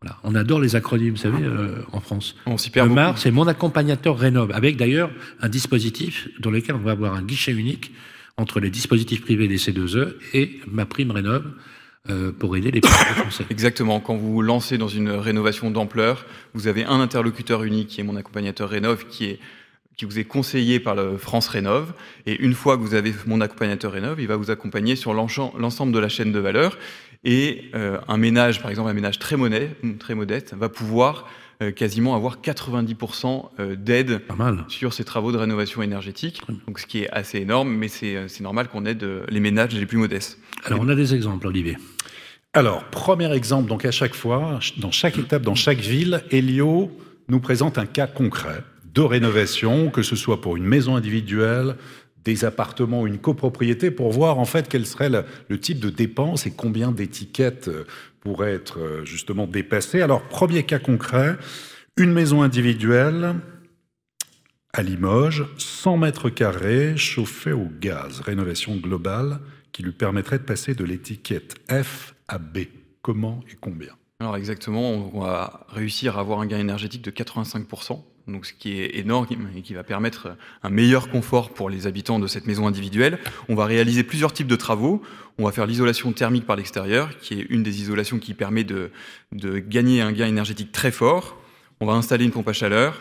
[0.02, 0.16] voilà.
[0.24, 2.34] On adore les acronymes, vous savez, euh, en France.
[2.46, 5.10] On s'y perd Le MAR, c'est mon accompagnateur rénove, avec d'ailleurs
[5.40, 7.92] un dispositif dans lequel on va avoir un guichet unique
[8.38, 11.44] entre les dispositifs privés des C2E et ma prime rénove,
[12.08, 13.44] euh, pour aider les Français.
[13.50, 14.00] Exactement.
[14.00, 16.24] Quand vous vous lancez dans une rénovation d'ampleur,
[16.54, 19.38] vous avez un interlocuteur unique qui est mon accompagnateur Rénov, qui est
[19.98, 21.92] qui vous est conseillé par le France Rénov.
[22.24, 25.92] Et une fois que vous avez mon accompagnateur Rénov, il va vous accompagner sur l'ensemble
[25.92, 26.78] de la chaîne de valeur.
[27.24, 31.28] Et euh, un ménage, par exemple un ménage très, monnaie, très modeste, va pouvoir
[31.62, 34.22] euh, quasiment avoir 90% euh, d'aide
[34.68, 36.40] sur ces travaux de rénovation énergétique.
[36.66, 39.98] Donc ce qui est assez énorme, mais c'est normal qu'on aide les ménages les plus
[39.98, 40.38] modestes.
[40.64, 41.76] Alors on a des exemples, Olivier.
[42.52, 46.90] Alors, premier exemple, donc à chaque fois, dans chaque étape, dans chaque ville, Elio
[47.28, 51.76] nous présente un cas concret de rénovation, que ce soit pour une maison individuelle,
[52.24, 56.46] des appartements ou une copropriété, pour voir en fait quel serait le, type de dépenses
[56.46, 57.84] et combien d'étiquettes euh,
[58.20, 60.02] pourraient être euh, justement dépassées.
[60.02, 61.36] Alors, premier cas concret,
[61.96, 63.36] une maison individuelle
[64.72, 69.40] à Limoges, 100 mètres carrés, chauffée au gaz, rénovation globale
[69.72, 72.58] qui lui permettrait de passer de l'étiquette F à B.
[73.02, 73.92] Comment et combien?
[74.20, 78.80] Alors exactement, on va réussir à avoir un gain énergétique de 85% donc ce qui
[78.80, 79.26] est énorme
[79.56, 83.18] et qui va permettre un meilleur confort pour les habitants de cette maison individuelle.
[83.48, 85.02] On va réaliser plusieurs types de travaux.
[85.38, 88.90] On va faire l'isolation thermique par l'extérieur, qui est une des isolations qui permet de,
[89.32, 91.38] de gagner un gain énergétique très fort.
[91.80, 93.00] On va installer une pompe à chaleur.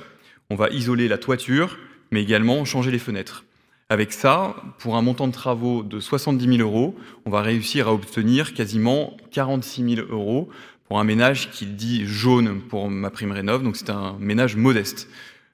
[0.50, 1.78] On va isoler la toiture,
[2.12, 3.44] mais également changer les fenêtres.
[3.91, 7.94] Avec ça, pour un montant de travaux de 70 000 euros, on va réussir à
[7.94, 10.50] obtenir quasiment 46 000 euros
[10.90, 15.07] pour un ménage qui dit jaune pour ma prime rénov, donc c'est un ménage modeste.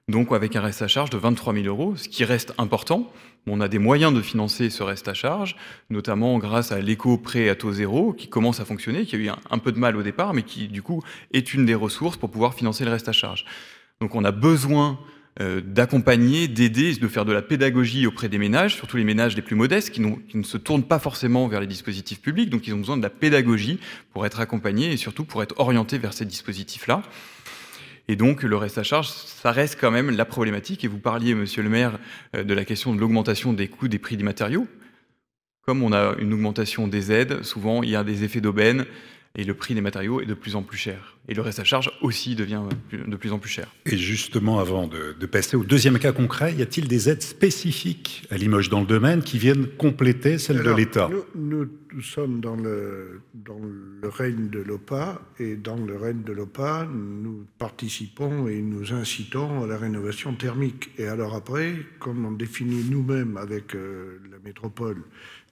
[0.08, 3.12] Donc avec un reste à charge de 23 000 euros, ce qui reste important.
[3.46, 5.54] On a des moyens de financer ce reste à charge,
[5.90, 9.58] notamment grâce à l'éco-prêt à taux zéro qui commence à fonctionner, qui a eu un,
[9.58, 11.02] peu de mal au départ, mais qui du coup
[11.32, 13.44] est une des ressources pour pouvoir financer le reste à charge.
[14.00, 14.98] Donc on a besoin
[15.38, 19.54] d'accompagner, d'aider, de faire de la pédagogie auprès des ménages, surtout les ménages les plus
[19.54, 22.78] modestes, qui, qui, ne se tournent pas forcément vers les dispositifs publics, donc ils ont
[22.78, 23.78] besoin de la pédagogie
[24.12, 27.02] pour être accompagnés et surtout pour être orientés vers ces dispositifs-là.
[28.08, 30.84] Et donc le reste à charge, ça reste quand même la problématique.
[30.84, 31.98] Et vous parliez, monsieur le maire,
[32.34, 34.66] euh, de la question de l'augmentation des coûts des prix des matériaux.
[35.62, 38.86] Comme on a une augmentation des aides, souvent il y a des effets d'aubaine
[39.36, 41.16] et le prix des matériaux est de plus en plus cher.
[41.28, 43.66] Et le reste à charge aussi devient de plus en plus cher.
[43.84, 48.36] Et justement, avant de, passer au deuxième cas concret, y a-t-il des aides spécifiques à
[48.36, 51.10] Limoges dans le domaine qui viennent compléter celles de l'État?
[51.34, 56.32] nous, nous, sommes dans le, dans le règne de l'OPA, et dans le règne de
[56.32, 60.90] l'OPA, nous participons et nous incitons à la rénovation thermique.
[60.96, 65.02] Et alors après, comme on définit nous-mêmes avec euh, la métropole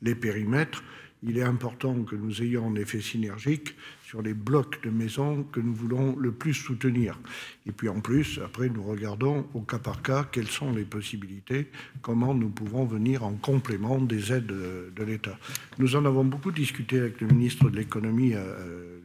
[0.05, 0.85] les périmètres,
[1.27, 3.75] il est important que nous ayons un effet synergique
[4.05, 7.19] sur les blocs de maisons que nous voulons le plus soutenir.
[7.67, 11.69] Et puis en plus, après, nous regardons au cas par cas quelles sont les possibilités,
[12.03, 15.39] comment nous pouvons venir en complément des aides de, l'État.
[15.79, 19.01] Nous en avons beaucoup discuté avec le ministre de l'économie, euh,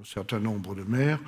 [0.00, 1.20] un certain nombre de maires,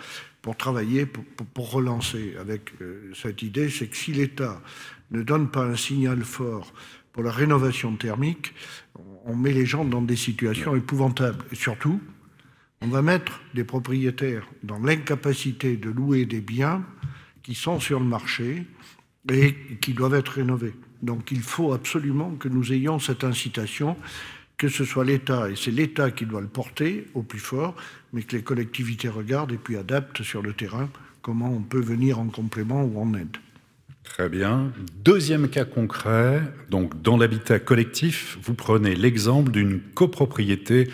[0.43, 4.63] pour travailler, pour, relancer avec euh, cette idée, c'est que si l'État
[5.11, 6.73] ne donne pas un signal fort
[7.17, 8.53] pour la rénovation thermique,
[9.25, 11.47] on met les gens dans des situations épouvantables.
[11.51, 11.99] Et surtout,
[12.83, 16.85] on va mettre des propriétaires dans l'incapacité de louer des biens
[17.43, 18.67] qui sont sur le marché
[19.33, 20.75] et qui doivent être rénovés.
[21.01, 23.97] Donc il faut absolument que nous ayons cette incitation,
[24.59, 27.75] que ce soit l'État, et c'est l'État qui doit le porter au plus fort,
[28.13, 30.91] mais que les collectivités regardent et puis adaptent sur le terrain
[31.23, 33.39] comment on peut venir en complément ou en aide.
[34.07, 34.73] Très bien.
[35.05, 40.89] Deuxième cas concret, donc dans l'habitat collectif, vous prenez l'exemple d'une copropriété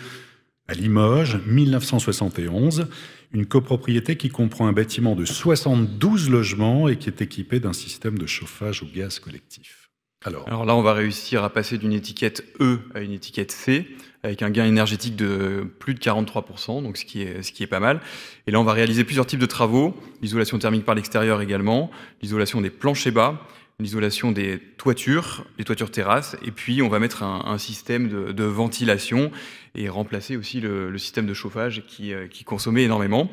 [0.67, 2.87] à Limoges, 1971,
[3.31, 8.17] une copropriété qui comprend un bâtiment de 72 logements et qui est équipé d'un système
[8.17, 9.82] de chauffage au gaz collectif.
[10.25, 13.87] Alors, là, on va réussir à passer d'une étiquette E à une étiquette C
[14.23, 17.67] avec un gain énergétique de plus de 43%, donc ce qui est, ce qui est
[17.67, 17.99] pas mal.
[18.47, 21.91] Et là, on va réaliser plusieurs types de travaux, l'isolation thermique par l'extérieur également,
[22.21, 23.45] l'isolation des planchers bas,
[23.79, 29.29] l'isolation des toitures, les toitures terrasses, et puis on va mettre un, système de, ventilation
[29.75, 33.29] et remplacer aussi le, système de chauffage qui, euh, qui, consommait énormément.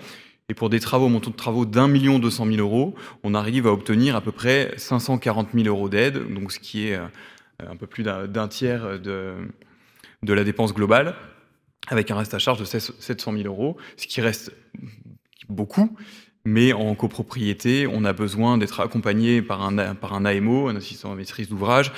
[0.51, 3.69] Et pour des travaux, montant de travaux d'un million deux cent mille euros, on arrive
[3.69, 7.07] à obtenir à peu près 540 000 euros d'aide, donc ce qui est euh,
[7.61, 9.37] un peu plus d'un tiers de,
[10.25, 11.15] la dépense globale,
[11.87, 14.53] avec un reste à charge de 700 000 euros, ce qui reste
[15.49, 15.97] beaucoup.
[16.45, 21.13] Mais en copropriété, on a besoin d'être accompagné par un, par un AMO, un assistant
[21.13, 21.93] à maîtrise d'ouvrage,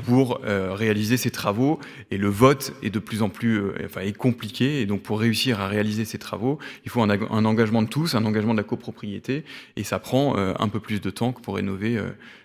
[0.00, 1.78] pour euh, réaliser ces travaux.
[2.10, 4.80] Et le vote est de plus en plus euh, enfin, est compliqué.
[4.80, 8.24] Et donc, pour réussir à réaliser ces travaux, il faut un, engagement de tous, un
[8.24, 9.44] engagement de la copropriété.
[9.76, 11.98] Et ça prend euh, un peu plus de temps que pour rénover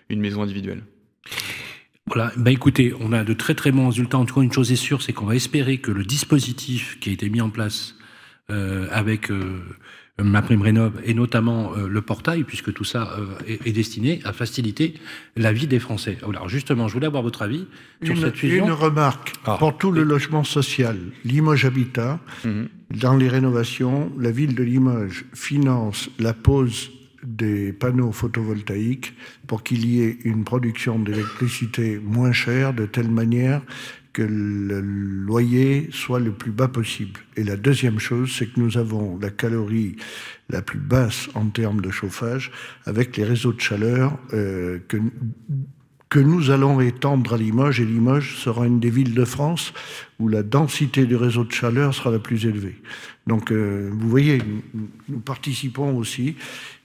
[0.08, 0.82] une maison individuelle.
[2.06, 4.18] Voilà, bah écoutez, on a de très très bons résultats.
[4.18, 7.10] En tout cas, une chose est sûre, c'est qu'on va espérer que le dispositif qui
[7.10, 7.94] a été mis en place
[8.48, 9.30] avec
[10.22, 14.20] ma prime rénov et notamment euh, le portail, puisque tout ça euh, est, est, destiné
[14.24, 14.94] à faciliter
[15.36, 16.16] la vie des Français.
[16.26, 17.66] Alors justement, je voulais avoir votre avis
[18.02, 18.64] sur une, cette fusion.
[18.64, 19.56] Une remarque Ah.
[19.58, 22.68] pour tout le logement social, Limoges Habitat, Mhm.
[23.00, 26.90] dans les rénovations, la ville de Limoges finance la pose
[27.22, 29.12] des panneaux photovoltaïques
[29.46, 33.60] pour qu'il y ait une production d'électricité moins chère, de telle manière
[34.16, 37.20] que le loyer soit le plus bas possible.
[37.36, 39.96] Et la deuxième chose, c'est que nous avons la calorie
[40.48, 42.50] la plus basse en termes de chauffage
[42.86, 44.96] avec les réseaux de chaleur euh, que,
[46.08, 47.78] que nous allons étendre à Limoges.
[47.82, 49.74] Et Limoges sera une des villes de France
[50.18, 52.80] où la densité du réseau de chaleur sera la plus élevée.
[53.26, 54.40] Donc, euh, vous voyez,
[55.10, 56.36] nous, participons aussi.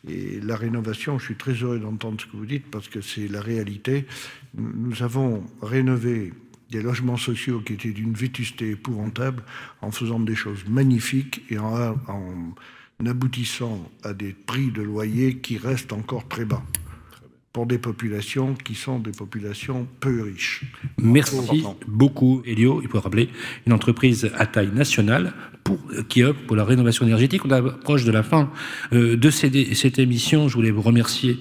[0.06, 3.30] Et la rénovation, je suis très heureux d'entendre ce que vous dites parce que c'est
[3.30, 4.06] la réalité.
[4.54, 6.34] Nous avons rénové
[6.72, 9.44] des logements sociaux qui étaient d'une vétusté épouvantable
[9.82, 11.96] en faisant des choses magnifiques et en,
[13.06, 16.64] aboutissant à des prix de loyer qui restent encore très bas
[17.52, 20.64] pour des populations qui sont des populations peu riches.
[20.98, 22.82] Merci beaucoup, Elio.
[22.82, 23.30] Il faut rappeler
[23.68, 25.34] une entreprise à taille nationale
[26.10, 27.46] qui œuvre pour la rénovation énergétique.
[27.46, 28.52] On approche de la fin
[28.94, 30.48] euh, de cette émission.
[30.48, 31.40] Je voulais vous remercier,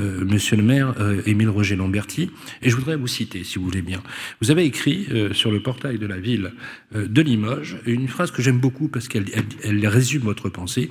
[0.00, 2.30] euh, Monsieur le maire, euh, Émile Roger Lamberti,
[2.62, 4.02] et je voudrais vous citer, si vous voulez bien.
[4.40, 6.52] Vous avez écrit sur le portail de la ville
[6.94, 10.90] de Limoges une phrase que j'aime beaucoup parce qu'elle elle, elle résume votre pensée.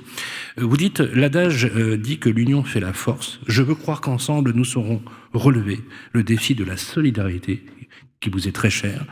[0.56, 3.40] Vous dites l'adage dit que l'union fait la force.
[3.46, 5.02] Je veux croire qu'ensemble nous saurons
[5.32, 5.80] relever
[6.12, 7.64] le défi de la solidarité
[8.20, 9.04] qui vous est très cher.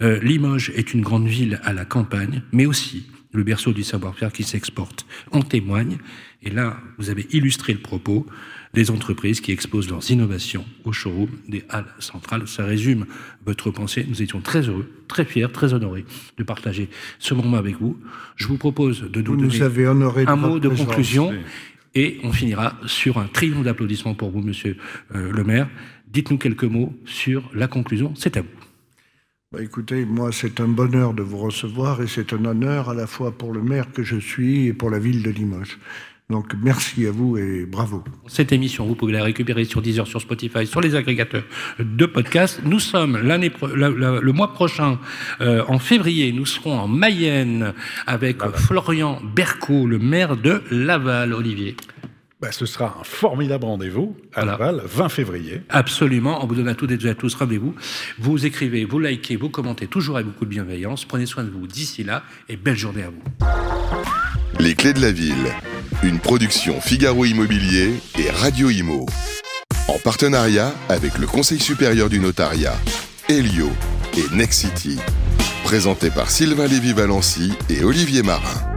[0.00, 4.44] Limoges est une grande ville à la campagne, mais aussi le berceau du savoir-faire qui
[4.44, 5.04] s'exporte.
[5.32, 5.98] En témoigne,
[6.42, 8.26] et là, vous avez illustré le propos
[8.74, 12.46] des entreprises qui exposent leurs innovations au showroom des Halles centrales.
[12.46, 13.06] Ça résume
[13.44, 14.06] votre pensée.
[14.08, 16.04] Nous étions très heureux, très fiers, très honorés
[16.38, 16.88] de partager
[17.18, 17.98] ce moment avec vous.
[18.36, 20.86] Je vous propose de nous Vous donner nous avez honoré de un mot de présence.
[20.86, 21.30] conclusion.
[21.30, 21.36] Oui.
[21.96, 24.76] Et on finira sur un triomphe d'applaudissements pour vous, monsieur
[25.14, 25.68] euh, le maire.
[26.08, 28.12] Dites-nous quelques mots sur la conclusion.
[28.16, 28.63] C'est à vous.
[29.54, 33.06] Bah, écoutez, moi, c'est un bonheur de vous recevoir et c'est un honneur à la
[33.06, 35.78] fois pour le maire que je suis et pour la ville de Limoges.
[36.28, 38.02] Donc, merci à vous et bravo.
[38.26, 41.44] Cette émission, vous pouvez la récupérer sur Deezer, sur Spotify, sur les agrégateurs
[41.78, 42.62] de podcasts.
[42.64, 44.98] Nous sommes l'année, pro- la- la- le mois prochain,
[45.40, 47.74] euh, en février, nous serons en Mayenne
[48.08, 51.76] avec Florian Berco, le maire de Laval, Olivier.
[52.44, 55.62] Bah, ce sera un formidable rendez-vous à Laval, 20 février.
[55.70, 57.74] Absolument, on vous donne à toutes et à tous rendez-vous.
[58.18, 61.06] Vous écrivez, vous likez, vous commentez, toujours avec beaucoup de bienveillance.
[61.06, 63.46] Prenez soin de vous d'ici là et belle journée à vous.
[64.60, 65.54] Les clés de la ville,
[66.02, 69.06] une production Figaro Immobilier et Radio Imo.
[69.88, 72.76] En partenariat avec le Conseil supérieur du notariat,
[73.26, 73.70] Helio
[74.18, 74.98] et Nexity.
[75.62, 78.73] Présenté par Sylvain Lévy-Valency et Olivier Marin.